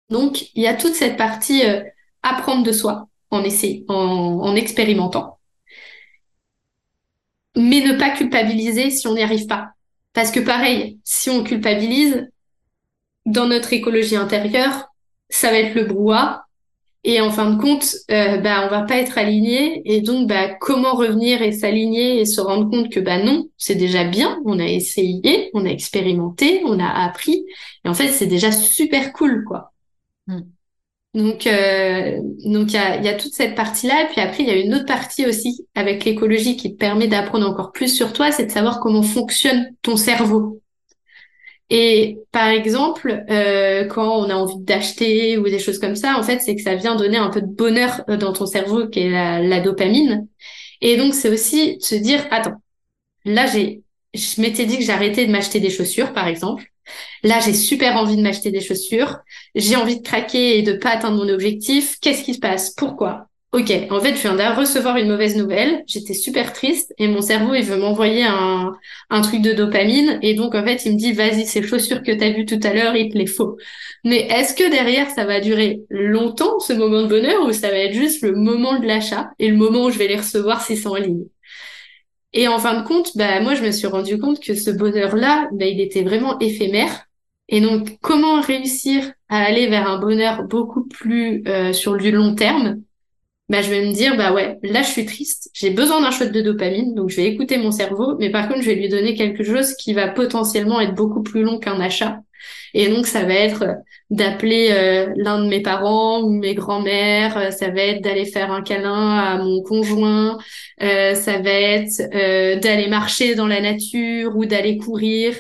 Donc, 0.10 0.50
il 0.56 0.64
y 0.64 0.68
a 0.68 0.74
toute 0.74 0.96
cette 0.96 1.16
partie 1.16 1.64
euh, 1.64 1.84
apprendre 2.24 2.64
de 2.64 2.72
soi 2.72 3.08
en 3.30 3.44
essayant, 3.44 3.86
en, 3.88 4.56
expérimentant. 4.56 5.38
Mais 7.56 7.82
ne 7.82 7.94
pas 8.00 8.10
culpabiliser 8.10 8.90
si 8.90 9.06
on 9.06 9.14
n'y 9.14 9.22
arrive 9.22 9.46
pas. 9.46 9.70
Parce 10.14 10.32
que 10.32 10.40
pareil, 10.40 11.00
si 11.04 11.30
on 11.30 11.44
culpabilise, 11.44 12.28
dans 13.28 13.46
notre 13.46 13.74
écologie 13.74 14.16
intérieure, 14.16 14.88
ça 15.30 15.52
va 15.52 15.60
être 15.60 15.76
le 15.76 15.84
brouhaha 15.84 16.47
et 17.04 17.22
en 17.22 17.32
fin 17.32 17.52
de 17.52 17.62
compte, 17.62 17.96
euh, 18.12 18.38
bah, 18.38 18.66
on 18.66 18.70
va 18.70 18.82
pas 18.82 18.98
être 18.98 19.18
aligné. 19.18 19.82
Et 19.86 20.02
donc, 20.02 20.28
bah, 20.28 20.50
comment 20.60 20.94
revenir 20.94 21.42
et 21.42 21.52
s'aligner 21.52 22.20
et 22.20 22.26
se 22.26 22.42
rendre 22.42 22.70
compte 22.70 22.92
que 22.92 23.00
bah 23.00 23.24
non, 23.24 23.50
c'est 23.58 23.76
déjà 23.76 24.04
bien. 24.04 24.40
On 24.46 24.60
a 24.60 24.66
essayé, 24.66 25.50
on 25.54 25.66
a 25.66 25.70
expérimenté, 25.70 26.62
on 26.66 26.80
a 26.80 26.88
appris. 26.88 27.46
Et 27.86 27.90
en 27.90 27.94
fait, 27.94 28.10
c'est 28.10 28.28
déjà 28.28 28.52
super 28.52 29.14
cool, 29.14 29.44
quoi. 29.46 29.72
Mm. 30.28 30.42
Donc, 31.14 31.48
euh, 31.48 32.20
donc 32.46 32.74
il 32.74 32.74
y 32.74 32.78
a, 32.78 33.02
y 33.02 33.08
a 33.08 33.16
toute 33.16 33.34
cette 33.34 33.56
partie-là. 33.56 34.04
Et 34.04 34.08
puis 34.08 34.22
après, 34.22 34.44
il 34.44 34.50
y 34.50 34.52
a 34.52 34.58
une 34.58 34.74
autre 34.76 34.86
partie 34.86 35.26
aussi 35.26 35.66
avec 35.76 36.04
l'écologie 36.06 36.58
qui 36.58 36.74
te 36.74 36.78
permet 36.78 37.08
d'apprendre 37.08 37.48
encore 37.50 37.72
plus 37.72 37.96
sur 37.96 38.14
toi, 38.14 38.32
c'est 38.32 38.46
de 38.48 38.52
savoir 38.52 38.80
comment 38.80 39.02
fonctionne 39.04 39.74
ton 39.82 39.96
cerveau. 39.98 40.62
Et 41.70 42.20
par 42.32 42.48
exemple, 42.48 43.26
euh, 43.30 43.86
quand 43.86 44.20
on 44.20 44.30
a 44.30 44.36
envie 44.36 44.60
d'acheter 44.60 45.38
ou 45.38 45.44
des 45.44 45.60
choses 45.60 45.80
comme 45.80 45.96
ça, 45.96 46.18
en 46.18 46.24
fait, 46.24 46.40
c'est 46.40 46.56
que 46.56 46.62
ça 46.62 46.76
vient 46.76 46.96
donner 46.96 47.18
un 47.18 47.30
peu 47.30 47.42
de 47.42 47.48
bonheur 47.48 48.04
euh, 48.10 48.16
dans 48.16 48.32
ton 48.32 48.46
cerveau, 48.46 48.88
qui 48.88 49.02
est 49.02 49.10
la, 49.10 49.60
dopamine. 49.60 50.28
Et 50.82 50.96
donc, 50.96 51.14
c'est 51.14 51.30
aussi 51.30 51.78
se 51.82 51.96
dire, 51.96 52.26
attends, 52.32 52.56
là, 53.26 53.48
j'ai, 53.48 53.84
je 54.14 54.42
m'étais 54.42 54.66
dit 54.66 54.78
que 54.78 54.84
j'arrêtais 54.84 55.26
de 55.26 55.32
m'acheter 55.32 55.60
des 55.60 55.70
chaussures, 55.70 56.14
par 56.14 56.28
exemple. 56.28 56.72
Là, 57.24 57.40
j'ai 57.42 57.54
super 57.54 57.98
envie 57.98 58.16
de 58.16 58.22
m'acheter 58.22 58.52
des 58.52 58.62
chaussures. 58.62 59.18
J'ai 59.56 59.76
envie 59.76 59.98
de 59.98 60.04
craquer 60.04 60.60
et 60.60 60.62
de 60.62 60.74
pas 60.74 60.92
atteindre 60.92 61.18
mon 61.18 61.30
objectif. 61.30 61.98
Qu'est-ce 62.00 62.24
qui 62.24 62.34
se 62.34 62.40
passe? 62.40 62.70
Pourquoi? 62.72 63.28
Ok, 63.54 63.72
en 63.90 64.02
fait, 64.02 64.14
je 64.16 64.22
viens 64.22 64.36
de 64.36 64.60
recevoir 64.60 64.98
une 64.98 65.08
mauvaise 65.08 65.38
nouvelle. 65.38 65.84
J'étais 65.88 66.14
super 66.14 66.52
triste 66.52 66.94
et 66.98 67.08
mon 67.08 67.22
cerveau, 67.22 67.54
il 67.56 67.64
veut 67.64 67.78
m'envoyer 67.78 68.26
un, 68.26 68.74
truc 69.22 69.42
de 69.42 69.54
dopamine. 69.54 70.20
Et 70.22 70.34
donc, 70.36 70.54
en 70.54 70.64
fait, 70.64 70.86
il 70.86 70.94
me 70.94 70.98
dit, 70.98 71.14
vas-y, 71.14 71.46
ces 71.46 71.64
chaussures 71.64 72.04
que 72.04 72.12
tu 72.12 72.24
as 72.24 72.32
vues 72.32 72.46
tout 72.46 72.60
à 72.64 72.74
l'heure, 72.74 72.96
il 72.96 73.10
te 73.10 73.18
les 73.18 73.26
faut. 73.26 73.58
Mais 74.04 74.28
est-ce 74.30 74.54
que 74.54 74.70
derrière, 74.70 75.10
ça 75.10 75.26
va 75.26 75.40
durer 75.40 75.82
longtemps, 75.90 76.60
ce 76.60 76.74
moment 76.74 77.04
de 77.04 77.08
bonheur, 77.08 77.46
ou 77.48 77.54
ça 77.54 77.70
va 77.70 77.78
être 77.78 77.94
juste 77.94 78.22
le 78.22 78.34
moment 78.36 78.80
de 78.80 78.86
l'achat 78.86 79.32
et 79.40 79.50
le 79.50 79.56
moment 79.56 79.86
où 79.86 79.92
je 79.92 79.98
vais 79.98 80.08
les 80.10 80.18
recevoir 80.18 80.62
si 80.62 80.76
c'est 80.76 80.88
en 80.88 80.96
ligne? 80.96 81.24
Et 82.34 82.48
en 82.48 82.60
fin 82.60 82.82
de 82.82 82.88
compte, 82.88 83.16
bah, 83.16 83.40
moi, 83.42 83.56
je 83.56 83.64
me 83.64 83.72
suis 83.72 83.88
rendu 83.88 84.20
compte 84.20 84.42
que 84.42 84.56
ce 84.56 84.70
bonheur-là, 84.72 85.50
bah, 85.54 85.66
il 85.66 85.80
était 85.80 86.04
vraiment 86.04 86.38
éphémère. 86.40 87.06
Et 87.50 87.62
donc, 87.62 87.98
comment 88.02 88.42
réussir 88.42 89.12
à 89.30 89.38
aller 89.38 89.68
vers 89.68 89.90
un 89.90 90.00
bonheur 90.00 90.44
beaucoup 90.44 90.86
plus 90.86 91.44
euh, 91.48 91.72
sur 91.74 91.96
du 91.98 92.12
long 92.12 92.36
terme? 92.36 92.82
Bah, 93.50 93.62
je 93.62 93.70
vais 93.70 93.86
me 93.86 93.94
dire, 93.94 94.18
bah 94.18 94.34
ouais, 94.34 94.58
là, 94.64 94.82
je 94.82 94.90
suis 94.90 95.06
triste, 95.06 95.50
j'ai 95.54 95.70
besoin 95.70 96.02
d'un 96.02 96.12
shot 96.12 96.26
de 96.30 96.42
dopamine, 96.42 96.94
donc 96.96 97.10
je 97.10 97.16
vais 97.18 97.28
écouter 97.28 97.58
mon 97.58 97.72
cerveau, 97.72 98.18
mais 98.20 98.30
par 98.30 98.50
contre, 98.50 98.62
je 98.62 98.68
vais 98.68 98.76
lui 98.76 98.90
donner 98.90 99.16
quelque 99.16 99.44
chose 99.44 99.74
qui 99.76 99.94
va 99.94 100.10
potentiellement 100.10 100.82
être 100.82 100.96
beaucoup 100.96 101.24
plus 101.24 101.44
long 101.44 101.58
qu'un 101.60 101.80
achat. 101.80 102.20
Et 102.74 102.90
donc, 102.90 103.08
ça 103.08 103.24
va 103.24 103.34
être 103.34 103.66
d'appeler 104.10 104.70
euh, 104.72 105.14
l'un 105.18 105.44
de 105.44 105.50
mes 105.50 105.62
parents 105.62 106.22
ou 106.22 106.30
mes 106.30 106.56
grands-mères, 106.56 107.38
euh, 107.38 107.52
ça 107.52 107.70
va 107.70 107.82
être 107.82 108.02
d'aller 108.02 108.26
faire 108.26 108.52
un 108.52 108.62
câlin 108.62 109.18
à 109.18 109.38
mon 109.38 109.62
conjoint, 109.64 110.38
euh, 110.82 111.16
ça 111.16 111.40
va 111.40 111.50
être 111.50 112.62
d'aller 112.62 112.88
marcher 112.88 113.36
dans 113.36 113.48
la 113.48 113.62
nature 113.62 114.36
ou 114.36 114.46
d'aller 114.46 114.78
courir, 114.78 115.36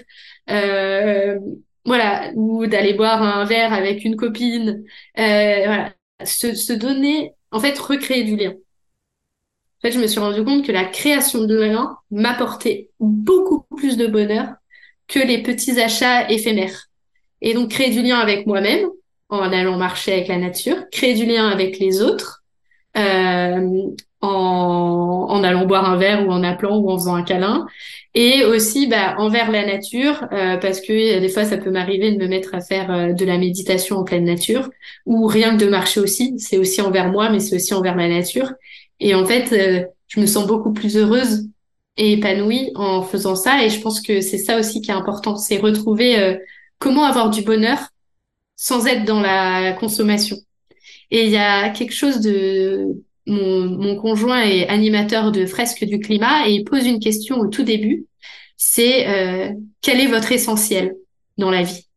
voilà, 1.85 2.31
ou 2.35 2.67
d'aller 2.67 2.93
boire 2.93 3.21
un 3.21 3.45
verre 3.45 3.73
avec 3.73 4.03
une 4.03 4.15
copine. 4.15 4.83
voilà, 5.15 5.93
se, 6.25 6.53
se 6.55 6.73
donner 6.73 7.33
en 7.51 7.59
fait, 7.59 7.77
recréer 7.77 8.23
du 8.23 8.35
lien. 8.35 8.51
En 8.51 9.81
fait, 9.81 9.91
je 9.91 9.99
me 9.99 10.07
suis 10.07 10.19
rendu 10.19 10.43
compte 10.43 10.65
que 10.65 10.71
la 10.71 10.85
création 10.85 11.43
de 11.43 11.55
lien 11.55 11.97
m'apportait 12.09 12.89
beaucoup 12.99 13.65
plus 13.77 13.95
de 13.97 14.07
bonheur 14.07 14.55
que 15.07 15.19
les 15.19 15.43
petits 15.43 15.79
achats 15.79 16.29
éphémères. 16.29 16.87
Et 17.41 17.53
donc, 17.53 17.69
créer 17.69 17.91
du 17.91 18.01
lien 18.01 18.17
avec 18.17 18.47
moi-même 18.47 18.87
en 19.29 19.51
allant 19.51 19.77
marcher 19.77 20.13
avec 20.13 20.27
la 20.27 20.37
nature, 20.37 20.77
créer 20.91 21.13
du 21.13 21.25
lien 21.25 21.47
avec 21.47 21.79
les 21.79 22.01
autres 22.01 22.43
euh, 22.97 23.91
en, 24.21 25.27
en, 25.29 25.43
allant 25.43 25.65
boire 25.65 25.89
un 25.89 25.97
verre 25.97 26.27
ou 26.27 26.31
en 26.31 26.43
appelant 26.43 26.77
ou 26.77 26.89
en 26.89 26.97
faisant 26.97 27.15
un 27.15 27.23
câlin, 27.23 27.67
et 28.13 28.43
aussi 28.45 28.87
bah, 28.87 29.15
envers 29.19 29.51
la 29.51 29.65
nature, 29.65 30.25
euh, 30.31 30.57
parce 30.57 30.81
que 30.81 31.17
euh, 31.17 31.19
des 31.19 31.29
fois 31.29 31.45
ça 31.45 31.57
peut 31.57 31.69
m'arriver 31.69 32.11
de 32.11 32.17
me 32.17 32.27
mettre 32.27 32.55
à 32.55 32.61
faire 32.61 32.91
euh, 32.91 33.13
de 33.13 33.25
la 33.25 33.37
méditation 33.37 33.97
en 33.97 34.03
pleine 34.03 34.25
nature, 34.25 34.69
ou 35.05 35.27
rien 35.27 35.57
que 35.57 35.63
de 35.63 35.69
marcher 35.69 35.99
aussi, 35.99 36.33
c'est 36.39 36.57
aussi 36.57 36.81
envers 36.81 37.11
moi, 37.11 37.29
mais 37.29 37.39
c'est 37.39 37.55
aussi 37.55 37.73
envers 37.73 37.95
la 37.95 38.07
nature. 38.07 38.53
Et 38.99 39.13
en 39.13 39.25
fait, 39.25 39.53
je 40.07 40.19
me 40.19 40.25
sens 40.25 40.47
beaucoup 40.47 40.73
plus 40.73 40.97
heureuse 40.97 41.47
et 41.97 42.13
épanouie 42.13 42.71
en 42.75 43.03
faisant 43.03 43.35
ça, 43.35 43.63
et 43.63 43.69
je 43.69 43.79
pense 43.79 44.01
que 44.01 44.21
c'est 44.21 44.39
ça 44.39 44.57
aussi 44.57 44.81
qui 44.81 44.89
est 44.89 44.95
important, 44.95 45.35
c'est 45.37 45.57
retrouver 45.57 46.39
comment 46.79 47.03
avoir 47.03 47.29
du 47.29 47.43
bonheur 47.43 47.77
sans 48.55 48.87
être 48.87 49.05
dans 49.05 49.19
la 49.19 49.73
consommation. 49.73 50.37
Et 51.11 51.25
il 51.25 51.29
y 51.29 51.37
a 51.37 51.69
quelque 51.69 51.93
chose 51.93 52.19
de 52.21 52.87
mon, 53.27 53.95
conjoint 53.97 54.41
est 54.41 54.67
animateur 54.67 55.31
de 55.31 55.45
fresques 55.45 55.85
du 55.85 55.99
climat 55.99 56.47
et 56.47 56.53
il 56.53 56.63
pose 56.63 56.85
une 56.85 56.99
question 56.99 57.39
au 57.39 57.47
tout 57.47 57.63
début. 57.63 58.05
C'est 58.55 59.07
euh, 59.07 59.53
quel 59.81 59.99
est 59.99 60.07
votre 60.07 60.31
essentiel 60.31 60.95
dans 61.37 61.51
la 61.51 61.63
vie? 61.63 61.87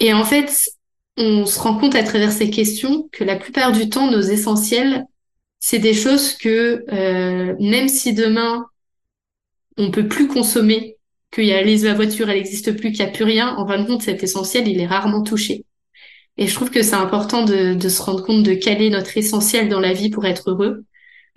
Et 0.00 0.12
en 0.12 0.24
fait, 0.24 0.70
on 1.16 1.44
se 1.46 1.58
rend 1.60 1.76
compte 1.76 1.94
à 1.94 2.02
travers 2.02 2.32
ces 2.32 2.50
questions 2.50 3.08
que 3.12 3.22
la 3.22 3.36
plupart 3.36 3.72
du 3.72 3.88
temps, 3.88 4.10
nos 4.10 4.22
essentiels, 4.22 5.04
c'est 5.58 5.78
des 5.78 5.94
choses 5.94 6.34
que 6.34 6.84
euh, 6.90 7.54
même 7.60 7.88
si 7.88 8.14
demain 8.14 8.66
on 9.76 9.90
peut 9.90 10.08
plus 10.08 10.26
consommer, 10.26 10.96
qu'il 11.30 11.44
y 11.44 11.52
a 11.52 11.62
la 11.62 11.94
voiture, 11.94 12.28
elle 12.28 12.38
n'existe 12.38 12.72
plus, 12.72 12.92
qu'il 12.92 13.04
n'y 13.04 13.10
a 13.10 13.12
plus 13.12 13.24
rien, 13.24 13.56
en 13.56 13.66
fin 13.66 13.78
de 13.78 13.86
compte, 13.86 14.02
cet 14.02 14.22
essentiel, 14.22 14.66
il 14.66 14.80
est 14.80 14.86
rarement 14.86 15.22
touché. 15.22 15.64
Et 16.36 16.46
je 16.46 16.54
trouve 16.54 16.70
que 16.70 16.82
c'est 16.82 16.94
important 16.94 17.44
de, 17.44 17.74
de, 17.74 17.88
se 17.88 18.00
rendre 18.02 18.24
compte 18.24 18.42
de 18.42 18.54
quel 18.54 18.80
est 18.80 18.90
notre 18.90 19.16
essentiel 19.16 19.68
dans 19.68 19.80
la 19.80 19.92
vie 19.92 20.10
pour 20.10 20.24
être 20.24 20.50
heureux. 20.50 20.84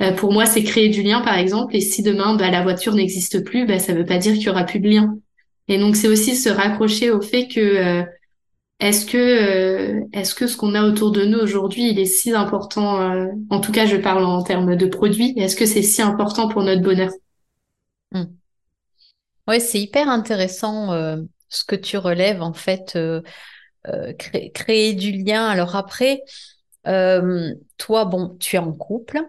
Euh, 0.02 0.12
pour 0.12 0.32
moi, 0.32 0.46
c'est 0.46 0.64
créer 0.64 0.90
du 0.90 1.04
lien, 1.04 1.22
par 1.22 1.38
exemple. 1.38 1.76
Et 1.76 1.82
si 1.82 2.04
demain, 2.04 2.36
bah, 2.36 2.50
la 2.50 2.64
voiture 2.64 2.94
n'existe 2.94 3.44
plus, 3.44 3.66
bah, 3.66 3.80
ça 3.80 3.94
ne 3.94 4.00
veut 4.00 4.06
pas 4.06 4.18
dire 4.18 4.34
qu'il 4.34 4.44
y 4.44 4.50
aura 4.50 4.64
plus 4.64 4.80
de 4.80 4.90
lien. 4.90 5.18
Et 5.68 5.78
donc, 5.78 5.96
c'est 5.96 6.08
aussi 6.08 6.36
se 6.36 6.50
raccrocher 6.50 7.12
au 7.12 7.22
fait 7.22 7.48
que 7.48 7.60
euh, 7.60 8.04
est-ce 8.80 9.06
que 9.06 9.18
euh, 9.18 10.02
est-ce 10.12 10.36
que 10.36 10.48
ce 10.48 10.58
qu'on 10.58 10.76
a 10.76 10.84
autour 10.84 11.12
de 11.12 11.24
nous 11.26 11.40
aujourd'hui, 11.40 11.90
il 11.90 12.00
est 12.00 12.06
si 12.06 12.34
important 12.34 13.02
euh, 13.02 13.28
En 13.50 13.60
tout 13.60 13.72
cas, 13.72 13.86
je 13.86 13.96
parle 13.96 14.26
en 14.26 14.44
termes 14.44 14.76
de 14.76 14.86
produits. 14.88 15.34
Est-ce 15.38 15.56
que 15.56 15.66
c'est 15.66 15.82
si 15.82 16.02
important 16.02 16.50
pour 16.50 16.64
notre 16.64 16.82
bonheur? 16.82 17.12
Mmh. 18.12 18.24
Oui, 19.48 19.62
c'est 19.62 19.80
hyper 19.80 20.10
intéressant 20.10 20.92
ce 21.50 21.64
que 21.66 21.76
tu 21.76 21.98
relèves 21.98 22.42
en 22.42 22.54
fait 22.54 22.98
euh, 23.88 24.14
créer, 24.14 24.94
du 24.94 25.12
lien. 25.12 25.46
Alors 25.46 25.76
après, 25.76 26.22
euh, 26.88 27.54
toi, 27.78 28.06
bon, 28.06 28.38
tu 28.40 28.56
es 28.56 28.60
en 28.60 28.72
couple. 28.72 29.22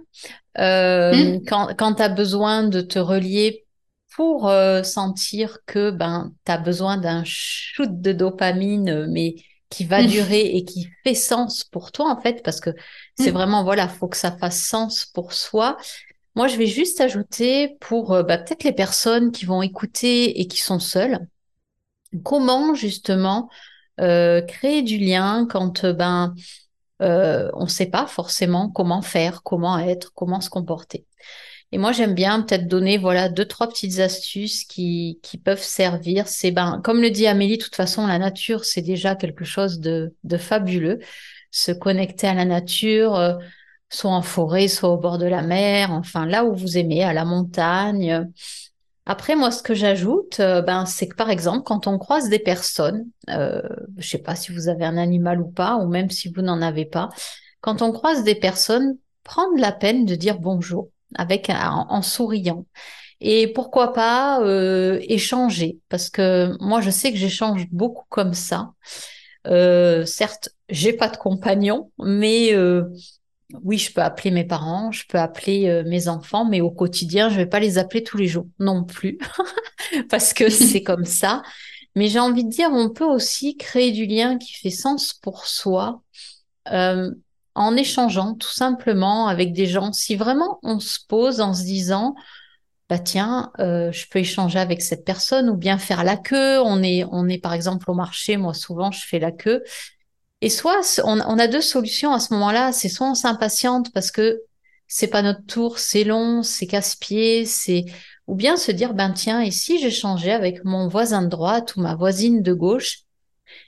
Euh, 0.59 1.13
mmh. 1.13 1.45
Quand, 1.47 1.75
quand 1.77 1.95
tu 1.95 2.03
as 2.03 2.09
besoin 2.09 2.63
de 2.63 2.81
te 2.81 2.99
relier 2.99 3.65
pour 4.15 4.49
sentir 4.85 5.59
que 5.67 5.91
ben, 5.91 6.33
tu 6.47 6.53
as 6.53 6.59
besoin 6.59 6.99
d'un 6.99 7.25
shoot 7.25 8.01
de 8.01 8.13
dopamine, 8.13 9.07
mais 9.07 9.35
qui 9.71 9.85
va 9.85 10.03
mmh. 10.03 10.07
durer 10.07 10.41
et 10.43 10.65
qui 10.65 10.89
fait 11.03 11.17
sens 11.17 11.65
pour 11.65 11.91
toi, 11.91 12.09
en 12.09 12.21
fait, 12.21 12.45
parce 12.45 12.61
que 12.61 12.71
c'est 13.19 13.33
mmh. 13.33 13.35
vraiment, 13.35 13.65
voilà, 13.65 13.89
faut 13.89 14.07
que 14.07 14.17
ça 14.17 14.31
fasse 14.31 14.63
sens 14.63 15.05
pour 15.05 15.33
soi. 15.33 15.77
Moi, 16.37 16.47
je 16.47 16.57
vais 16.57 16.69
juste 16.69 17.01
ajouter 17.01 17.77
pour 17.81 18.11
bah, 18.23 18.39
peut-être 18.39 18.63
les 18.63 18.73
personnes 18.73 19.33
qui 19.33 19.47
vont 19.47 19.63
écouter 19.63 20.41
et 20.41 20.47
qui 20.47 20.59
sont 20.59 20.79
seules, 20.79 21.19
comment 22.23 22.75
justement 22.75 23.51
euh, 24.01 24.41
créer 24.43 24.83
du 24.83 24.99
lien 24.99 25.47
quand 25.49 25.85
euh, 25.85 25.93
ben 25.93 26.35
euh, 27.03 27.51
on 27.55 27.65
ne 27.65 27.69
sait 27.69 27.87
pas 27.87 28.07
forcément 28.07 28.71
comment 28.71 29.03
faire, 29.03 29.43
comment 29.43 29.79
être, 29.79 30.13
comment 30.15 30.41
se 30.41 30.51
comporter. 30.51 31.07
Et 31.73 31.79
moi, 31.79 31.93
j'aime 31.93 32.15
bien 32.15 32.43
peut-être 32.43 32.69
donner 32.69 32.99
voilà 32.99 33.29
deux 33.29 33.47
trois 33.47 33.69
petites 33.69 33.99
astuces 33.99 34.65
qui, 34.65 35.19
qui 35.23 35.39
peuvent 35.39 35.63
servir. 35.63 36.29
C'est 36.29 36.51
ben 36.51 36.81
comme 36.85 37.01
le 37.03 37.11
dit 37.11 37.27
Amélie, 37.27 37.59
de 37.59 37.63
toute 37.63 37.77
façon, 37.77 38.07
la 38.07 38.19
nature 38.19 38.65
c'est 38.65 38.83
déjà 38.83 39.17
quelque 39.17 39.45
chose 39.45 39.81
de, 39.81 40.15
de 40.25 40.37
fabuleux. 40.37 41.01
Se 41.51 41.73
connecter 41.73 42.27
à 42.27 42.35
la 42.35 42.45
nature, 42.45 43.39
soit 43.89 44.11
en 44.11 44.23
forêt, 44.23 44.69
soit 44.69 44.91
au 44.91 44.99
bord 44.99 45.19
de 45.19 45.27
la 45.27 45.43
mer, 45.43 45.93
enfin 45.93 46.27
là 46.27 46.45
où 46.45 46.55
vous 46.55 46.79
aimez, 46.79 47.05
à 47.05 47.13
la 47.13 47.25
montagne. 47.25 48.29
Après, 49.07 49.37
moi, 49.37 49.51
ce 49.51 49.63
que 49.63 49.75
j'ajoute, 49.75 50.41
euh, 50.41 50.63
ben, 50.63 50.87
c'est 50.87 51.09
que 51.09 51.15
par 51.15 51.31
exemple, 51.31 51.63
quand 51.65 51.87
on 51.87 51.99
croise 51.99 52.29
des 52.31 52.39
personnes, 52.39 53.07
euh, 53.31 53.61
je 53.99 54.09
sais 54.09 54.19
pas 54.19 54.35
si 54.35 54.53
vous 54.53 54.69
avez 54.69 54.85
un 54.85 54.97
animal 54.97 55.41
ou 55.41 55.49
pas, 55.49 55.77
ou 55.77 55.89
même 55.89 56.11
si 56.11 56.31
vous 56.31 56.41
n'en 56.41 56.63
avez 56.63 56.87
pas, 56.87 57.11
quand 57.61 57.83
on 57.83 57.93
croise 57.93 58.25
des 58.25 58.35
personnes, 58.35 58.97
prendre 59.23 59.59
la 59.59 59.73
peine 59.73 60.07
de 60.07 60.15
dire 60.15 60.39
bonjour 60.39 60.91
avec 61.17 61.51
en, 61.51 62.03
souriant. 62.03 62.67
Et 63.21 63.49
pourquoi 63.53 63.93
pas 63.93 64.43
euh, 64.43 64.99
échanger, 65.03 65.79
parce 65.89 66.11
que 66.11 66.57
moi, 66.61 66.81
je 66.81 66.91
sais 66.91 67.13
que 67.13 67.19
j'échange 67.19 67.67
beaucoup 67.71 68.05
comme 68.09 68.35
ça. 68.35 68.73
Euh, 69.47 70.05
certes, 70.05 70.51
j'ai 70.69 70.93
pas 70.93 71.09
de 71.09 71.17
compagnon, 71.17 71.91
mais 71.99 72.55
euh, 72.55 72.85
oui, 73.63 73.79
je 73.79 73.93
peux 73.93 74.03
appeler 74.03 74.31
mes 74.31 74.45
parents, 74.45 74.91
je 74.93 75.05
peux 75.09 75.19
appeler 75.19 75.69
euh, 75.69 75.85
mes 75.87 76.09
enfants, 76.09 76.45
mais 76.45 76.61
au 76.61 76.71
quotidien, 76.71 77.29
je 77.29 77.37
vais 77.37 77.47
pas 77.47 77.61
les 77.61 77.79
appeler 77.79 78.03
tous 78.03 78.17
les 78.17 78.27
jours 78.27 78.47
non 78.59 78.85
plus, 78.85 79.19
parce 80.11 80.33
que 80.33 80.49
c'est 80.51 80.83
comme 80.83 81.05
ça. 81.05 81.43
Mais 81.95 82.09
j'ai 82.09 82.19
envie 82.19 82.45
de 82.45 82.51
dire, 82.51 82.71
on 82.73 82.91
peut 82.91 83.05
aussi 83.05 83.57
créer 83.57 83.93
du 83.93 84.07
lien 84.07 84.39
qui 84.39 84.55
fait 84.55 84.71
sens 84.71 85.15
pour 85.15 85.47
soi 85.47 86.03
euh, 86.73 87.11
en 87.55 87.77
échangeant 87.77 88.35
tout 88.35 88.53
simplement 88.53 89.29
avec 89.29 89.53
des 89.53 89.67
gens. 89.67 89.93
Si 89.93 90.17
vraiment 90.17 90.59
on 90.63 90.81
se 90.81 90.99
pose 91.07 91.41
en 91.41 91.55
se 91.55 91.63
disant, 91.63 92.17
bah 92.89 92.99
tiens, 92.99 93.53
euh, 93.61 93.93
je 93.93 94.09
peux 94.09 94.19
échanger 94.19 94.59
avec 94.59 94.83
cette 94.83 95.05
personne 95.05 95.49
ou 95.49 95.57
bien 95.57 95.79
faire 95.79 96.03
la 96.03 96.17
queue. 96.17 96.61
On 96.61 96.83
est, 96.83 97.05
on 97.13 97.29
est 97.29 97.39
par 97.39 97.53
exemple 97.55 97.91
au 97.91 97.95
marché, 97.95 98.37
moi 98.37 98.55
souvent 98.55 98.91
je 98.91 99.07
fais 99.07 99.21
la 99.21 99.31
queue 99.31 99.63
et 100.45 100.51
soit 100.51 101.01
on, 101.05 101.39
a 101.39 101.49
deux 101.49 101.63
solutions 101.63 102.13
à 102.13 102.21
ce 102.21 102.35
moment-là, 102.35 102.71
c'est 102.71 102.91
soit 102.91 103.09
on 103.09 103.15
s'impatiente 103.15 103.91
parce 103.95 104.11
que 104.11 104.43
c'est 104.87 105.07
pas 105.07 105.23
notre 105.23 105.47
tour, 105.47 105.79
c'est 105.79 106.05
long, 106.05 106.43
c'est 106.43 106.67
casse-pied, 106.67 107.47
c'est 107.47 107.87
ou 108.27 108.35
bien 108.35 108.59
se 108.59 108.71
dire 108.71 108.93
ben 108.93 109.11
tiens, 109.13 109.41
et 109.41 109.51
si 109.51 109.79
j'échangeais 109.79 110.33
avec 110.33 110.63
mon 110.63 110.87
voisin 110.87 111.23
de 111.23 111.29
droite 111.29 111.77
ou 111.77 111.81
ma 111.81 111.95
voisine 111.95 112.43
de 112.43 112.53
gauche? 112.53 112.99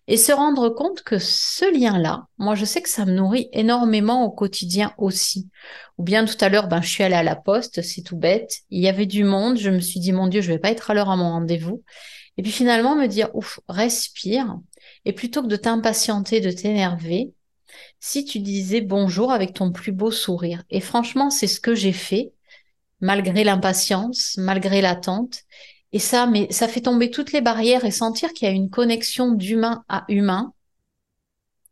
Et 0.07 0.19
se 0.19 0.33
rendre 0.33 0.69
compte 0.69 1.03
que 1.03 1.19
ce 1.19 1.65
lien-là, 1.73 2.27
moi 2.37 2.55
je 2.55 2.67
sais 2.67 2.83
que 2.83 2.91
ça 2.91 3.07
me 3.07 3.13
nourrit 3.13 3.49
énormément 3.55 4.25
au 4.25 4.31
quotidien 4.31 4.93
aussi. 4.99 5.49
Ou 5.97 6.03
bien 6.03 6.27
tout 6.27 6.37
à 6.43 6.51
l'heure, 6.51 6.69
ben 6.69 6.83
je 6.83 6.91
suis 6.91 7.05
allée 7.05 7.15
à 7.15 7.23
la 7.23 7.37
poste, 7.37 7.81
c'est 7.81 8.03
tout 8.03 8.19
bête, 8.19 8.59
il 8.69 8.83
y 8.83 8.89
avait 8.89 9.07
du 9.07 9.25
monde, 9.25 9.57
je 9.57 9.71
me 9.71 9.81
suis 9.81 9.99
dit 9.99 10.13
mon 10.13 10.27
Dieu, 10.27 10.43
je 10.43 10.53
vais 10.53 10.59
pas 10.59 10.73
être 10.73 10.91
à 10.91 10.95
l'heure 10.95 11.09
à 11.09 11.17
mon 11.17 11.31
rendez-vous. 11.31 11.83
Et 12.37 12.43
puis 12.43 12.53
finalement 12.53 12.97
me 12.97 13.07
dire 13.07 13.31
ouf, 13.35 13.61
respire, 13.67 14.59
et 15.05 15.13
plutôt 15.13 15.43
que 15.43 15.49
de 15.49 15.57
t'impatienter, 15.57 16.41
de 16.41 16.51
t'énerver, 16.51 17.33
si 18.01 18.25
tu 18.25 18.39
disais 18.39 18.81
bonjour 18.81 19.33
avec 19.33 19.55
ton 19.55 19.73
plus 19.73 19.93
beau 19.93 20.11
sourire. 20.11 20.63
Et 20.71 20.81
franchement, 20.81 21.31
c'est 21.31 21.47
ce 21.47 21.61
que 21.61 21.75
j'ai 21.75 21.93
fait, 21.93 22.33
malgré 23.01 23.45
l'impatience, 23.45 24.37
malgré 24.39 24.81
l'attente. 24.81 25.43
Et 25.93 25.99
ça, 25.99 26.27
mais 26.27 26.49
ça 26.51 26.69
fait 26.69 26.81
tomber 26.83 27.11
toutes 27.11 27.33
les 27.33 27.41
barrières 27.41 27.85
et 27.85 27.91
sentir 27.91 28.33
qu'il 28.33 28.49
y 28.49 28.51
a 28.51 28.55
une 28.55 28.71
connexion 28.71 29.33
d'humain 29.33 29.85
à 29.89 30.05
humain. 30.09 30.53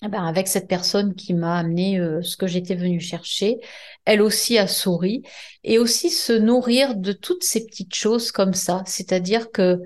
Eh 0.05 0.09
ben, 0.09 0.25
avec 0.25 0.49
cette 0.49 0.69
personne 0.69 1.15
qui 1.15 1.33
m'a 1.33 1.59
amené 1.59 1.99
euh, 1.99 2.21
ce 2.23 2.37
que 2.37 2.47
j'étais 2.47 2.75
venue 2.75 3.01
chercher, 3.01 3.59
elle 4.05 4.21
aussi 4.21 4.59
a 4.59 4.67
souri 4.67 5.23
et 5.63 5.79
aussi 5.79 6.11
se 6.11 6.33
nourrir 6.33 6.95
de 6.95 7.13
toutes 7.13 7.43
ces 7.43 7.65
petites 7.65 7.95
choses 7.95 8.31
comme 8.31 8.53
ça. 8.53 8.83
C'est-à-dire 8.87 9.51
que 9.51 9.81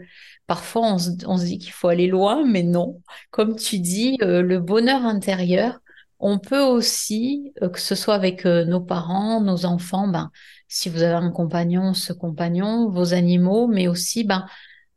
Parfois, 0.49 0.95
on 0.95 0.99
se, 0.99 1.45
dit 1.45 1.59
qu'il 1.59 1.73
faut 1.73 1.89
aller 1.89 2.07
loin, 2.09 2.45
mais 2.45 2.63
non. 2.63 3.03
Comme 3.31 3.55
tu 3.55 3.79
dis, 3.79 4.17
euh, 4.23 4.43
le 4.43 4.59
bonheur 4.59 5.05
intérieur, 5.05 5.79
on 6.21 6.39
peut 6.39 6.63
aussi, 6.63 7.53
euh, 7.63 7.69
que 7.69 7.79
ce 7.79 7.95
soit 7.95 8.15
avec 8.15 8.47
euh, 8.47 8.65
nos 8.65 8.81
parents, 8.81 9.43
nos 9.43 9.67
enfants, 9.67 10.09
ben, 10.09 10.31
si 10.67 10.89
vous 10.89 11.03
avez 11.03 11.15
un 11.15 11.31
compagnon, 11.31 11.93
ce 11.93 12.15
compagnon, 12.15 12.89
vos 12.89 13.13
animaux, 13.13 13.67
mais 13.69 13.89
aussi 13.89 14.25
ben, 14.25 14.47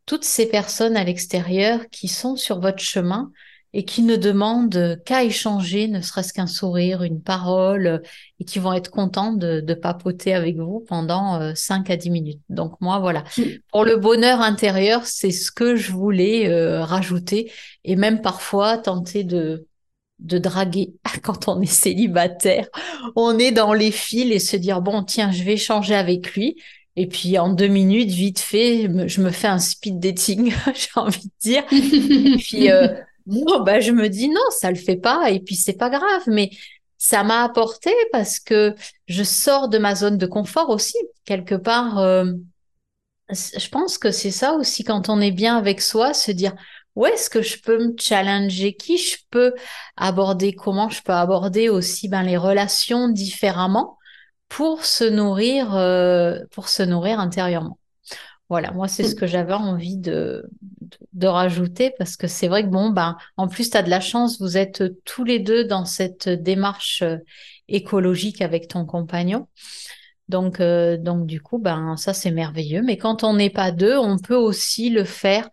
toutes 0.06 0.24
ces 0.24 0.48
personnes 0.48 0.96
à 0.96 1.04
l'extérieur 1.04 1.82
qui 1.90 2.08
sont 2.08 2.34
sur 2.34 2.58
votre 2.58 2.82
chemin 2.82 3.30
et 3.74 3.84
qui 3.84 4.02
ne 4.02 4.16
demandent 4.16 5.00
qu'à 5.04 5.24
échanger, 5.24 5.88
ne 5.88 6.00
serait-ce 6.00 6.32
qu'un 6.32 6.46
sourire, 6.46 7.02
une 7.02 7.22
parole, 7.22 8.02
et 8.38 8.44
qui 8.44 8.58
vont 8.58 8.72
être 8.72 8.90
contents 8.90 9.32
de, 9.32 9.60
de 9.60 9.74
papoter 9.74 10.34
avec 10.34 10.56
vous 10.56 10.84
pendant 10.86 11.54
5 11.54 11.88
euh, 11.88 11.94
à 11.94 11.96
10 11.96 12.10
minutes. 12.10 12.40
Donc 12.50 12.74
moi, 12.80 12.98
voilà. 12.98 13.24
Pour 13.70 13.84
le 13.84 13.96
bonheur 13.96 14.40
intérieur, 14.40 15.06
c'est 15.06 15.30
ce 15.30 15.50
que 15.50 15.76
je 15.76 15.92
voulais 15.92 16.48
euh, 16.50 16.84
rajouter, 16.84 17.50
et 17.84 17.96
même 17.96 18.20
parfois 18.20 18.78
tenter 18.78 19.24
de 19.24 19.66
de 20.18 20.38
draguer 20.38 20.94
quand 21.22 21.48
on 21.48 21.60
est 21.60 21.66
célibataire. 21.66 22.68
On 23.16 23.38
est 23.38 23.50
dans 23.52 23.72
les 23.72 23.90
fils 23.90 24.32
et 24.32 24.38
se 24.38 24.56
dire, 24.56 24.80
bon, 24.80 25.02
tiens, 25.02 25.32
je 25.32 25.42
vais 25.42 25.54
échanger 25.54 25.94
avec 25.94 26.34
lui. 26.34 26.56
Et 26.94 27.06
puis 27.06 27.38
en 27.38 27.48
deux 27.48 27.68
minutes, 27.68 28.10
vite 28.10 28.38
fait, 28.38 28.88
je 29.08 29.22
me 29.22 29.30
fais 29.30 29.48
un 29.48 29.58
speed 29.58 29.98
dating, 29.98 30.52
j'ai 30.74 30.88
envie 30.94 31.26
de 31.26 31.32
dire. 31.40 31.64
et 31.72 32.36
puis 32.36 32.70
euh, 32.70 32.86
moi, 33.26 33.60
bah, 33.60 33.80
je 33.80 33.92
me 33.92 34.08
dis 34.08 34.28
non, 34.28 34.40
ça 34.50 34.70
le 34.70 34.76
fait 34.76 34.96
pas. 34.96 35.30
Et 35.30 35.40
puis 35.40 35.54
c'est 35.56 35.76
pas 35.76 35.90
grave. 35.90 36.22
Mais 36.26 36.50
ça 36.98 37.24
m'a 37.24 37.42
apporté 37.42 37.90
parce 38.12 38.38
que 38.38 38.74
je 39.08 39.22
sors 39.24 39.68
de 39.68 39.78
ma 39.78 39.94
zone 39.94 40.18
de 40.18 40.26
confort 40.26 40.70
aussi 40.70 40.96
quelque 41.24 41.54
part. 41.54 41.98
Euh, 41.98 42.32
je 43.30 43.68
pense 43.68 43.98
que 43.98 44.10
c'est 44.10 44.30
ça 44.30 44.54
aussi 44.54 44.84
quand 44.84 45.08
on 45.08 45.20
est 45.20 45.30
bien 45.30 45.56
avec 45.56 45.80
soi, 45.80 46.14
se 46.14 46.30
dire 46.30 46.54
où 46.94 47.06
est-ce 47.06 47.30
que 47.30 47.42
je 47.42 47.58
peux 47.60 47.78
me 47.78 47.94
challenger, 47.98 48.74
qui 48.74 48.98
je 48.98 49.16
peux 49.30 49.54
aborder, 49.96 50.52
comment 50.52 50.90
je 50.90 51.02
peux 51.02 51.12
aborder 51.12 51.68
aussi 51.68 52.08
ben, 52.08 52.22
les 52.22 52.36
relations 52.36 53.08
différemment 53.08 53.98
pour 54.48 54.84
se 54.84 55.04
nourrir, 55.04 55.74
euh, 55.74 56.38
pour 56.52 56.68
se 56.68 56.82
nourrir 56.82 57.18
intérieurement? 57.18 57.78
Voilà, 58.52 58.70
moi, 58.72 58.86
c'est 58.86 59.04
ce 59.04 59.14
mm. 59.14 59.18
que 59.18 59.26
j'avais 59.26 59.54
envie 59.54 59.96
de, 59.96 60.44
de, 61.14 61.26
rajouter 61.26 61.90
parce 61.96 62.18
que 62.18 62.26
c'est 62.26 62.48
vrai 62.48 62.64
que, 62.64 62.68
bon, 62.68 62.90
ben, 62.90 63.16
en 63.38 63.48
plus, 63.48 63.70
tu 63.70 63.78
as 63.78 63.82
de 63.82 63.88
la 63.88 64.00
chance, 64.00 64.42
vous 64.42 64.58
êtes 64.58 64.84
tous 65.06 65.24
les 65.24 65.38
deux 65.38 65.64
dans 65.64 65.86
cette 65.86 66.28
démarche 66.28 67.00
euh, 67.00 67.16
écologique 67.68 68.42
avec 68.42 68.68
ton 68.68 68.84
compagnon. 68.84 69.48
Donc, 70.28 70.60
euh, 70.60 70.98
donc 70.98 71.24
du 71.24 71.40
coup, 71.40 71.58
ben, 71.58 71.96
ça, 71.96 72.12
c'est 72.12 72.30
merveilleux. 72.30 72.82
Mais 72.82 72.98
quand 72.98 73.24
on 73.24 73.32
n'est 73.32 73.48
pas 73.48 73.70
deux, 73.70 73.96
on 73.96 74.18
peut 74.18 74.36
aussi 74.36 74.90
le 74.90 75.04
faire 75.04 75.48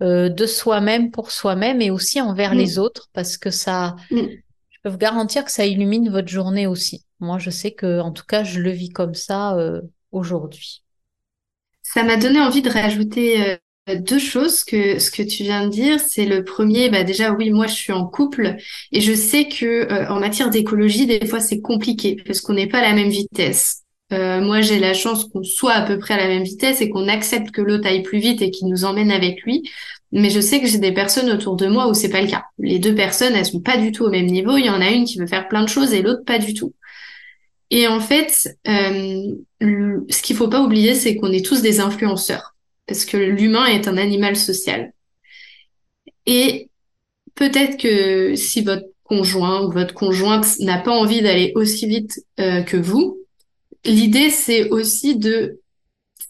de 0.00 0.46
soi-même 0.46 1.10
pour 1.10 1.30
soi-même 1.30 1.82
et 1.82 1.90
aussi 1.90 2.22
envers 2.22 2.54
mm. 2.54 2.58
les 2.58 2.78
autres 2.78 3.10
parce 3.12 3.36
que 3.36 3.50
ça, 3.50 3.94
mm. 4.10 4.22
je 4.70 4.78
peux 4.82 4.88
vous 4.88 4.96
garantir 4.96 5.44
que 5.44 5.52
ça 5.52 5.66
illumine 5.66 6.08
votre 6.08 6.28
journée 6.28 6.66
aussi. 6.66 7.04
Moi, 7.20 7.38
je 7.38 7.50
sais 7.50 7.72
que, 7.72 8.00
en 8.00 8.10
tout 8.10 8.24
cas, 8.26 8.42
je 8.42 8.60
le 8.60 8.70
vis 8.70 8.88
comme 8.88 9.14
ça 9.14 9.54
euh, 9.58 9.82
aujourd'hui. 10.12 10.82
Ça 11.92 12.02
m'a 12.02 12.16
donné 12.16 12.38
envie 12.38 12.60
de 12.60 12.68
rajouter 12.68 13.58
euh, 13.88 13.96
deux 13.96 14.18
choses 14.18 14.62
que 14.62 14.98
ce 14.98 15.10
que 15.10 15.22
tu 15.22 15.42
viens 15.42 15.64
de 15.64 15.70
dire. 15.70 15.98
C'est 16.00 16.26
le 16.26 16.44
premier, 16.44 16.90
bah 16.90 17.02
déjà 17.02 17.32
oui, 17.32 17.50
moi 17.50 17.66
je 17.66 17.74
suis 17.74 17.92
en 17.92 18.06
couple 18.06 18.56
et 18.92 19.00
je 19.00 19.14
sais 19.14 19.48
que 19.48 19.64
euh, 19.90 20.06
en 20.08 20.20
matière 20.20 20.50
d'écologie, 20.50 21.06
des 21.06 21.24
fois 21.26 21.40
c'est 21.40 21.60
compliqué 21.62 22.16
parce 22.26 22.42
qu'on 22.42 22.52
n'est 22.52 22.66
pas 22.66 22.80
à 22.80 22.82
la 22.82 22.92
même 22.92 23.08
vitesse. 23.08 23.84
moi, 24.10 24.60
j'ai 24.60 24.78
la 24.78 24.94
chance 24.94 25.26
qu'on 25.26 25.42
soit 25.42 25.72
à 25.72 25.86
peu 25.86 25.98
près 25.98 26.14
à 26.14 26.18
la 26.18 26.28
même 26.28 26.42
vitesse 26.42 26.80
et 26.82 26.90
qu'on 26.90 27.08
accepte 27.08 27.50
que 27.52 27.62
l'autre 27.62 27.86
aille 27.86 28.02
plus 28.02 28.18
vite 28.18 28.42
et 28.42 28.50
qu'il 28.50 28.68
nous 28.68 28.84
emmène 28.84 29.10
avec 29.10 29.42
lui. 29.42 29.62
Mais 30.12 30.30
je 30.30 30.40
sais 30.40 30.60
que 30.60 30.66
j'ai 30.66 30.78
des 30.78 30.92
personnes 30.92 31.30
autour 31.30 31.56
de 31.56 31.66
moi 31.66 31.88
où 31.88 31.94
c'est 31.94 32.08
pas 32.08 32.22
le 32.22 32.28
cas. 32.28 32.44
Les 32.58 32.78
deux 32.78 32.94
personnes, 32.94 33.34
elles 33.34 33.46
sont 33.46 33.60
pas 33.60 33.76
du 33.76 33.92
tout 33.92 34.04
au 34.04 34.10
même 34.10 34.26
niveau. 34.26 34.56
Il 34.56 34.64
y 34.64 34.70
en 34.70 34.80
a 34.80 34.90
une 34.90 35.04
qui 35.04 35.18
veut 35.18 35.26
faire 35.26 35.48
plein 35.48 35.62
de 35.62 35.68
choses 35.68 35.92
et 35.92 36.02
l'autre 36.02 36.24
pas 36.24 36.38
du 36.38 36.54
tout. 36.54 36.74
Et 37.70 37.86
en 37.86 38.00
fait, 38.00 38.56
euh, 38.66 39.34
ce 39.60 40.22
qu'il 40.22 40.36
faut 40.36 40.48
pas 40.48 40.62
oublier, 40.62 40.94
c'est 40.94 41.16
qu'on 41.16 41.32
est 41.32 41.44
tous 41.44 41.60
des 41.60 41.80
influenceurs, 41.80 42.54
parce 42.86 43.04
que 43.04 43.16
l'humain 43.16 43.66
est 43.66 43.88
un 43.88 43.98
animal 43.98 44.36
social. 44.36 44.92
Et 46.26 46.70
peut-être 47.34 47.78
que 47.78 48.34
si 48.34 48.62
votre 48.62 48.86
conjoint 49.04 49.62
ou 49.62 49.70
votre 49.70 49.94
conjointe 49.94 50.58
n'a 50.60 50.78
pas 50.78 50.92
envie 50.92 51.22
d'aller 51.22 51.52
aussi 51.54 51.86
vite 51.86 52.20
euh, 52.40 52.62
que 52.62 52.76
vous, 52.76 53.18
l'idée 53.84 54.30
c'est 54.30 54.68
aussi 54.70 55.16
de 55.16 55.60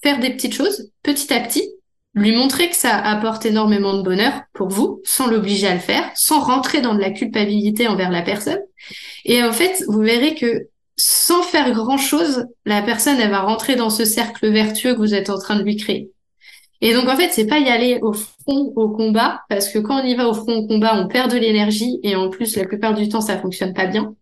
faire 0.03 0.21
des 0.21 0.31
petites 0.31 0.55
choses 0.55 0.91
petit 1.03 1.33
à 1.33 1.41
petit, 1.41 1.69
lui 2.15 2.35
montrer 2.35 2.69
que 2.69 2.77
ça 2.77 2.97
apporte 2.97 3.47
énormément 3.47 3.97
de 3.97 4.03
bonheur 4.03 4.43
pour 4.53 4.69
vous, 4.69 5.01
sans 5.05 5.29
l'obliger 5.29 5.67
à 5.67 5.75
le 5.75 5.81
faire, 5.81 6.11
sans 6.15 6.41
rentrer 6.41 6.81
dans 6.81 6.95
de 6.95 7.01
la 7.01 7.11
culpabilité 7.11 7.87
envers 7.87 8.11
la 8.11 8.23
personne. 8.23 8.61
Et 9.25 9.43
en 9.43 9.53
fait, 9.53 9.85
vous 9.89 10.01
verrez 10.01 10.35
que 10.35 10.69
sans 10.99 11.43
faire 11.43 11.73
grand-chose, 11.73 12.45
la 12.67 12.83
personne, 12.83 13.19
elle 13.21 13.31
va 13.31 13.41
rentrer 13.41 13.77
dans 13.77 13.89
ce 13.89 14.05
cercle 14.05 14.51
vertueux 14.51 14.95
que 14.95 14.99
vous 14.99 15.15
êtes 15.15 15.31
en 15.31 15.39
train 15.39 15.57
de 15.57 15.63
lui 15.63 15.77
créer. 15.77 16.11
Et 16.81 16.93
donc, 16.93 17.09
en 17.09 17.17
fait, 17.17 17.31
c'est 17.33 17.47
pas 17.47 17.59
y 17.59 17.69
aller 17.69 17.99
au 18.03 18.13
front, 18.13 18.73
au 18.77 18.89
combat, 18.91 19.43
parce 19.49 19.69
que 19.69 19.79
quand 19.79 20.01
on 20.01 20.05
y 20.05 20.15
va 20.15 20.29
au 20.29 20.35
front, 20.35 20.59
au 20.59 20.67
combat, 20.67 21.01
on 21.01 21.09
perd 21.09 21.33
de 21.33 21.37
l'énergie, 21.37 21.99
et 22.03 22.15
en 22.15 22.31
plus, 22.31 22.57
la 22.57 22.65
plupart 22.65 22.95
du 22.95 23.09
temps, 23.09 23.21
ça 23.21 23.39
fonctionne 23.39 23.75
pas 23.75 23.87
bien. 23.87 24.15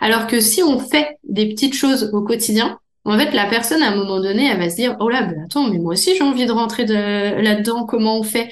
Alors 0.00 0.26
que 0.26 0.40
si 0.40 0.62
on 0.62 0.78
fait 0.78 1.18
des 1.24 1.48
petites 1.48 1.74
choses 1.74 2.10
au 2.12 2.22
quotidien, 2.22 2.78
en 3.04 3.18
fait, 3.18 3.32
la 3.32 3.46
personne, 3.46 3.82
à 3.82 3.90
un 3.90 3.96
moment 3.96 4.20
donné, 4.20 4.46
elle 4.46 4.58
va 4.58 4.70
se 4.70 4.76
dire, 4.76 4.96
oh 5.00 5.08
là, 5.08 5.22
ben 5.22 5.42
attends, 5.44 5.68
mais 5.68 5.78
moi 5.78 5.92
aussi, 5.92 6.14
j'ai 6.16 6.22
envie 6.22 6.46
de 6.46 6.52
rentrer 6.52 6.84
de... 6.84 7.40
là-dedans, 7.42 7.84
comment 7.84 8.18
on 8.18 8.22
fait? 8.22 8.48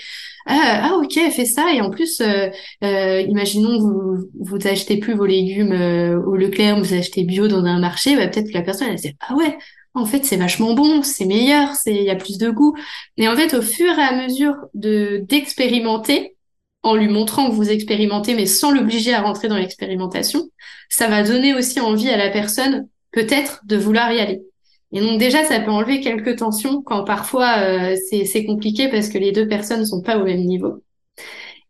Ah, 0.47 0.90
ah, 0.90 0.95
ok, 0.97 1.12
fait 1.30 1.45
ça 1.45 1.72
et 1.72 1.80
en 1.80 1.90
plus, 1.90 2.20
euh, 2.20 2.49
euh, 2.84 3.20
imaginons 3.22 3.78
vous 3.78 4.30
vous 4.40 4.66
achetez 4.66 4.97
plus 4.99 5.14
vos 5.14 5.26
légumes 5.26 5.72
euh, 5.72 6.20
au 6.20 6.36
Leclerc, 6.36 6.78
vous 6.78 6.95
achetez 6.95 7.24
bio 7.24 7.49
dans 7.49 7.64
un 7.64 7.78
marché, 7.78 8.16
bah, 8.16 8.28
peut-être 8.28 8.49
que 8.49 8.55
la 8.55 8.62
personne 8.62 8.88
elle 8.88 8.99
se 8.99 9.09
dit 9.09 9.16
ah 9.20 9.34
ouais, 9.36 9.57
en 9.95 10.05
fait 10.05 10.24
c'est 10.24 10.36
vachement 10.36 10.74
bon, 10.74 11.03
c'est 11.03 11.26
meilleur, 11.26 11.74
c'est 11.76 11.95
il 11.95 12.03
y 12.03 12.11
a 12.11 12.16
plus 12.16 12.38
de 12.38 12.51
goût. 12.51 12.76
Et 13.16 13.28
en 13.28 13.36
fait, 13.36 13.55
au 13.55 13.62
fur 13.62 13.93
et 13.99 14.03
à 14.03 14.16
mesure 14.22 14.57
de 14.74 15.24
d'expérimenter, 15.28 16.36
en 16.82 16.97
lui 16.97 17.09
montrant 17.09 17.49
que 17.49 17.55
vous 17.55 17.70
expérimentez, 17.70 18.34
mais 18.34 18.47
sans 18.47 18.72
l'obliger 18.72 19.14
à 19.14 19.22
rentrer 19.22 19.49
dans 19.49 19.57
l'expérimentation, 19.57 20.51
ça 20.88 21.09
va 21.09 21.22
donner 21.22 21.55
aussi 21.55 21.80
envie 21.80 22.11
à 22.11 22.16
la 22.16 22.30
personne 22.30 22.88
peut-être 23.12 23.61
de 23.66 23.76
vouloir 23.76 24.12
y 24.12 24.20
aller. 24.20 24.43
Et 24.93 25.01
donc 25.01 25.18
déjà, 25.18 25.45
ça 25.45 25.61
peut 25.61 25.70
enlever 25.70 26.01
quelques 26.01 26.36
tensions 26.36 26.82
quand 26.82 27.05
parfois 27.05 27.59
euh, 27.59 27.97
c'est 28.07 28.45
compliqué 28.45 28.88
parce 28.88 29.09
que 29.09 29.18
les 29.18 29.32
deux 29.32 29.49
personnes 29.49 29.86
sont 29.86 30.03
pas 30.03 30.18
au 30.18 30.24
même 30.24 30.45
niveau. 30.45 30.82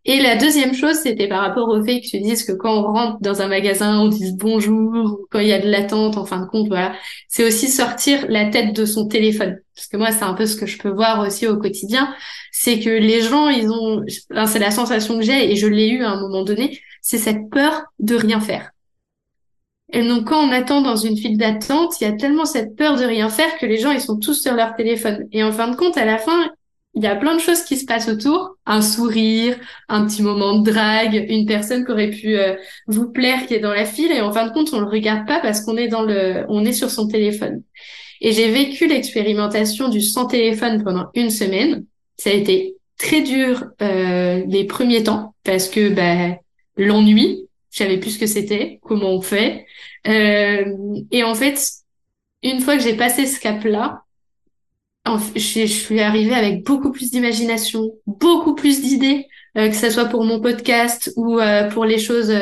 Et 0.04 0.20
la 0.20 0.34
deuxième 0.34 0.74
chose, 0.74 0.96
c'était 0.96 1.28
par 1.28 1.40
rapport 1.40 1.68
au 1.68 1.82
fait 1.84 2.00
que 2.00 2.08
tu 2.08 2.18
dises 2.18 2.42
que 2.42 2.50
quand 2.50 2.74
on 2.76 2.92
rentre 2.92 3.20
dans 3.20 3.40
un 3.40 3.46
magasin, 3.46 4.00
on 4.00 4.08
dise 4.08 4.32
bonjour, 4.36 5.20
quand 5.30 5.38
il 5.38 5.46
y 5.46 5.52
a 5.52 5.60
de 5.60 5.70
l'attente, 5.70 6.16
en 6.16 6.24
fin 6.24 6.40
de 6.40 6.46
compte, 6.46 6.66
voilà. 6.66 6.92
C'est 7.28 7.46
aussi 7.46 7.68
sortir 7.68 8.26
la 8.28 8.46
tête 8.50 8.74
de 8.74 8.84
son 8.84 9.06
téléphone. 9.06 9.60
Parce 9.76 9.86
que 9.86 9.96
moi, 9.96 10.10
c'est 10.10 10.24
un 10.24 10.34
peu 10.34 10.46
ce 10.46 10.56
que 10.56 10.66
je 10.66 10.78
peux 10.78 10.88
voir 10.88 11.20
aussi 11.24 11.46
au 11.46 11.56
quotidien. 11.56 12.12
C'est 12.50 12.80
que 12.80 12.90
les 12.90 13.22
gens, 13.22 13.48
ils 13.48 13.70
ont, 13.70 14.02
c'est 14.08 14.58
la 14.58 14.72
sensation 14.72 15.18
que 15.18 15.24
j'ai 15.24 15.52
et 15.52 15.56
je 15.56 15.68
l'ai 15.68 15.88
eu 15.88 16.02
à 16.02 16.10
un 16.10 16.20
moment 16.20 16.42
donné, 16.42 16.80
c'est 17.00 17.18
cette 17.18 17.48
peur 17.50 17.84
de 18.00 18.16
rien 18.16 18.40
faire. 18.40 18.72
Et 19.92 20.02
donc, 20.02 20.28
quand 20.28 20.42
on 20.42 20.50
attend 20.50 20.80
dans 20.80 20.96
une 20.96 21.16
file 21.16 21.36
d'attente, 21.36 22.00
il 22.00 22.04
y 22.04 22.06
a 22.06 22.12
tellement 22.12 22.46
cette 22.46 22.76
peur 22.76 22.96
de 22.96 23.04
rien 23.04 23.28
faire 23.28 23.58
que 23.58 23.66
les 23.66 23.78
gens, 23.78 23.90
ils 23.90 24.00
sont 24.00 24.18
tous 24.18 24.40
sur 24.40 24.54
leur 24.54 24.74
téléphone. 24.74 25.26
Et 25.32 25.44
en 25.44 25.52
fin 25.52 25.68
de 25.68 25.76
compte, 25.76 25.98
à 25.98 26.06
la 26.06 26.16
fin, 26.16 26.50
il 26.94 27.02
y 27.02 27.06
a 27.06 27.14
plein 27.14 27.34
de 27.34 27.40
choses 27.40 27.62
qui 27.62 27.76
se 27.76 27.84
passent 27.84 28.08
autour. 28.08 28.56
Un 28.64 28.80
sourire, 28.80 29.56
un 29.88 30.06
petit 30.06 30.22
moment 30.22 30.58
de 30.58 30.70
drague, 30.70 31.26
une 31.28 31.46
personne 31.46 31.84
qui 31.84 31.92
aurait 31.92 32.10
pu 32.10 32.38
euh, 32.38 32.54
vous 32.86 33.10
plaire 33.10 33.46
qui 33.46 33.54
est 33.54 33.60
dans 33.60 33.72
la 33.72 33.84
file. 33.84 34.12
Et 34.12 34.22
en 34.22 34.32
fin 34.32 34.46
de 34.46 34.52
compte, 34.52 34.72
on 34.72 34.80
le 34.80 34.86
regarde 34.86 35.26
pas 35.26 35.40
parce 35.40 35.60
qu'on 35.60 35.76
est 35.76 35.88
dans 35.88 36.02
le, 36.02 36.46
on 36.48 36.64
est 36.64 36.72
sur 36.72 36.90
son 36.90 37.06
téléphone. 37.06 37.62
Et 38.22 38.32
j'ai 38.32 38.50
vécu 38.50 38.86
l'expérimentation 38.86 39.88
du 39.88 40.00
sans 40.00 40.26
téléphone 40.26 40.82
pendant 40.84 41.08
une 41.14 41.30
semaine. 41.30 41.84
Ça 42.16 42.30
a 42.30 42.34
été 42.34 42.76
très 42.98 43.20
dur 43.20 43.64
euh, 43.82 44.42
les 44.46 44.64
premiers 44.64 45.02
temps 45.02 45.34
parce 45.44 45.68
que 45.68 45.90
bah, 45.90 46.38
l'ennui, 46.76 47.48
je 47.72 47.78
savais 47.78 47.98
plus 47.98 48.12
ce 48.12 48.18
que 48.18 48.26
c'était, 48.26 48.78
comment 48.82 49.10
on 49.10 49.22
fait. 49.22 49.66
Euh, 50.06 50.64
et 51.10 51.24
en 51.24 51.34
fait, 51.34 51.58
une 52.42 52.60
fois 52.60 52.76
que 52.76 52.82
j'ai 52.82 52.96
passé 52.96 53.26
ce 53.26 53.40
cap-là, 53.40 54.02
je, 55.34 55.66
suis 55.66 56.00
arrivée 56.00 56.34
avec 56.34 56.64
beaucoup 56.64 56.92
plus 56.92 57.10
d'imagination, 57.10 57.92
beaucoup 58.06 58.54
plus 58.54 58.80
d'idées, 58.80 59.26
euh, 59.56 59.68
que 59.68 59.74
ce 59.74 59.90
soit 59.90 60.06
pour 60.06 60.24
mon 60.24 60.40
podcast 60.40 61.12
ou 61.16 61.38
euh, 61.40 61.68
pour 61.68 61.84
les 61.84 61.98
choses 61.98 62.32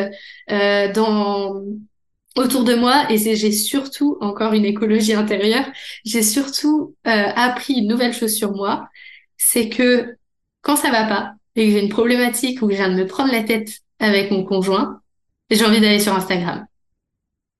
euh, 0.50 0.92
dans 0.92 1.62
autour 2.36 2.64
de 2.64 2.74
moi. 2.74 3.06
Et 3.10 3.18
j'ai 3.18 3.52
surtout 3.52 4.18
encore 4.20 4.52
une 4.52 4.64
écologie 4.64 5.14
intérieure. 5.14 5.66
J'ai 6.04 6.22
surtout 6.22 6.94
appris 7.04 7.74
une 7.74 7.88
nouvelle 7.88 8.12
chose 8.12 8.34
sur 8.34 8.52
moi, 8.52 8.88
c'est 9.36 9.68
que 9.68 10.14
quand 10.62 10.76
ça 10.76 10.90
va 10.90 11.04
pas 11.04 11.32
et 11.56 11.66
que 11.66 11.72
j'ai 11.72 11.82
une 11.82 11.88
problématique 11.88 12.62
ou 12.62 12.66
que 12.68 12.72
je 12.72 12.78
viens 12.78 12.90
de 12.90 12.94
me 12.94 13.06
prendre 13.06 13.32
la 13.32 13.42
tête 13.42 13.80
avec 13.98 14.30
mon 14.30 14.44
conjoint, 14.44 14.99
j'ai 15.56 15.64
envie 15.64 15.80
d'aller 15.80 16.00
sur 16.00 16.14
Instagram. 16.14 16.66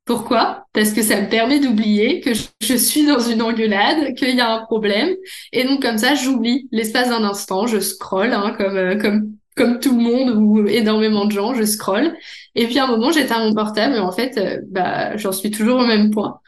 Pourquoi? 0.05 0.67
Parce 0.73 0.93
que 0.93 1.03
ça 1.03 1.21
me 1.21 1.29
permet 1.29 1.61
d'oublier 1.61 2.21
que 2.21 2.33
je 2.35 2.75
suis 2.75 3.07
dans 3.07 3.21
une 3.21 3.43
engueulade, 3.43 4.15
qu'il 4.15 4.35
y 4.35 4.41
a 4.41 4.53
un 4.53 4.65
problème, 4.65 5.15
et 5.53 5.65
donc 5.65 5.83
comme 5.83 5.99
ça, 5.99 6.15
j'oublie 6.15 6.69
l'espace 6.73 7.11
d'un 7.11 7.23
instant, 7.23 7.67
je 7.67 7.79
scrolle, 7.79 8.33
hein, 8.33 8.55
comme 8.59 8.77
euh, 8.77 8.97
comme 8.97 9.37
comme 9.57 9.79
tout 9.79 9.95
le 9.97 10.03
monde 10.03 10.31
ou 10.37 10.67
énormément 10.67 11.27
de 11.27 11.33
gens, 11.33 11.55
je 11.55 11.65
scrolle. 11.65 12.17
Et 12.55 12.67
puis 12.67 12.79
à 12.79 12.85
un 12.85 12.89
moment, 12.89 13.13
j'éteins 13.13 13.45
mon 13.45 13.55
portable 13.55 13.95
et 13.95 13.99
en 13.99 14.11
fait, 14.13 14.39
euh, 14.39 14.59
bah, 14.69 15.17
j'en 15.17 15.33
suis 15.33 15.51
toujours 15.51 15.81
au 15.81 15.87
même 15.87 16.11
point. 16.11 16.41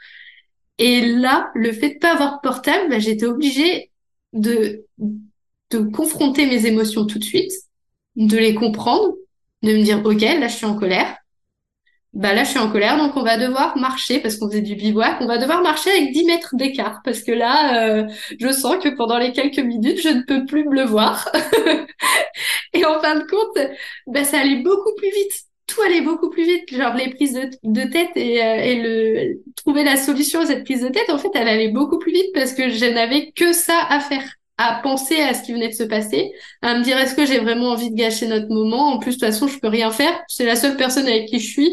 Et 0.78 1.02
là, 1.02 1.50
le 1.54 1.72
fait 1.72 1.90
de 1.94 1.98
pas 1.98 2.12
avoir 2.14 2.36
de 2.36 2.40
portable, 2.42 2.88
bah, 2.90 2.98
j'étais 2.98 3.26
obligée 3.26 3.90
de, 4.32 4.86
de 5.70 5.78
confronter 5.78 6.46
mes 6.46 6.66
émotions 6.66 7.06
tout 7.06 7.18
de 7.18 7.24
suite, 7.24 7.52
de 8.16 8.38
les 8.38 8.54
comprendre, 8.54 9.14
de 9.62 9.72
me 9.76 9.82
dire, 9.82 10.00
OK, 10.04 10.20
là, 10.22 10.48
je 10.48 10.56
suis 10.56 10.66
en 10.66 10.76
colère 10.76 11.16
bah 12.12 12.34
là 12.34 12.44
je 12.44 12.50
suis 12.50 12.58
en 12.58 12.70
colère 12.70 12.98
donc 12.98 13.16
on 13.16 13.22
va 13.22 13.38
devoir 13.38 13.76
marcher 13.78 14.20
parce 14.20 14.36
qu'on 14.36 14.48
faisait 14.48 14.60
du 14.60 14.74
bivouac 14.74 15.16
on 15.20 15.26
va 15.26 15.38
devoir 15.38 15.62
marcher 15.62 15.90
avec 15.90 16.12
10 16.12 16.24
mètres 16.24 16.54
d'écart 16.56 17.00
parce 17.04 17.22
que 17.22 17.32
là 17.32 17.86
euh, 17.86 18.06
je 18.38 18.52
sens 18.52 18.76
que 18.82 18.90
pendant 18.90 19.18
les 19.18 19.32
quelques 19.32 19.58
minutes 19.58 20.00
je 20.02 20.10
ne 20.10 20.22
peux 20.22 20.44
plus 20.44 20.64
me 20.64 20.74
le 20.74 20.84
voir. 20.84 21.30
Et 22.74 22.84
en 22.84 23.00
fin 23.00 23.16
de 23.16 23.24
compte 23.24 23.58
bah 24.06 24.24
ça 24.24 24.40
allait 24.40 24.62
beaucoup 24.62 24.94
plus 24.96 25.10
vite. 25.10 25.32
Tout 25.66 25.80
allait 25.82 26.02
beaucoup 26.02 26.28
plus 26.28 26.44
vite. 26.44 26.74
Genre 26.74 26.94
les 26.94 27.10
prises 27.14 27.32
de, 27.34 27.48
de 27.62 27.90
tête 27.90 28.10
et, 28.16 28.42
euh, 28.44 28.56
et 28.56 28.82
le 28.82 29.42
trouver 29.56 29.84
la 29.84 29.96
solution 29.96 30.40
à 30.40 30.46
cette 30.46 30.64
prise 30.64 30.82
de 30.82 30.88
tête 30.88 31.08
en 31.08 31.18
fait 31.18 31.30
elle 31.34 31.48
allait 31.48 31.70
beaucoup 31.70 31.98
plus 31.98 32.12
vite 32.12 32.32
parce 32.34 32.52
que 32.52 32.68
je 32.68 32.84
n'avais 32.86 33.32
que 33.32 33.52
ça 33.52 33.86
à 33.88 34.00
faire 34.00 34.24
à 34.58 34.80
penser 34.82 35.16
à 35.16 35.32
ce 35.34 35.42
qui 35.42 35.52
venait 35.52 35.68
de 35.70 35.74
se 35.74 35.82
passer, 35.82 36.30
à 36.60 36.78
me 36.78 36.84
dire 36.84 36.96
est-ce 36.98 37.14
que 37.14 37.26
j'ai 37.26 37.38
vraiment 37.38 37.70
envie 37.70 37.90
de 37.90 37.96
gâcher 37.96 38.28
notre 38.28 38.48
moment? 38.48 38.92
En 38.92 38.98
plus, 38.98 39.12
de 39.16 39.26
toute 39.26 39.32
façon, 39.32 39.48
je 39.48 39.58
peux 39.58 39.68
rien 39.68 39.90
faire. 39.90 40.12
C'est 40.28 40.44
la 40.44 40.56
seule 40.56 40.76
personne 40.76 41.06
avec 41.08 41.26
qui 41.26 41.40
je 41.40 41.50
suis 41.50 41.72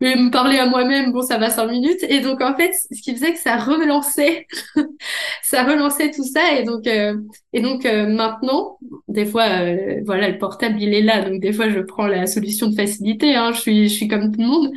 vais 0.00 0.16
me 0.16 0.30
parler 0.30 0.58
à 0.58 0.66
moi-même, 0.66 1.12
bon, 1.12 1.22
ça 1.22 1.38
va 1.38 1.50
cinq 1.50 1.66
minutes. 1.70 2.02
Et 2.08 2.20
donc, 2.20 2.40
en 2.40 2.56
fait, 2.56 2.72
ce 2.90 3.00
qui 3.02 3.14
faisait 3.14 3.32
que 3.32 3.38
ça 3.38 3.56
relançait, 3.56 4.46
ça 5.42 5.64
relançait 5.64 6.10
tout 6.10 6.24
ça. 6.24 6.58
Et 6.58 6.64
donc, 6.64 6.86
euh, 6.86 7.16
et 7.52 7.60
donc 7.60 7.86
euh, 7.86 8.06
maintenant, 8.06 8.78
des 9.08 9.26
fois, 9.26 9.44
euh, 9.62 10.00
voilà, 10.04 10.28
le 10.28 10.38
portable, 10.38 10.80
il 10.80 10.94
est 10.94 11.02
là. 11.02 11.22
Donc, 11.28 11.40
des 11.40 11.52
fois, 11.52 11.68
je 11.68 11.80
prends 11.80 12.06
la 12.06 12.26
solution 12.26 12.68
de 12.68 12.74
facilité. 12.74 13.34
Hein, 13.34 13.52
je 13.52 13.60
suis, 13.60 13.88
je 13.88 13.94
suis 13.94 14.08
comme 14.08 14.32
tout 14.32 14.40
le 14.40 14.46
monde. 14.46 14.70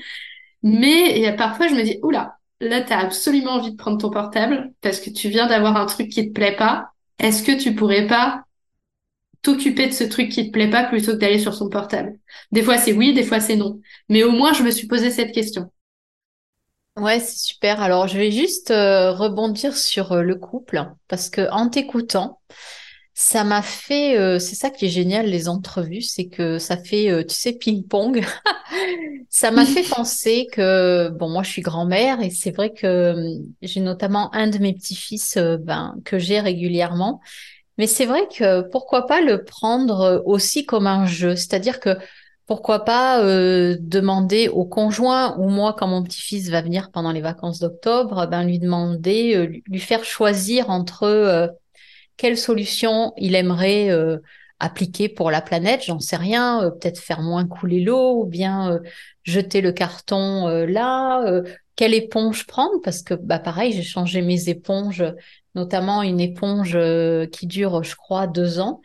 Mais 0.63 1.19
et 1.21 1.32
parfois, 1.36 1.67
je 1.67 1.76
me 1.76 1.84
dis, 1.84 1.99
oula, 2.03 2.38
là, 2.61 2.82
tu 2.82 2.93
as 2.93 2.99
absolument 2.99 3.53
envie 3.53 3.71
de 3.71 3.78
prendre 3.78 3.97
ton 3.97 4.09
portable 4.09 4.71
parce 4.82 4.99
que 4.99 5.09
tu 5.09 5.30
viens 5.30 5.47
d'avoir 5.47 5.78
un 5.78 5.86
truc 5.86 6.09
qui 6.09 6.28
te 6.28 6.34
plaît 6.34 6.55
pas. 6.55 6.89
Est-ce 7.19 7.43
que 7.43 7.51
tu 7.57 7.76
pourrais 7.76 8.07
pas 8.07 8.43
t'occuper 9.43 9.87
de 9.87 9.93
ce 9.93 10.05
truc 10.05 10.29
qui 10.29 10.47
te 10.47 10.51
plaît 10.51 10.69
pas 10.69 10.85
plutôt 10.85 11.11
que 11.11 11.17
d'aller 11.17 11.39
sur 11.39 11.53
son 11.53 11.69
portable. 11.69 12.17
Des 12.51 12.63
fois 12.63 12.77
c'est 12.77 12.93
oui, 12.93 13.13
des 13.13 13.23
fois 13.23 13.39
c'est 13.39 13.55
non. 13.55 13.79
Mais 14.09 14.23
au 14.23 14.31
moins 14.31 14.53
je 14.53 14.63
me 14.63 14.71
suis 14.71 14.87
posé 14.87 15.11
cette 15.11 15.33
question. 15.33 15.69
Ouais, 16.95 17.19
c'est 17.19 17.37
super. 17.37 17.81
Alors 17.81 18.07
je 18.07 18.17
vais 18.19 18.31
juste 18.31 18.69
euh, 18.69 19.11
rebondir 19.11 19.75
sur 19.75 20.11
euh, 20.11 20.21
le 20.21 20.35
couple 20.35 20.85
parce 21.07 21.29
que 21.29 21.49
en 21.51 21.67
t'écoutant, 21.69 22.39
ça 23.15 23.43
m'a 23.43 23.63
fait, 23.63 24.17
euh, 24.17 24.37
c'est 24.37 24.55
ça 24.55 24.69
qui 24.69 24.85
est 24.85 24.89
génial 24.89 25.27
les 25.27 25.49
entrevues, 25.49 26.01
c'est 26.01 26.27
que 26.27 26.59
ça 26.59 26.77
fait, 26.77 27.25
tu 27.27 27.35
sais, 27.35 27.53
ping-pong. 27.53 28.23
ça 29.29 29.49
m'a 29.49 29.65
fait 29.65 29.83
penser 29.83 30.47
que, 30.51 31.09
bon, 31.09 31.29
moi 31.29 31.41
je 31.43 31.49
suis 31.49 31.61
grand-mère 31.63 32.21
et 32.21 32.29
c'est 32.29 32.51
vrai 32.51 32.71
que 32.73 33.15
j'ai 33.63 33.79
notamment 33.79 34.33
un 34.35 34.47
de 34.47 34.59
mes 34.59 34.73
petits-fils 34.73 35.37
ben, 35.37 35.95
que 36.05 36.19
j'ai 36.19 36.39
régulièrement 36.39 37.21
mais 37.78 37.88
c'est 37.88 38.05
vrai 38.05 38.28
que 38.28 38.61
pourquoi 38.69 39.07
pas 39.07 39.21
le 39.21 39.43
prendre 39.43 40.21
aussi 40.26 40.65
comme 40.65 40.88
un 40.88 41.05
jeu, 41.05 41.36
c'est-à-dire 41.36 41.80
que 41.80 41.97
pourquoi 42.45 42.84
pas 42.84 43.24
euh, 43.24 43.78
demander 43.80 44.49
au 44.49 44.65
conjoint 44.65 45.38
ou 45.38 45.49
moi 45.49 45.74
quand 45.78 45.88
mon 45.88 46.03
petit-fils 46.03 46.49
va 46.49 46.61
venir 46.61 46.91
pendant 46.91 47.11
les 47.11 47.21
vacances 47.21 47.59
d'octobre, 47.59 48.28
ben 48.28 48.43
lui 48.43 48.59
demander, 48.59 49.36
euh, 49.36 49.61
lui 49.65 49.80
faire 49.80 50.03
choisir 50.03 50.69
entre 50.69 51.03
euh, 51.03 51.47
quelle 52.17 52.38
solution 52.38 53.13
il 53.17 53.34
aimerait 53.36 53.89
appliquer 54.59 55.09
pour 55.09 55.32
la 55.32 55.41
planète, 55.41 55.84
j'en 55.84 55.99
sais 55.99 56.15
rien, 56.15 56.71
peut-être 56.80 56.99
faire 56.99 57.21
moins 57.21 57.47
couler 57.47 57.82
l'eau 57.82 58.21
ou 58.21 58.26
bien 58.26 58.80
jeter 59.24 59.61
le 59.61 59.71
carton 59.71 60.47
là, 60.67 61.41
quelle 61.76 61.95
éponge 61.95 62.45
prendre? 62.45 62.82
Parce 62.84 63.01
que 63.01 63.15
bah 63.15 63.39
pareil, 63.39 63.74
j'ai 63.74 63.82
changé 63.82 64.21
mes 64.21 64.47
éponges 64.47 65.03
notamment 65.55 66.01
une 66.01 66.19
éponge 66.19 66.73
euh, 66.75 67.25
qui 67.27 67.47
dure, 67.47 67.83
je 67.83 67.95
crois, 67.95 68.27
deux 68.27 68.59
ans. 68.59 68.81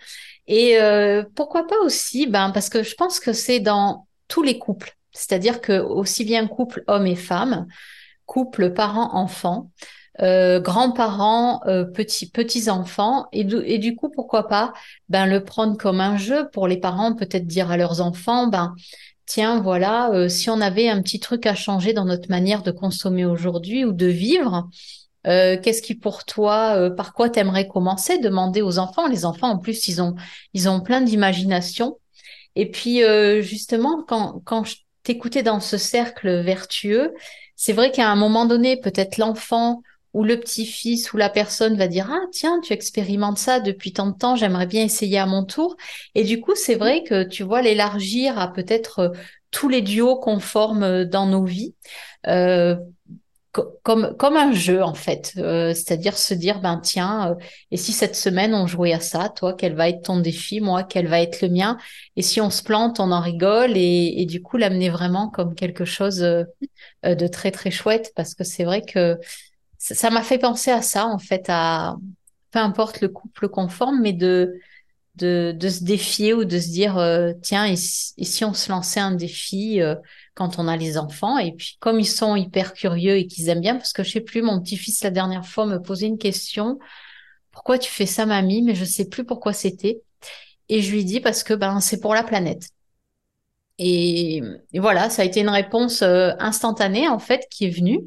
Et 0.47 0.81
euh, 0.81 1.23
pourquoi 1.35 1.67
pas 1.67 1.79
aussi, 1.83 2.27
ben, 2.27 2.51
parce 2.51 2.69
que 2.69 2.83
je 2.83 2.95
pense 2.95 3.21
que 3.21 3.33
c'est 3.33 3.61
dans 3.61 4.07
tous 4.29 4.43
les 4.43 4.59
couples, 4.59 4.97
c'est-à-dire 5.13 5.61
que 5.61 5.79
aussi 5.81 6.25
bien 6.25 6.47
couple 6.47 6.85
homme 6.87 7.07
et 7.07 7.17
femme, 7.17 7.67
couple 8.27 8.73
parents-enfants, 8.73 9.71
euh, 10.21 10.61
grands-parents, 10.61 11.61
petits 11.95 12.71
enfants, 12.71 13.27
et, 13.33 13.45
du 13.45 13.95
coup 13.97 14.11
pourquoi 14.11 14.49
pas, 14.49 14.73
ben 15.09 15.27
le 15.27 15.45
prendre 15.45 15.77
comme 15.79 16.01
un 16.01 16.17
jeu 16.17 16.49
pour 16.51 16.67
les 16.67 16.79
parents, 16.79 17.15
peut-être 17.15 17.47
dire 17.47 17.71
à 17.71 17.77
leurs 17.77 18.01
enfants, 18.01 18.49
ben 18.49 18.75
tiens 19.27 19.61
voilà, 19.61 20.29
si 20.29 20.51
on 20.51 20.61
avait 20.61 20.89
un 20.89 21.01
petit 21.03 21.21
truc 21.21 21.47
à 21.47 21.55
changer 21.55 21.93
dans 21.93 22.05
notre 22.05 22.31
manière 22.31 22.63
de 22.63 22.71
consommer 22.71 23.25
aujourd'hui 23.25 23.85
ou 23.85 23.93
de 23.93 24.07
vivre, 24.07 24.69
euh, 25.29 25.59
qu'est-ce 25.61 25.83
qui 25.83 25.95
pour 25.95 26.25
toi, 26.25 26.75
euh, 26.77 26.91
par 26.91 27.13
quoi 27.13 27.29
t'aimerais 27.29 27.69
commencer? 27.69 28.19
Demander 28.19 28.63
aux 28.63 28.79
enfants. 28.79 29.07
Les 29.07 29.25
enfants, 29.25 29.49
en 29.51 29.59
plus, 29.59 29.89
ils 29.89 30.01
ont, 30.01 30.15
ils 30.55 30.69
ont 30.69 30.81
plein 30.81 31.01
d'imagination. 31.01 31.99
Et 32.57 32.71
puis, 32.71 33.05
euh, 33.05 33.43
justement, 33.43 34.03
quand, 34.07 34.41
quand 34.45 34.65
je 34.65 34.77
t'écoutais 35.03 35.43
dans 35.43 35.61
ce 35.61 35.77
cercle 35.77 36.41
vertueux, 36.41 37.15
c'est 37.57 37.73
vrai 37.73 37.91
qu'à 37.91 38.09
un 38.09 38.17
moment 38.17 38.47
donné, 38.47 38.81
peut-être 38.81 39.19
l'enfant 39.19 39.83
ou 40.15 40.25
le 40.25 40.41
petit-fils 40.41 41.13
ou 41.13 41.19
la 41.19 41.29
personne 41.29 41.77
va 41.77 41.87
dire 41.87 42.09
ah 42.11 42.25
tiens 42.33 42.61
tu 42.63 42.73
expérimentes 42.73 43.37
ça 43.37 43.61
depuis 43.61 43.93
tant 43.93 44.07
de 44.07 44.17
temps 44.17 44.37
j'aimerais 44.37 44.67
bien 44.67 44.83
essayer 44.83 45.19
à 45.19 45.27
mon 45.27 45.45
tour 45.45 45.77
et 46.15 46.25
du 46.25 46.41
coup 46.41 46.55
c'est 46.55 46.77
vrai 46.77 47.05
que 47.05 47.25
tu 47.25 47.43
vois 47.43 47.61
l'élargir 47.61 48.39
à 48.39 48.51
peut-être 48.51 49.13
tous 49.51 49.69
les 49.69 49.83
duos 49.83 50.17
qu'on 50.17 50.41
forme 50.41 51.05
dans 51.05 51.27
nos 51.27 51.45
vies 51.45 51.75
comme, 53.53 54.15
comme 54.17 54.37
un 54.37 54.53
jeu 54.53 54.83
en 54.83 54.95
fait, 54.95 55.33
euh, 55.39 55.75
c'est-à-dire 55.75 56.17
se 56.17 56.35
dire 56.35 56.61
ben 56.61 56.79
tiens, 56.79 57.31
euh, 57.31 57.35
et 57.71 57.77
si 57.77 57.93
cette 57.93 58.15
semaine 58.15 58.55
on 58.55 58.67
jouait 58.67 58.93
à 58.93 59.01
ça, 59.01 59.31
toi 59.31 59.55
quel 59.55 59.75
va 59.75 59.89
être 59.89 60.03
ton 60.03 60.21
défi, 60.21 60.61
moi 60.61 60.85
quel 60.85 61.09
va 61.09 61.21
être 61.21 61.41
le 61.43 61.49
mien, 61.49 61.79
et 62.17 62.23
si 62.23 62.41
on 62.41 62.51
se 62.51 62.63
plante, 62.63 63.01
on 63.01 63.11
en 63.11 63.21
rigole 63.21 63.77
et, 63.77 64.15
et 64.19 64.27
du 64.27 64.43
coup 64.43 64.59
l'amener 64.59 64.91
vraiment 64.91 65.29
comme 65.29 65.55
quelque 65.55 65.85
chose 65.85 66.23
euh, 66.23 66.45
de 67.03 67.27
très 67.27 67.51
très 67.51 67.71
chouette. 67.71 68.13
Parce 68.15 68.35
que 68.35 68.45
c'est 68.45 68.65
vrai 68.65 68.83
que 68.83 69.19
ça 69.79 70.11
m'a 70.11 70.23
fait 70.23 70.39
penser 70.39 70.71
à 70.71 70.83
ça 70.83 71.07
en 71.07 71.19
fait, 71.19 71.47
à 71.49 71.97
peu 72.51 72.59
importe 72.59 73.01
le 73.01 73.09
couple 73.09 73.49
qu'on 73.49 73.69
forme, 73.69 74.01
mais 74.01 74.13
de 74.13 74.55
de, 75.19 75.69
se 75.69 75.85
défier 75.85 76.35
ou 76.35 76.45
de 76.45 76.59
se 76.59 76.69
dire 76.69 76.95
tiens 77.43 77.65
et 77.65 77.77
si, 77.77 78.45
on 78.45 78.55
se 78.55 78.71
lançait 78.71 79.01
un 79.01 79.13
défi 79.13 79.81
quand 80.35 80.59
on 80.59 80.69
a 80.69 80.77
les 80.77 80.99
enfants? 80.99 81.39
Et 81.39 81.53
puis, 81.53 81.77
comme 81.81 82.01
ils 82.01 82.07
sont 82.07 82.37
hyper 82.37 82.73
curieux 82.73 83.17
et 83.17 83.27
qu'ils 83.27 83.49
aiment 83.49 83.61
bien, 83.61 83.77
parce 83.77 83.93
que 83.93 84.03
je 84.03 84.13
sais 84.13 84.21
plus, 84.21 84.43
mon 84.43 84.61
petit-fils, 84.61 85.03
la 85.03 85.11
dernière 85.11 85.47
fois, 85.47 85.67
me 85.67 85.81
posait 85.81 86.07
une 86.07 86.19
question. 86.19 86.79
Pourquoi 87.51 87.79
tu 87.79 87.91
fais 87.91 88.07
ça, 88.07 88.27
mamie? 88.27 88.63
Mais 88.63 88.75
je 88.75 88.85
sais 88.85 89.09
plus 89.09 89.25
pourquoi 89.25 89.53
c'était. 89.53 90.01
Et 90.69 90.83
je 90.83 90.93
lui 90.93 91.05
dis 91.05 91.21
parce 91.21 91.43
que, 91.43 91.55
ben, 91.55 91.81
c'est 91.81 92.01
pour 92.01 92.15
la 92.15 92.23
planète. 92.23 92.71
Et, 93.79 94.43
voilà, 94.75 95.09
ça 95.09 95.23
a 95.23 95.25
été 95.25 95.41
une 95.41 95.49
réponse 95.49 96.03
euh, 96.03 96.33
instantanée, 96.39 97.09
en 97.09 97.19
fait, 97.19 97.47
qui 97.51 97.67
est 97.67 97.71
venue. 97.71 98.01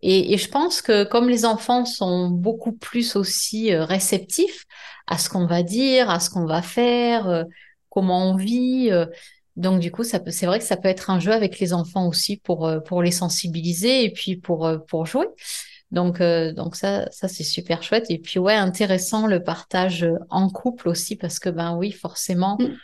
Et, 0.00 0.36
je 0.36 0.48
pense 0.48 0.80
que 0.80 1.04
comme 1.04 1.28
les 1.28 1.44
enfants 1.44 1.84
sont 1.84 2.28
beaucoup 2.28 2.72
plus 2.72 3.16
aussi 3.16 3.72
euh, 3.72 3.84
réceptifs 3.84 4.64
à 5.06 5.18
ce 5.18 5.28
qu'on 5.28 5.46
va 5.46 5.62
dire, 5.62 6.10
à 6.10 6.20
ce 6.20 6.30
qu'on 6.30 6.46
va 6.46 6.62
faire, 6.62 7.28
euh, 7.28 7.44
comment 7.90 8.30
on 8.30 8.36
vit, 8.36 8.90
donc 9.58 9.80
du 9.80 9.90
coup, 9.90 10.04
c'est 10.04 10.46
vrai 10.46 10.60
que 10.60 10.64
ça 10.64 10.76
peut 10.76 10.88
être 10.88 11.10
un 11.10 11.18
jeu 11.18 11.32
avec 11.32 11.58
les 11.58 11.72
enfants 11.72 12.06
aussi 12.06 12.36
pour 12.36 12.66
euh, 12.66 12.78
pour 12.78 13.02
les 13.02 13.10
sensibiliser 13.10 14.04
et 14.04 14.10
puis 14.10 14.36
pour 14.36 14.64
euh, 14.64 14.78
pour 14.78 15.04
jouer. 15.04 15.26
Donc 15.90 16.20
euh, 16.20 16.52
donc 16.52 16.76
ça 16.76 17.10
ça 17.10 17.26
c'est 17.26 17.42
super 17.42 17.82
chouette 17.82 18.06
et 18.08 18.18
puis 18.18 18.38
ouais 18.38 18.54
intéressant 18.54 19.26
le 19.26 19.42
partage 19.42 20.06
en 20.30 20.48
couple 20.48 20.88
aussi 20.88 21.16
parce 21.16 21.40
que 21.40 21.50
ben 21.50 21.76
oui 21.76 21.90
forcément. 21.90 22.56
Mm. 22.60 22.76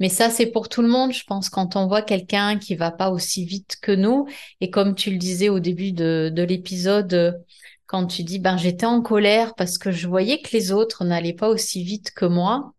Mais 0.00 0.08
ça 0.08 0.30
c'est 0.30 0.46
pour 0.46 0.68
tout 0.68 0.82
le 0.82 0.88
monde, 0.88 1.12
je 1.12 1.24
pense 1.24 1.48
quand 1.50 1.76
on 1.76 1.86
voit 1.86 2.02
quelqu'un 2.02 2.58
qui 2.58 2.76
va 2.76 2.90
pas 2.90 3.10
aussi 3.10 3.44
vite 3.44 3.76
que 3.82 3.92
nous 3.92 4.26
et 4.60 4.70
comme 4.70 4.94
tu 4.94 5.10
le 5.10 5.16
disais 5.18 5.48
au 5.48 5.60
début 5.60 5.92
de 5.92 6.30
de 6.34 6.42
l'épisode 6.42 7.42
quand 7.86 8.06
tu 8.06 8.22
dis 8.22 8.38
ben 8.38 8.56
j'étais 8.56 8.86
en 8.86 9.02
colère 9.02 9.54
parce 9.54 9.78
que 9.78 9.90
je 9.90 10.06
voyais 10.08 10.40
que 10.42 10.50
les 10.52 10.72
autres 10.72 11.04
n'allaient 11.04 11.32
pas 11.32 11.48
aussi 11.48 11.82
vite 11.84 12.12
que 12.12 12.26
moi. 12.26 12.74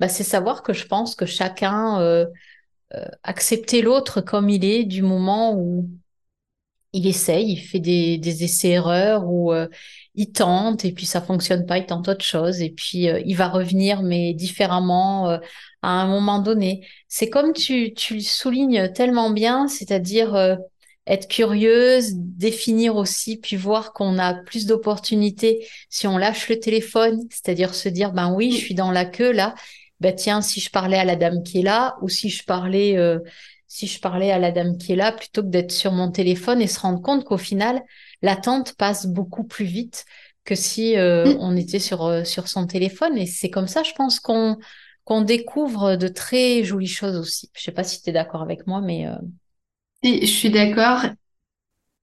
Bah, 0.00 0.08
c'est 0.08 0.24
savoir 0.24 0.62
que 0.62 0.72
je 0.72 0.86
pense 0.86 1.14
que 1.14 1.26
chacun 1.26 2.00
euh, 2.00 2.26
euh, 2.94 3.04
accepter 3.22 3.82
l'autre 3.82 4.20
comme 4.20 4.48
il 4.50 4.64
est 4.64 4.84
du 4.84 5.02
moment 5.02 5.54
où 5.56 5.88
il 6.92 7.06
essaye, 7.06 7.52
il 7.52 7.56
fait 7.58 7.78
des, 7.78 8.18
des 8.18 8.42
essais-erreurs 8.44 9.24
ou 9.28 9.52
euh, 9.52 9.68
il 10.16 10.32
tente 10.32 10.84
et 10.84 10.92
puis 10.92 11.06
ça 11.06 11.20
fonctionne 11.20 11.64
pas, 11.66 11.78
il 11.78 11.86
tente 11.86 12.08
autre 12.08 12.24
chose 12.24 12.60
et 12.60 12.70
puis 12.70 13.08
euh, 13.08 13.20
il 13.24 13.36
va 13.36 13.48
revenir 13.48 14.02
mais 14.02 14.34
différemment 14.34 15.38
à 15.82 15.88
un 15.88 16.06
moment 16.06 16.40
donné. 16.40 16.86
C'est 17.08 17.30
comme 17.30 17.52
tu, 17.52 17.94
tu 17.94 18.14
le 18.14 18.20
soulignes 18.20 18.92
tellement 18.92 19.30
bien, 19.30 19.68
c'est-à-dire 19.68 20.58
être 21.06 21.28
curieuse, 21.28 22.12
définir 22.14 22.96
aussi, 22.96 23.36
puis 23.36 23.56
voir 23.56 23.92
qu'on 23.92 24.18
a 24.18 24.34
plus 24.34 24.66
d'opportunités 24.66 25.66
si 25.88 26.06
on 26.06 26.18
lâche 26.18 26.48
le 26.48 26.60
téléphone, 26.60 27.20
c'est-à-dire 27.30 27.74
se 27.74 27.88
dire 27.88 28.12
ben 28.12 28.32
oui, 28.32 28.52
je 28.52 28.58
suis 28.58 28.74
dans 28.74 28.92
la 28.92 29.04
queue 29.04 29.32
là, 29.32 29.54
ben 30.00 30.14
tiens, 30.14 30.40
si 30.40 30.60
je 30.60 30.70
parlais 30.70 30.98
à 30.98 31.04
la 31.04 31.16
dame 31.16 31.42
qui 31.42 31.60
est 31.60 31.62
là, 31.62 31.96
ou 32.00 32.08
si 32.08 32.30
je 32.30 32.44
parlais, 32.44 32.96
euh, 32.96 33.18
si 33.66 33.86
je 33.86 34.00
parlais 34.00 34.30
à 34.30 34.38
la 34.38 34.52
dame 34.52 34.78
qui 34.78 34.92
est 34.92 34.96
là, 34.96 35.12
plutôt 35.12 35.42
que 35.42 35.48
d'être 35.48 35.72
sur 35.72 35.92
mon 35.92 36.10
téléphone 36.10 36.60
et 36.62 36.66
se 36.66 36.80
rendre 36.80 37.02
compte 37.02 37.24
qu'au 37.24 37.38
final, 37.38 37.82
l'attente 38.22 38.74
passe 38.74 39.06
beaucoup 39.06 39.44
plus 39.44 39.66
vite 39.66 40.04
que 40.44 40.54
si 40.54 40.96
euh, 40.96 41.34
mm. 41.34 41.36
on 41.40 41.56
était 41.56 41.78
sur, 41.78 42.04
euh, 42.06 42.24
sur 42.24 42.48
son 42.48 42.66
téléphone. 42.66 43.16
Et 43.18 43.26
c'est 43.26 43.50
comme 43.50 43.68
ça, 43.68 43.82
je 43.82 43.92
pense 43.92 44.20
qu'on 44.20 44.56
qu'on 45.04 45.22
découvre 45.22 45.96
de 45.96 46.08
très 46.08 46.64
jolies 46.64 46.86
choses 46.86 47.16
aussi. 47.16 47.50
Je 47.56 47.62
sais 47.62 47.72
pas 47.72 47.84
si 47.84 48.02
tu 48.02 48.10
es 48.10 48.12
d'accord 48.12 48.42
avec 48.42 48.66
moi, 48.66 48.80
mais... 48.80 49.06
je 50.02 50.26
suis 50.26 50.50
d'accord. 50.50 51.04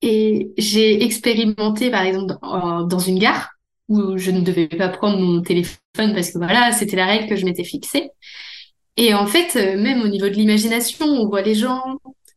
Et 0.01 0.51
j'ai 0.57 1.03
expérimenté, 1.03 1.89
par 1.89 2.03
exemple, 2.03 2.35
dans 2.41 2.99
une 2.99 3.19
gare, 3.19 3.49
où 3.89 4.17
je 4.17 4.31
ne 4.31 4.41
devais 4.41 4.67
pas 4.67 4.89
prendre 4.89 5.19
mon 5.19 5.41
téléphone 5.41 5.79
parce 5.95 6.31
que 6.31 6.37
voilà, 6.37 6.71
c'était 6.71 6.95
la 6.97 7.05
règle 7.05 7.29
que 7.29 7.35
je 7.35 7.45
m'étais 7.45 7.63
fixée. 7.63 8.09
Et 8.97 9.13
en 9.13 9.27
fait, 9.27 9.55
euh, 9.55 9.81
même 9.81 10.01
au 10.01 10.07
niveau 10.07 10.27
de 10.27 10.33
l'imagination, 10.33 11.05
on 11.05 11.27
voit 11.27 11.41
les 11.41 11.55
gens, 11.55 11.81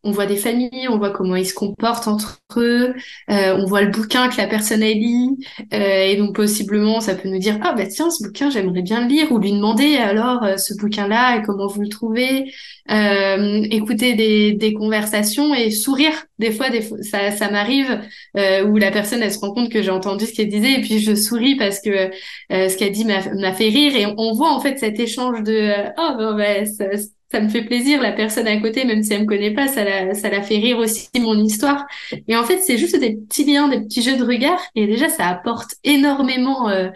on 0.03 0.13
voit 0.13 0.27
des 0.27 0.37
familles, 0.37 0.89
on 0.89 0.99
voit 0.99 1.11
comment 1.11 1.37
ils 1.37 1.47
se 1.47 1.55
comportent 1.55 2.09
entre 2.09 2.41
eux, 2.57 2.95
euh, 3.31 3.57
on 3.57 3.67
voit 3.67 3.83
le 3.83 3.91
bouquin 3.91 4.29
que 4.29 4.37
la 4.39 4.47
personne 4.47 4.83
a 4.83 4.93
lu, 4.93 5.37
euh, 5.75 6.05
et 6.07 6.17
donc 6.17 6.35
possiblement 6.35 7.01
ça 7.01 7.15
peut 7.15 7.29
nous 7.29 7.39
dire 7.39 7.59
ah 7.63 7.75
bah 7.75 7.87
tiens 7.87 8.11
ce 8.11 8.25
bouquin 8.25 8.51
j'aimerais 8.51 8.83
bien 8.83 9.03
le 9.03 9.09
lire 9.09 9.31
ou 9.33 9.39
lui 9.39 9.53
demander 9.53 9.97
alors 9.97 10.43
euh, 10.43 10.57
ce 10.57 10.75
bouquin-là 10.75 11.41
comment 11.45 11.67
vous 11.67 11.83
le 11.83 11.89
trouvez, 11.89 12.53
euh, 12.91 13.63
écouter 13.71 14.15
des, 14.15 14.53
des 14.53 14.75
conversations 14.75 15.55
et 15.55 15.71
sourire. 15.71 16.13
Des 16.39 16.53
fois, 16.53 16.71
des 16.71 16.81
fois 16.81 16.99
ça, 17.03 17.31
ça 17.31 17.51
m'arrive 17.51 18.01
où 18.35 18.77
la 18.77 18.91
personne 18.91 19.23
elle 19.23 19.33
se 19.33 19.39
rend 19.39 19.53
compte 19.53 19.71
que 19.71 19.83
j'ai 19.83 19.91
entendu 19.91 20.25
ce 20.27 20.33
qu'elle 20.33 20.49
disait 20.49 20.73
et 20.75 20.81
puis 20.81 20.99
je 21.01 21.15
souris 21.15 21.57
parce 21.57 21.81
que 21.81 22.11
ce 22.51 22.77
qu'elle 22.77 22.93
dit 22.93 23.05
m'a 23.05 23.53
fait 23.53 23.69
rire 23.69 23.95
et 23.97 24.07
on 24.17 24.33
voit 24.33 24.53
en 24.53 24.61
fait 24.61 24.79
cet 24.79 24.99
échange 24.99 25.43
de 25.43 25.73
oh 25.99 26.15
ben, 26.17 26.37
ben 26.37 26.67
ça, 26.67 26.85
ça 27.31 27.41
me 27.41 27.49
fait 27.49 27.63
plaisir, 27.63 28.03
la 28.03 28.13
personne 28.13 28.49
à 28.49 28.61
côté, 28.61 28.85
même 28.85 29.03
si 29.03 29.13
elle 29.13 29.23
me 29.23 29.27
connaît 29.27 29.55
pas, 29.55 29.69
ça 29.69 29.85
la, 29.85 30.15
ça 30.15 30.31
la 30.31 30.43
fait 30.43 30.57
rire 30.57 30.79
aussi 30.79 31.09
mon 31.15 31.39
histoire. 31.39 31.87
Et 32.27 32.37
en 32.37 32.43
fait, 32.43 32.59
c'est 32.59 32.77
juste 32.77 32.99
des 32.99 33.17
petits 33.17 33.45
liens, 33.45 33.69
des 33.69 33.81
petits 33.81 34.03
jeux 34.03 34.17
de 34.17 34.25
regard, 34.25 34.61
et 34.75 34.87
déjà, 34.87 35.09
ça 35.09 35.29
apporte 35.29 35.75
énormément 35.85 36.69
euh, 36.69 36.89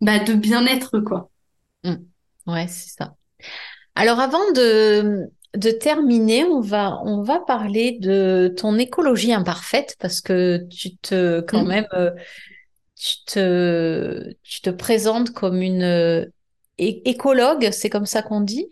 bah, 0.00 0.18
de 0.18 0.32
bien-être, 0.32 1.00
quoi. 1.00 1.28
Mmh. 1.84 1.96
Ouais, 2.46 2.66
c'est 2.68 2.96
ça. 2.96 3.14
Alors, 3.94 4.18
avant 4.18 4.50
de, 4.52 5.26
de 5.54 5.70
terminer, 5.70 6.44
on 6.44 6.60
va, 6.60 6.98
on 7.04 7.22
va 7.22 7.40
parler 7.40 7.98
de 8.00 8.54
ton 8.56 8.78
écologie 8.78 9.34
imparfaite, 9.34 9.96
parce 10.00 10.22
que 10.22 10.66
tu 10.70 10.96
te, 10.96 11.40
quand 11.42 11.64
mmh. 11.64 11.68
même, 11.68 11.86
euh, 11.92 12.10
tu 12.98 13.16
te, 13.26 14.32
tu 14.42 14.62
te 14.62 14.70
présentes 14.70 15.32
comme 15.32 15.60
une 15.60 15.82
euh, 15.82 16.24
écologue, 16.78 17.68
c'est 17.72 17.90
comme 17.90 18.06
ça 18.06 18.22
qu'on 18.22 18.40
dit? 18.40 18.68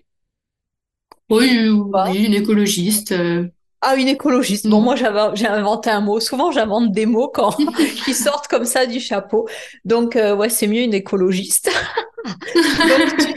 Oui, 1.31 1.69
oui, 1.69 2.25
une 2.25 2.35
écologiste. 2.35 3.13
Euh. 3.13 3.49
Ah, 3.83 3.97
une 3.97 4.09
écologiste. 4.09 4.67
Bon, 4.67 4.81
moi, 4.81 4.95
j'ai 4.97 5.47
inventé 5.47 5.89
un 5.89 6.01
mot. 6.01 6.21
Souvent, 6.21 6.51
j'invente 6.53 6.93
des 6.93 7.07
mots 7.07 7.31
quand 7.33 7.57
qui 8.05 8.13
sortent 8.13 8.49
comme 8.49 8.67
ça 8.67 8.85
du 8.85 9.01
chapeau. 9.01 9.49
Donc, 9.85 10.17
euh, 10.17 10.37
ouais, 10.37 10.51
c'est 10.51 10.67
mieux 10.67 10.83
une 10.83 10.93
écologiste. 10.93 11.71
Donc, 12.25 13.35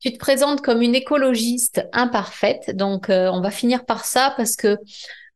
tu, 0.00 0.12
te 0.12 0.18
présentes 0.18 0.60
comme 0.60 0.82
une 0.82 0.94
écologiste 0.94 1.86
imparfaite. 1.92 2.76
Donc, 2.76 3.08
euh, 3.08 3.30
on 3.32 3.40
va 3.40 3.50
finir 3.50 3.86
par 3.86 4.04
ça 4.04 4.34
parce 4.36 4.56
que 4.56 4.76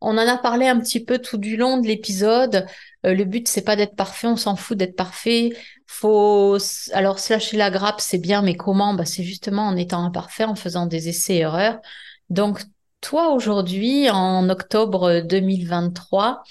on 0.03 0.19
en 0.19 0.29
a 0.29 0.37
parlé 0.37 0.67
un 0.67 0.79
petit 0.81 1.03
peu 1.03 1.19
tout 1.19 1.39
du 1.39 1.57
long 1.57 1.79
de 1.79 1.87
l'épisode. 1.87 2.67
Le 3.05 3.25
but, 3.25 3.49
c'est 3.49 3.63
pas 3.63 3.77
d'être 3.77 3.97
parfait. 3.97 4.27
On 4.27 4.37
s'en 4.37 4.57
fout 4.57 4.77
d'être 4.79 4.97
parfait. 4.97 5.51
Faut 5.87 6.57
alors 6.93 7.19
se 7.19 7.33
lâcher 7.33 7.57
la 7.57 7.71
grappe, 7.71 8.01
c'est 8.01 8.19
bien, 8.19 8.43
mais 8.43 8.57
comment? 8.57 8.95
Bah, 8.95 9.05
c'est 9.05 9.25
justement 9.25 9.67
en 9.67 9.77
étant 9.77 10.05
imparfait, 10.05 10.45
en 10.45 10.55
faisant 10.55 10.87
des 10.87 11.09
essais-erreurs. 11.09 11.81
Donc 12.31 12.63
toi 13.01 13.31
aujourd'hui, 13.33 14.09
en 14.11 14.49
octobre 14.49 15.21
2023, 15.21 16.43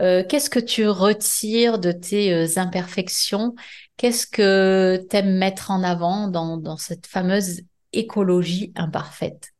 euh, 0.00 0.24
qu'est-ce 0.28 0.50
que 0.50 0.58
tu 0.58 0.88
retires 0.88 1.78
de 1.78 1.92
tes 1.92 2.32
euh, 2.34 2.46
imperfections? 2.56 3.54
Qu'est-ce 3.96 4.26
que 4.26 5.06
tu 5.08 5.16
aimes 5.16 5.38
mettre 5.38 5.70
en 5.70 5.82
avant 5.82 6.28
dans, 6.28 6.56
dans 6.56 6.76
cette 6.76 7.06
fameuse 7.06 7.60
écologie 7.92 8.72
imparfaite? 8.74 9.52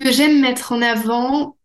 Ce 0.00 0.06
que 0.06 0.12
j'aime 0.12 0.40
mettre 0.40 0.72
en 0.72 0.82
avant, 0.82 1.56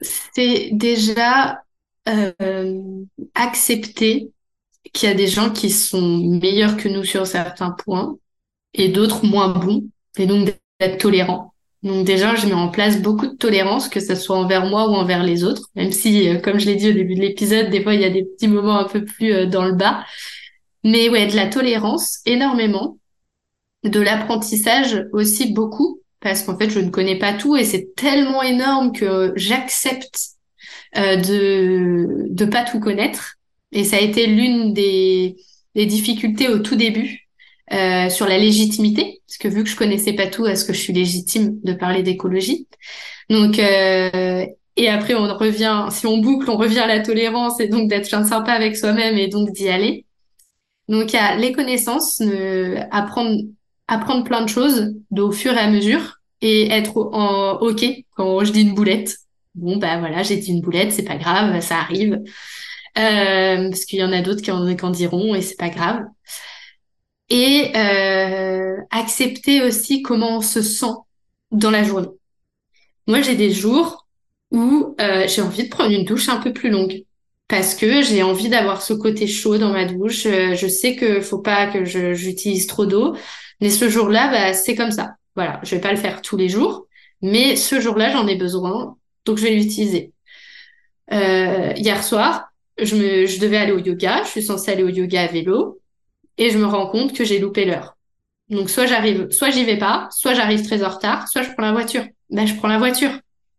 c'est 0.00 0.70
déjà 0.72 1.62
euh, 2.08 3.04
accepter 3.34 4.30
qu'il 4.92 5.08
y 5.08 5.12
a 5.12 5.14
des 5.14 5.26
gens 5.26 5.50
qui 5.50 5.70
sont 5.70 6.18
meilleurs 6.18 6.76
que 6.76 6.88
nous 6.88 7.04
sur 7.04 7.26
certains 7.26 7.70
points 7.70 8.16
et 8.74 8.88
d'autres 8.88 9.24
moins 9.24 9.48
bons, 9.48 9.84
et 10.18 10.26
donc 10.26 10.54
d'être 10.80 10.98
tolérant. 10.98 11.54
Donc 11.82 12.04
déjà, 12.04 12.34
je 12.34 12.46
mets 12.46 12.54
en 12.54 12.68
place 12.68 13.00
beaucoup 13.00 13.26
de 13.26 13.36
tolérance, 13.36 13.88
que 13.88 14.00
ce 14.00 14.14
soit 14.14 14.36
envers 14.36 14.66
moi 14.66 14.88
ou 14.90 14.94
envers 14.94 15.22
les 15.22 15.44
autres, 15.44 15.68
même 15.76 15.92
si, 15.92 16.28
euh, 16.28 16.40
comme 16.40 16.58
je 16.58 16.66
l'ai 16.66 16.76
dit 16.76 16.90
au 16.90 16.92
début 16.92 17.14
de 17.14 17.20
l'épisode, 17.20 17.70
des 17.70 17.82
fois, 17.82 17.94
il 17.94 18.00
y 18.00 18.04
a 18.04 18.10
des 18.10 18.24
petits 18.24 18.48
moments 18.48 18.78
un 18.78 18.84
peu 18.84 19.04
plus 19.04 19.32
euh, 19.32 19.46
dans 19.46 19.64
le 19.64 19.74
bas. 19.74 20.04
Mais 20.84 21.08
ouais, 21.08 21.26
de 21.26 21.36
la 21.36 21.46
tolérance, 21.46 22.18
énormément. 22.26 22.98
De 23.84 24.00
l'apprentissage 24.00 25.06
aussi 25.12 25.52
beaucoup, 25.52 26.00
parce 26.20 26.42
qu'en 26.42 26.58
fait, 26.58 26.68
je 26.70 26.80
ne 26.80 26.90
connais 26.90 27.18
pas 27.18 27.32
tout 27.32 27.56
et 27.56 27.64
c'est 27.64 27.94
tellement 27.94 28.42
énorme 28.42 28.92
que 28.92 29.32
j'accepte 29.36 30.37
euh, 30.96 31.16
de 31.16 32.26
de 32.30 32.44
pas 32.44 32.64
tout 32.64 32.80
connaître 32.80 33.34
et 33.72 33.84
ça 33.84 33.96
a 33.96 34.00
été 34.00 34.26
l'une 34.26 34.72
des, 34.72 35.36
des, 35.74 35.86
difficultés 35.86 36.48
au 36.48 36.60
tout 36.60 36.76
début 36.76 37.28
euh, 37.72 38.08
sur 38.08 38.26
la 38.26 38.38
légitimité, 38.38 39.20
parce 39.26 39.36
que 39.36 39.48
vu 39.48 39.64
que 39.64 39.68
je 39.68 39.76
connaissais 39.76 40.14
pas 40.14 40.26
tout, 40.26 40.46
est-ce 40.46 40.64
que 40.64 40.72
je 40.72 40.80
suis 40.80 40.94
légitime 40.94 41.60
de 41.62 41.74
parler 41.74 42.02
d'écologie? 42.02 42.66
Donc, 43.28 43.58
euh, 43.58 44.46
et 44.76 44.88
après 44.88 45.14
on 45.14 45.36
revient, 45.36 45.88
si 45.90 46.06
on 46.06 46.18
boucle, 46.18 46.48
on 46.48 46.56
revient 46.56 46.78
à 46.78 46.86
la 46.86 47.00
tolérance 47.00 47.60
et 47.60 47.68
donc 47.68 47.90
d'être 47.90 48.06
sympa 48.06 48.52
avec 48.52 48.76
soi-même 48.76 49.18
et 49.18 49.28
donc 49.28 49.52
d'y 49.52 49.68
aller. 49.68 50.06
Donc 50.88 51.12
il 51.12 51.16
y 51.16 51.18
a 51.18 51.36
les 51.36 51.52
connaissances, 51.52 52.22
apprendre, 52.90 53.42
apprendre 53.88 54.24
plein 54.24 54.42
de 54.42 54.48
choses 54.48 54.94
au 55.16 55.32
fur 55.32 55.52
et 55.52 55.58
à 55.58 55.70
mesure 55.70 56.18
et 56.40 56.70
être 56.70 56.96
en 56.96 57.58
ok 57.60 57.84
quand 58.16 58.44
je 58.44 58.52
dis 58.52 58.62
une 58.62 58.74
boulette. 58.74 59.16
Bon 59.58 59.76
bah 59.76 59.98
voilà, 59.98 60.22
j'ai 60.22 60.36
dit 60.36 60.52
une 60.52 60.60
boulette, 60.60 60.92
c'est 60.92 61.02
pas 61.02 61.16
grave, 61.16 61.60
ça 61.60 61.78
arrive. 61.78 62.20
Euh, 62.96 63.68
parce 63.70 63.84
qu'il 63.84 63.98
y 63.98 64.04
en 64.04 64.12
a 64.12 64.22
d'autres 64.22 64.42
qui 64.42 64.50
en, 64.50 64.90
diront 64.90 65.34
et 65.34 65.42
c'est 65.42 65.56
pas 65.56 65.68
grave. 65.68 66.02
Et 67.28 67.72
euh, 67.76 68.76
accepter 68.90 69.62
aussi 69.62 70.02
comment 70.02 70.38
on 70.38 70.40
se 70.40 70.62
sent 70.62 70.94
dans 71.50 71.70
la 71.70 71.82
journée. 71.82 72.08
Moi, 73.06 73.20
j'ai 73.22 73.34
des 73.34 73.50
jours 73.50 74.06
où 74.50 74.94
euh, 75.00 75.26
j'ai 75.28 75.42
envie 75.42 75.64
de 75.64 75.68
prendre 75.68 75.90
une 75.90 76.04
douche 76.04 76.28
un 76.28 76.38
peu 76.38 76.52
plus 76.52 76.70
longue 76.70 77.04
parce 77.48 77.74
que 77.74 78.02
j'ai 78.02 78.22
envie 78.22 78.48
d'avoir 78.48 78.82
ce 78.82 78.94
côté 78.94 79.26
chaud 79.26 79.58
dans 79.58 79.72
ma 79.72 79.84
douche. 79.86 80.24
je 80.24 80.68
sais 80.68 80.96
que 80.96 81.20
faut 81.20 81.38
pas 81.38 81.66
que 81.66 81.84
j'utilise 81.84 82.66
trop 82.66 82.86
d'eau, 82.86 83.16
mais 83.60 83.70
ce 83.70 83.88
jour-là, 83.88 84.30
bah, 84.30 84.54
c'est 84.54 84.74
comme 84.74 84.90
ça. 84.92 85.14
Voilà, 85.34 85.60
je 85.62 85.74
vais 85.74 85.80
pas 85.80 85.92
le 85.92 85.98
faire 85.98 86.22
tous 86.22 86.36
les 86.36 86.48
jours, 86.48 86.86
mais 87.22 87.56
ce 87.56 87.80
jour-là, 87.80 88.10
j'en 88.10 88.26
ai 88.26 88.36
besoin, 88.36 88.96
donc 89.28 89.38
je 89.38 89.44
vais 89.44 89.54
l'utiliser. 89.54 90.12
hier 91.10 92.02
soir, 92.02 92.48
je, 92.78 93.26
je 93.26 93.40
devais 93.40 93.56
aller 93.56 93.72
au 93.72 93.78
yoga, 93.78 94.22
je 94.24 94.30
suis 94.30 94.42
censée 94.42 94.72
aller 94.72 94.82
au 94.82 94.88
yoga 94.88 95.22
à 95.22 95.26
vélo, 95.26 95.80
et 96.38 96.50
je 96.50 96.58
me 96.58 96.66
rends 96.66 96.88
compte 96.88 97.12
que 97.12 97.24
j'ai 97.24 97.38
loupé 97.38 97.64
l'heure. 97.64 97.96
Donc 98.48 98.70
soit 98.70 98.86
j'arrive, 98.86 99.30
soit 99.30 99.50
j'y 99.50 99.64
vais 99.64 99.76
pas, 99.76 100.08
soit 100.10 100.34
j'arrive 100.34 100.64
très 100.64 100.82
en 100.82 100.88
retard, 100.88 101.28
soit 101.28 101.42
je 101.42 101.50
prends 101.52 101.64
la 101.64 101.72
voiture. 101.72 102.04
Ben 102.30 102.46
je 102.46 102.54
prends 102.54 102.68
la 102.68 102.78
voiture 102.78 103.10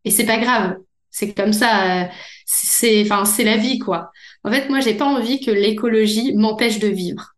et 0.05 0.11
c'est 0.11 0.25
pas 0.25 0.37
grave. 0.37 0.77
C'est 1.11 1.33
comme 1.33 1.53
ça. 1.53 2.03
Euh, 2.03 2.05
c'est, 2.45 3.01
enfin, 3.03 3.25
c'est 3.25 3.43
la 3.43 3.57
vie 3.57 3.79
quoi. 3.79 4.11
En 4.43 4.51
fait, 4.51 4.69
moi, 4.69 4.79
j'ai 4.79 4.93
pas 4.93 5.05
envie 5.05 5.39
que 5.41 5.51
l'écologie 5.51 6.33
m'empêche 6.33 6.79
de 6.79 6.87
vivre. 6.87 7.35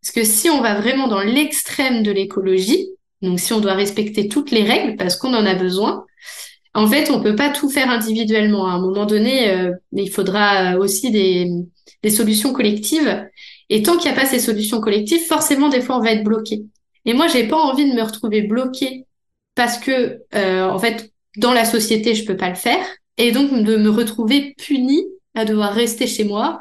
Parce 0.00 0.12
que 0.12 0.24
si 0.24 0.48
on 0.48 0.60
va 0.60 0.74
vraiment 0.80 1.08
dans 1.08 1.20
l'extrême 1.20 2.02
de 2.02 2.12
l'écologie, 2.12 2.88
donc 3.20 3.40
si 3.40 3.52
on 3.52 3.60
doit 3.60 3.74
respecter 3.74 4.28
toutes 4.28 4.50
les 4.50 4.62
règles 4.62 4.96
parce 4.96 5.16
qu'on 5.16 5.34
en 5.34 5.46
a 5.46 5.54
besoin, 5.54 6.04
en 6.74 6.88
fait, 6.88 7.10
on 7.10 7.22
peut 7.22 7.36
pas 7.36 7.50
tout 7.50 7.70
faire 7.70 7.90
individuellement. 7.90 8.66
À 8.66 8.72
un 8.72 8.80
moment 8.80 9.06
donné, 9.06 9.50
euh, 9.50 9.72
il 9.92 10.10
faudra 10.10 10.76
aussi 10.76 11.10
des, 11.10 11.48
des 12.02 12.10
solutions 12.10 12.52
collectives. 12.52 13.26
Et 13.70 13.82
tant 13.82 13.96
qu'il 13.96 14.10
n'y 14.10 14.16
a 14.16 14.20
pas 14.20 14.26
ces 14.26 14.38
solutions 14.38 14.80
collectives, 14.80 15.26
forcément, 15.26 15.68
des 15.68 15.80
fois, 15.80 15.96
on 15.96 16.00
va 16.00 16.12
être 16.12 16.24
bloqué. 16.24 16.64
Et 17.04 17.14
moi, 17.14 17.28
j'ai 17.28 17.46
pas 17.46 17.56
envie 17.56 17.88
de 17.88 17.94
me 17.94 18.02
retrouver 18.02 18.42
bloqué 18.42 19.06
parce 19.54 19.78
que, 19.78 20.20
euh, 20.34 20.68
en 20.68 20.78
fait, 20.78 21.12
dans 21.36 21.52
la 21.52 21.64
société, 21.64 22.14
je 22.14 22.24
peux 22.24 22.36
pas 22.36 22.48
le 22.48 22.54
faire. 22.56 22.84
Et 23.16 23.32
donc, 23.32 23.50
de 23.62 23.76
me 23.76 23.90
retrouver 23.90 24.54
puni 24.58 25.04
à 25.34 25.44
devoir 25.44 25.72
rester 25.72 26.06
chez 26.06 26.24
moi. 26.24 26.58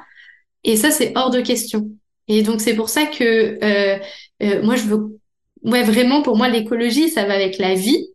Et 0.64 0.78
ça, 0.78 0.92
c'est 0.92 1.12
hors 1.16 1.30
de 1.30 1.42
question. 1.42 1.90
Et 2.28 2.42
donc, 2.44 2.62
c'est 2.62 2.76
pour 2.76 2.90
ça 2.90 3.06
que 3.06 3.58
euh, 3.64 4.00
euh 4.42 4.62
moi, 4.64 4.76
je 4.76 4.84
veux... 4.84 5.20
Ouais, 5.64 5.84
vraiment, 5.84 6.22
pour 6.22 6.38
moi, 6.38 6.50
l'écologie, 6.50 7.10
ça 7.10 7.26
va 7.26 7.34
avec 7.34 7.58
la 7.58 7.74
vie. 7.74 8.08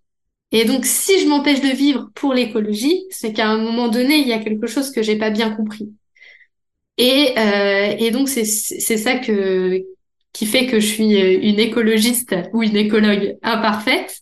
Et 0.52 0.64
donc, 0.64 0.84
si 0.86 1.20
je 1.20 1.26
m'empêche 1.28 1.60
de 1.60 1.68
vivre 1.74 2.10
pour 2.14 2.34
l'écologie, 2.34 3.04
c'est 3.10 3.32
qu'à 3.32 3.48
un 3.48 3.58
moment 3.58 3.88
donné, 3.88 4.16
il 4.18 4.28
y 4.28 4.32
a 4.32 4.38
quelque 4.38 4.66
chose 4.66 4.90
que 4.90 5.02
j'ai 5.02 5.16
pas 5.18 5.30
bien 5.30 5.50
compris. 5.54 5.90
Et, 6.96 7.34
euh, 7.38 7.94
et 7.98 8.10
donc, 8.10 8.28
c'est 8.28 8.44
ça 8.44 9.18
que, 9.18 9.82
qui 10.32 10.46
fait 10.46 10.66
que 10.66 10.80
je 10.80 10.86
suis 10.86 11.14
une 11.16 11.60
écologiste 11.60 12.34
ou 12.52 12.62
une 12.62 12.76
écologue 12.76 13.36
imparfaite, 13.42 14.20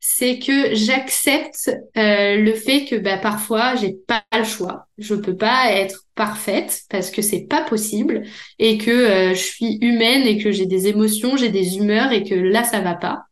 c'est 0.00 0.38
que 0.38 0.74
j'accepte 0.74 1.70
euh, 1.96 2.36
le 2.36 2.54
fait 2.54 2.84
que 2.86 2.96
bah, 2.96 3.18
parfois 3.18 3.76
j'ai 3.76 3.94
pas 4.08 4.24
le 4.36 4.44
choix. 4.44 4.86
Je 4.98 5.14
peux 5.14 5.36
pas 5.36 5.72
être 5.72 6.04
parfaite 6.14 6.82
parce 6.90 7.10
que 7.10 7.22
c'est 7.22 7.46
pas 7.46 7.62
possible 7.62 8.24
et 8.58 8.78
que 8.78 8.90
euh, 8.90 9.30
je 9.30 9.40
suis 9.40 9.78
humaine 9.80 10.22
et 10.26 10.38
que 10.42 10.52
j'ai 10.52 10.66
des 10.66 10.88
émotions, 10.88 11.36
j'ai 11.36 11.50
des 11.50 11.76
humeurs 11.78 12.12
et 12.12 12.24
que 12.24 12.34
là 12.34 12.64
ça 12.64 12.80
va 12.80 12.94
pas. 12.94 13.24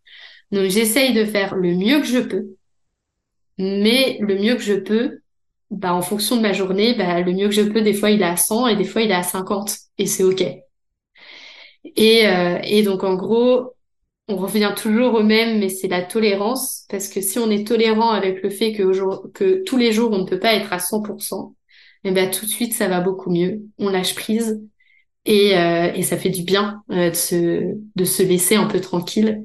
Donc 0.52 0.68
j'essaye 0.70 1.14
de 1.14 1.24
faire 1.24 1.54
le 1.54 1.74
mieux 1.74 2.00
que 2.00 2.06
je 2.06 2.18
peux. 2.20 2.56
Mais 3.58 4.18
le 4.20 4.36
mieux 4.38 4.54
que 4.56 4.62
je 4.62 4.74
peux, 4.74 5.20
bah, 5.70 5.94
en 5.94 6.02
fonction 6.02 6.36
de 6.36 6.42
ma 6.42 6.52
journée, 6.52 6.94
bah, 6.94 7.20
le 7.20 7.32
mieux 7.32 7.46
que 7.48 7.54
je 7.54 7.62
peux, 7.62 7.82
des 7.82 7.94
fois 7.94 8.10
il 8.10 8.22
est 8.22 8.24
à 8.24 8.36
100 8.36 8.66
et 8.66 8.76
des 8.76 8.84
fois 8.84 9.02
il 9.02 9.10
est 9.10 9.14
à 9.14 9.22
50 9.22 9.76
et 9.98 10.06
c'est 10.06 10.24
ok. 10.24 10.42
Et, 11.96 12.26
euh, 12.26 12.58
et 12.64 12.82
donc 12.82 13.04
en 13.04 13.14
gros, 13.14 13.74
on 14.28 14.36
revient 14.36 14.74
toujours 14.76 15.14
au 15.14 15.22
même, 15.22 15.58
mais 15.60 15.68
c'est 15.68 15.88
la 15.88 16.02
tolérance, 16.02 16.86
parce 16.90 17.08
que 17.08 17.20
si 17.20 17.38
on 17.38 17.50
est 17.50 17.66
tolérant 17.66 18.10
avec 18.10 18.42
le 18.42 18.50
fait 18.50 18.72
que, 18.72 19.28
que 19.32 19.62
tous 19.64 19.76
les 19.76 19.92
jours 19.92 20.12
on 20.12 20.18
ne 20.20 20.26
peut 20.26 20.40
pas 20.40 20.54
être 20.54 20.72
à 20.72 20.78
100%, 20.78 21.54
eh 22.04 22.12
ben 22.12 22.30
tout 22.30 22.46
de 22.46 22.50
suite 22.50 22.74
ça 22.74 22.88
va 22.88 23.00
beaucoup 23.00 23.30
mieux. 23.30 23.62
On 23.78 23.90
lâche 23.90 24.14
prise 24.14 24.62
et, 25.26 25.56
euh, 25.58 25.92
et 25.94 26.02
ça 26.02 26.16
fait 26.18 26.30
du 26.30 26.44
bien 26.44 26.82
euh, 26.92 27.10
de, 27.10 27.14
se, 27.16 27.76
de 27.96 28.04
se 28.04 28.22
laisser 28.22 28.56
un 28.56 28.66
peu 28.66 28.80
tranquille 28.80 29.44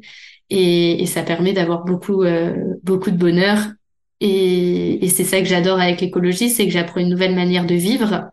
et, 0.50 1.02
et 1.04 1.06
ça 1.06 1.24
permet 1.24 1.54
d'avoir 1.54 1.86
beaucoup 1.86 2.24
euh, 2.24 2.56
beaucoup 2.84 3.12
de 3.12 3.18
bonheur 3.18 3.60
et, 4.22 5.04
et 5.06 5.10
c'est 5.10 5.24
ça 5.24 5.40
que 5.40 5.46
j'adore 5.48 5.80
avec 5.80 6.02
l'écologie, 6.02 6.50
c'est 6.50 6.66
que 6.66 6.72
j'apprends 6.72 7.02
une 7.02 7.10
nouvelle 7.10 7.36
manière 7.36 7.66
de 7.66 7.76
vivre 7.76 8.32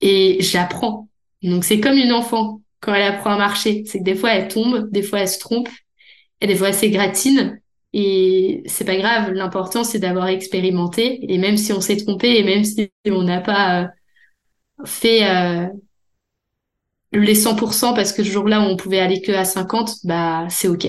et 0.00 0.38
j'apprends. 0.40 1.08
Donc 1.42 1.64
c'est 1.64 1.80
comme 1.80 1.96
une 1.96 2.12
enfant 2.12 2.60
quand 2.80 2.94
elle 2.94 3.02
apprend 3.02 3.30
à 3.32 3.38
marcher. 3.38 3.84
C'est 3.86 3.98
que 4.00 4.04
des 4.04 4.14
fois, 4.14 4.30
elle 4.32 4.48
tombe, 4.48 4.90
des 4.90 5.02
fois, 5.02 5.20
elle 5.20 5.28
se 5.28 5.38
trompe, 5.38 5.68
et 6.40 6.46
des 6.46 6.56
fois, 6.56 6.68
elle 6.68 6.74
s'égratine. 6.74 7.60
Et 7.92 8.62
c'est 8.66 8.84
pas 8.84 8.96
grave. 8.96 9.32
L'important, 9.32 9.84
c'est 9.84 9.98
d'avoir 9.98 10.28
expérimenté. 10.28 11.32
Et 11.32 11.38
même 11.38 11.56
si 11.56 11.72
on 11.72 11.80
s'est 11.80 11.96
trompé, 11.96 12.38
et 12.38 12.44
même 12.44 12.64
si 12.64 12.90
on 13.06 13.22
n'a 13.22 13.40
pas 13.40 13.82
euh, 13.84 13.86
fait 14.84 15.24
euh, 15.24 15.66
les 17.12 17.34
100% 17.34 17.94
parce 17.94 18.12
que 18.12 18.22
ce 18.22 18.30
jour-là, 18.30 18.60
on 18.60 18.76
pouvait 18.76 19.00
aller 19.00 19.20
que 19.20 19.32
à 19.32 19.44
50, 19.44 20.04
bah, 20.04 20.46
c'est 20.50 20.68
OK. 20.68 20.86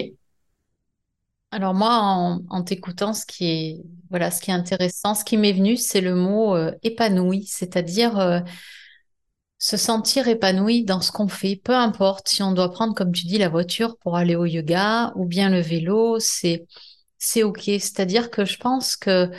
Alors 1.51 1.73
moi, 1.73 2.39
en, 2.49 2.63
t'écoutant, 2.63 3.13
ce 3.13 3.25
qui 3.25 3.45
est 3.45 3.77
voilà, 4.09 4.31
ce 4.31 4.41
qui 4.41 4.51
est 4.51 4.53
intéressant, 4.53 5.15
ce 5.15 5.23
qui 5.23 5.37
m'est 5.37 5.53
venu, 5.53 5.77
c'est 5.77 6.01
le 6.01 6.15
mot 6.15 6.55
euh, 6.55 6.71
épanoui, 6.83 7.45
c'est-à-dire 7.45 8.43
se 9.59 9.75
sentir 9.75 10.27
épanoui 10.27 10.85
dans 10.85 11.01
ce 11.01 11.11
qu'on 11.11 11.27
fait, 11.27 11.57
peu 11.57 11.75
importe 11.75 12.29
si 12.29 12.41
on 12.41 12.53
doit 12.53 12.71
prendre, 12.71 12.95
comme 12.95 13.11
tu 13.11 13.25
dis, 13.27 13.37
la 13.37 13.49
voiture 13.49 13.97
pour 13.97 14.15
aller 14.15 14.35
au 14.35 14.45
yoga 14.45 15.11
ou 15.15 15.25
bien 15.25 15.49
le 15.49 15.59
vélo, 15.59 16.19
c'est 16.19 16.65
c'est 17.17 17.43
ok. 17.43 17.63
C'est-à-dire 17.65 18.31
que 18.31 18.45
je 18.45 18.57
pense 18.57 18.95
que 18.95 19.29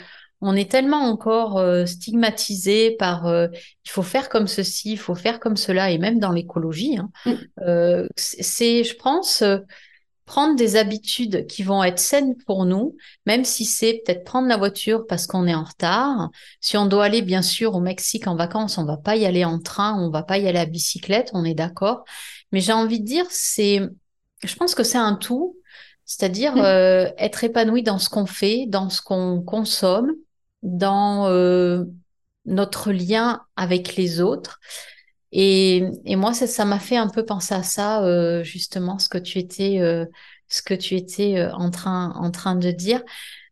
on 0.41 0.55
est 0.55 0.69
tellement 0.69 1.03
encore 1.03 1.57
euh, 1.57 1.85
stigmatisé 1.85 2.91
par 2.91 3.27
euh, 3.27 3.47
il 3.85 3.91
faut 3.91 4.01
faire 4.01 4.27
comme 4.27 4.47
ceci, 4.47 4.93
il 4.93 4.99
faut 4.99 5.15
faire 5.15 5.39
comme 5.39 5.55
cela, 5.55 5.91
et 5.91 5.99
même 5.99 6.19
dans 6.19 6.31
l'écologie. 6.31 6.97
Hein, 6.97 7.09
mm. 7.25 7.33
euh, 7.67 8.07
c'est, 8.15 8.83
je 8.83 8.95
pense, 8.95 9.43
prendre 10.25 10.55
des 10.55 10.77
habitudes 10.77 11.45
qui 11.45 11.61
vont 11.61 11.83
être 11.83 11.99
saines 11.99 12.35
pour 12.47 12.65
nous, 12.65 12.95
même 13.25 13.45
si 13.45 13.65
c'est 13.65 14.01
peut-être 14.03 14.23
prendre 14.23 14.47
la 14.47 14.57
voiture 14.57 15.05
parce 15.07 15.27
qu'on 15.27 15.45
est 15.45 15.53
en 15.53 15.63
retard. 15.63 16.29
Si 16.59 16.75
on 16.75 16.87
doit 16.87 17.05
aller 17.05 17.21
bien 17.21 17.41
sûr 17.43 17.75
au 17.75 17.79
Mexique 17.79 18.27
en 18.27 18.35
vacances, 18.35 18.77
on 18.77 18.85
va 18.85 18.97
pas 18.97 19.15
y 19.15 19.25
aller 19.25 19.45
en 19.45 19.59
train, 19.59 19.99
on 19.99 20.09
va 20.09 20.23
pas 20.23 20.39
y 20.39 20.47
aller 20.47 20.59
à 20.59 20.65
bicyclette, 20.65 21.29
on 21.33 21.45
est 21.45 21.53
d'accord. 21.53 22.03
Mais 22.51 22.61
j'ai 22.61 22.73
envie 22.73 22.99
de 22.99 23.05
dire, 23.05 23.25
c'est, 23.29 23.81
je 24.43 24.55
pense 24.55 24.73
que 24.73 24.83
c'est 24.83 24.97
un 24.97 25.15
tout, 25.15 25.57
c'est-à-dire 26.05 26.55
mmh. 26.55 26.61
euh, 26.61 27.09
être 27.17 27.43
épanoui 27.43 27.83
dans 27.83 27.99
ce 27.99 28.09
qu'on 28.09 28.25
fait, 28.25 28.65
dans 28.67 28.89
ce 28.89 29.01
qu'on 29.01 29.41
consomme, 29.41 30.11
dans 30.63 31.27
euh, 31.27 31.85
notre 32.45 32.91
lien 32.91 33.41
avec 33.55 33.95
les 33.95 34.21
autres. 34.21 34.59
Et, 35.31 35.83
et 36.05 36.15
moi, 36.15 36.33
ça, 36.33 36.65
m'a 36.65 36.79
fait 36.79 36.97
un 36.97 37.07
peu 37.07 37.25
penser 37.25 37.53
à 37.53 37.63
ça, 37.63 38.03
euh, 38.03 38.43
justement, 38.43 38.99
ce 38.99 39.07
que 39.09 39.17
tu 39.17 39.39
étais, 39.39 39.79
euh, 39.79 40.05
ce 40.47 40.61
que 40.61 40.73
tu 40.73 40.95
étais 40.95 41.37
euh, 41.37 41.53
en 41.53 41.71
train, 41.71 42.11
en 42.15 42.31
train 42.31 42.55
de 42.55 42.71
dire. 42.71 43.01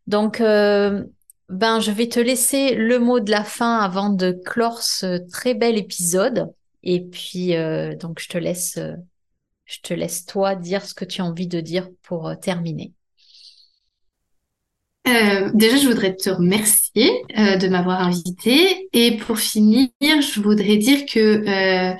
Donc, 0.07 0.39
ben, 0.39 1.79
je 1.79 1.91
vais 1.91 2.09
te 2.09 2.19
laisser 2.19 2.75
le 2.75 2.99
mot 2.99 3.19
de 3.19 3.31
la 3.31 3.43
fin 3.43 3.77
avant 3.79 4.09
de 4.09 4.31
clore 4.31 4.81
ce 4.81 5.17
très 5.29 5.53
bel 5.53 5.77
épisode. 5.77 6.51
Et 6.83 7.01
puis, 7.01 7.53
donc, 7.99 8.19
je 8.19 8.27
te 8.27 8.37
laisse, 8.37 8.79
je 9.65 9.77
te 9.83 9.93
laisse 9.93 10.25
toi 10.25 10.55
dire 10.55 10.83
ce 10.83 10.95
que 10.95 11.05
tu 11.05 11.21
as 11.21 11.25
envie 11.25 11.47
de 11.47 11.61
dire 11.61 11.89
pour 12.01 12.31
terminer. 12.39 12.91
Euh, 15.09 15.49
déjà, 15.53 15.77
je 15.77 15.87
voudrais 15.87 16.15
te 16.15 16.29
remercier 16.29 17.23
euh, 17.37 17.55
de 17.55 17.67
m'avoir 17.67 18.01
invité. 18.01 18.89
Et 18.93 19.17
pour 19.17 19.39
finir, 19.39 19.89
je 20.01 20.39
voudrais 20.39 20.77
dire 20.77 21.05
que, 21.05 21.19
euh, 21.19 21.95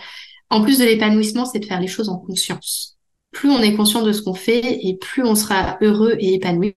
en 0.50 0.62
plus 0.62 0.80
de 0.80 0.86
l'épanouissement, 0.86 1.46
c'est 1.46 1.60
de 1.60 1.66
faire 1.66 1.82
les 1.82 1.88
choses 1.88 2.10
en 2.10 2.18
conscience. 2.18 2.98
Plus 3.32 3.50
on 3.50 3.62
est 3.62 3.76
conscient 3.76 4.04
de 4.04 4.12
ce 4.12 4.22
qu'on 4.22 4.34
fait, 4.34 4.80
et 4.84 4.98
plus 4.98 5.24
on 5.24 5.36
sera 5.36 5.78
heureux 5.82 6.16
et 6.20 6.36
épanoui. 6.36 6.76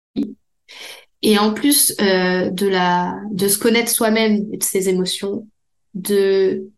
Et 1.22 1.38
en 1.38 1.54
plus 1.54 1.96
de 1.96 2.66
la, 2.66 3.16
de 3.30 3.48
se 3.48 3.58
connaître 3.58 3.90
soi-même 3.90 4.46
et 4.52 4.56
de 4.58 4.62
ses 4.62 4.88
émotions, 4.88 5.46
de 5.94 6.68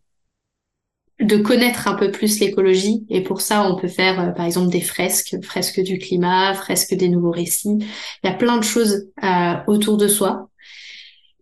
de 1.19 1.37
connaître 1.37 1.87
un 1.87 1.95
peu 1.95 2.11
plus 2.11 2.39
l'écologie. 2.39 3.05
Et 3.09 3.21
pour 3.21 3.41
ça, 3.41 3.69
on 3.69 3.75
peut 3.75 3.87
faire, 3.87 4.19
euh, 4.19 4.31
par 4.31 4.45
exemple, 4.45 4.69
des 4.69 4.81
fresques, 4.81 5.37
fresques 5.41 5.79
du 5.79 5.97
climat, 5.97 6.53
fresques 6.53 6.93
des 6.93 7.09
nouveaux 7.09 7.31
récits. 7.31 7.77
Il 8.23 8.27
y 8.27 8.29
a 8.29 8.33
plein 8.33 8.57
de 8.57 8.63
choses 8.63 9.07
euh, 9.23 9.53
autour 9.67 9.97
de 9.97 10.07
soi. 10.07 10.49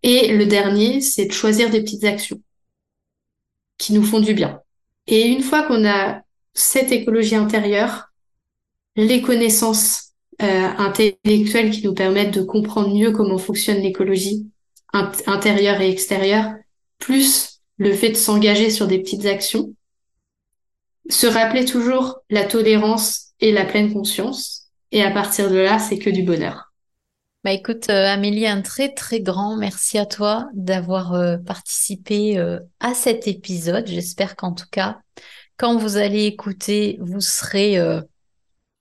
Et 0.04 0.36
le 0.36 0.46
dernier, 0.46 1.02
c'est 1.02 1.26
de 1.26 1.32
choisir 1.32 1.70
des 1.70 1.82
petites 1.82 2.04
actions 2.04 2.42
qui 3.78 3.94
nous 3.94 4.04
font 4.04 4.20
du 4.20 4.34
bien. 4.34 4.62
Et 5.08 5.28
une 5.28 5.42
fois 5.42 5.64
qu'on 5.64 5.86
a 5.88 6.22
cette 6.54 6.92
écologie 6.92 7.36
intérieure, 7.36 8.12
les 8.96 9.22
connaissances 9.22 10.14
euh, 10.42 10.70
intellectuelles 10.78 11.72
qui 11.72 11.84
nous 11.84 11.94
permettent 11.94 12.34
de 12.34 12.44
comprendre 12.44 12.94
mieux 12.94 13.12
comment 13.12 13.38
fonctionne 13.38 13.82
l'écologie 13.82 14.48
intérieure 14.94 15.82
et 15.82 15.90
extérieure, 15.90 16.54
plus 17.00 17.53
le 17.84 17.94
fait 17.94 18.10
de 18.10 18.16
s'engager 18.16 18.70
sur 18.70 18.88
des 18.88 19.00
petites 19.00 19.26
actions, 19.26 19.76
se 21.10 21.28
rappeler 21.28 21.66
toujours 21.66 22.20
la 22.30 22.46
tolérance 22.46 23.34
et 23.42 23.52
la 23.52 23.66
pleine 23.66 23.92
conscience, 23.92 24.70
et 24.92 25.04
à 25.04 25.12
partir 25.12 25.50
de 25.50 25.58
là, 25.58 25.80
c'est 25.80 25.98
que 25.98 26.10
du 26.10 26.24
bonheur. 26.24 26.72
Bah 27.44 27.52
écoute, 27.52 27.90
euh, 27.90 28.08
Amélie, 28.08 28.48
un 28.48 28.62
très 28.62 28.94
très 28.94 29.20
grand 29.20 29.58
merci 29.58 29.98
à 29.98 30.06
toi 30.06 30.48
d'avoir 30.54 31.14
euh, 31.14 31.38
participé 31.38 32.38
euh, 32.38 32.58
à 32.80 32.94
cet 32.94 33.28
épisode. 33.28 33.86
J'espère 33.86 34.38
qu'en 34.38 34.54
tout 34.54 34.70
cas, 34.72 35.02
quand 35.58 35.76
vous 35.76 35.98
allez 35.98 36.24
écouter, 36.24 36.98
vous 37.02 37.20
serez, 37.20 37.78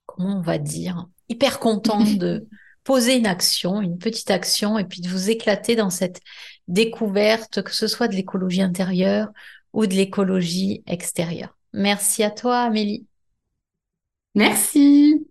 comment 0.05 0.37
on 0.37 0.41
va 0.41 0.57
dire, 0.57 1.07
hyper 1.27 1.59
content 1.59 2.03
de 2.17 2.47
poser 2.85 3.17
une 3.17 3.27
action, 3.27 3.81
une 3.81 3.97
petite 3.97 4.31
action, 4.31 4.79
et 4.79 4.85
puis 4.85 5.01
de 5.01 5.09
vous 5.09 5.29
éclater 5.29 5.75
dans 5.75 5.89
cette 5.89 6.21
découverte, 6.67 7.61
que 7.61 7.73
ce 7.73 7.87
soit 7.87 8.07
de 8.07 8.15
l'écologie 8.15 8.61
intérieure 8.61 9.31
ou 9.73 9.87
de 9.87 9.93
l'écologie 9.93 10.83
extérieure. 10.87 11.57
Merci 11.73 12.23
à 12.23 12.31
toi, 12.31 12.59
Amélie. 12.59 13.07
Merci. 14.35 15.27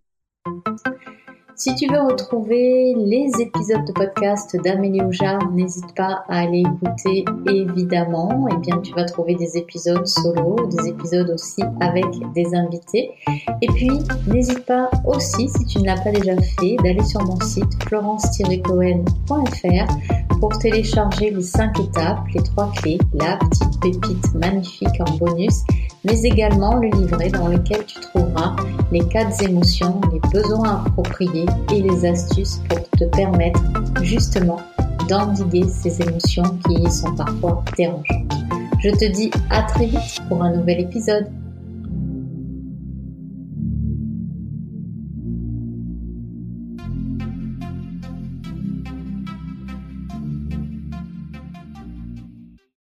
Si 1.64 1.72
tu 1.76 1.86
veux 1.86 2.00
retrouver 2.00 2.92
les 2.96 3.30
épisodes 3.38 3.84
de 3.84 3.92
podcast 3.92 4.56
d'Amélie 4.64 5.00
Oujard, 5.00 5.48
n'hésite 5.52 5.94
pas 5.94 6.24
à 6.28 6.40
aller 6.40 6.62
écouter 6.62 7.24
évidemment. 7.48 8.48
Et 8.48 8.54
eh 8.56 8.58
bien, 8.58 8.78
tu 8.78 8.92
vas 8.94 9.04
trouver 9.04 9.36
des 9.36 9.56
épisodes 9.56 10.04
solo, 10.04 10.56
des 10.66 10.88
épisodes 10.88 11.30
aussi 11.30 11.62
avec 11.80 12.04
des 12.34 12.52
invités. 12.52 13.12
Et 13.60 13.68
puis, 13.68 13.92
n'hésite 14.26 14.66
pas 14.66 14.90
aussi, 15.06 15.48
si 15.48 15.64
tu 15.66 15.78
ne 15.78 15.86
l'as 15.86 16.00
pas 16.00 16.10
déjà 16.10 16.34
fait, 16.58 16.74
d'aller 16.82 17.04
sur 17.04 17.22
mon 17.22 17.40
site 17.40 17.80
florence-cohen.fr 17.84 20.38
pour 20.40 20.58
télécharger 20.58 21.30
les 21.30 21.42
5 21.42 21.78
étapes, 21.78 22.26
les 22.34 22.42
3 22.42 22.72
clés, 22.72 22.98
la 23.14 23.36
petite 23.36 23.80
pépite 23.80 24.34
magnifique 24.34 24.98
en 24.98 25.16
bonus 25.16 25.62
mais 26.05 26.20
également 26.22 26.76
le 26.76 26.88
livret 26.88 27.30
dans 27.30 27.48
lequel 27.48 27.84
tu 27.86 28.00
trouveras 28.00 28.57
les 28.90 29.07
quatre 29.09 29.42
émotions, 29.42 30.00
les 30.12 30.20
besoins 30.30 30.84
appropriés 30.86 31.46
et 31.72 31.82
les 31.82 32.05
astuces 32.05 32.61
pour 32.68 32.88
te 32.90 33.05
permettre 33.05 33.61
justement 34.03 34.61
d'endiguer 35.09 35.64
ces 35.68 36.00
émotions 36.03 36.59
qui 36.66 36.90
sont 36.90 37.14
parfois 37.14 37.64
dérangeantes. 37.76 38.32
Je 38.80 38.90
te 38.90 39.05
dis 39.05 39.30
à 39.50 39.62
très 39.62 39.86
vite 39.86 40.22
pour 40.28 40.42
un 40.42 40.53
nouvel 40.53 40.80
épisode. 40.80 41.26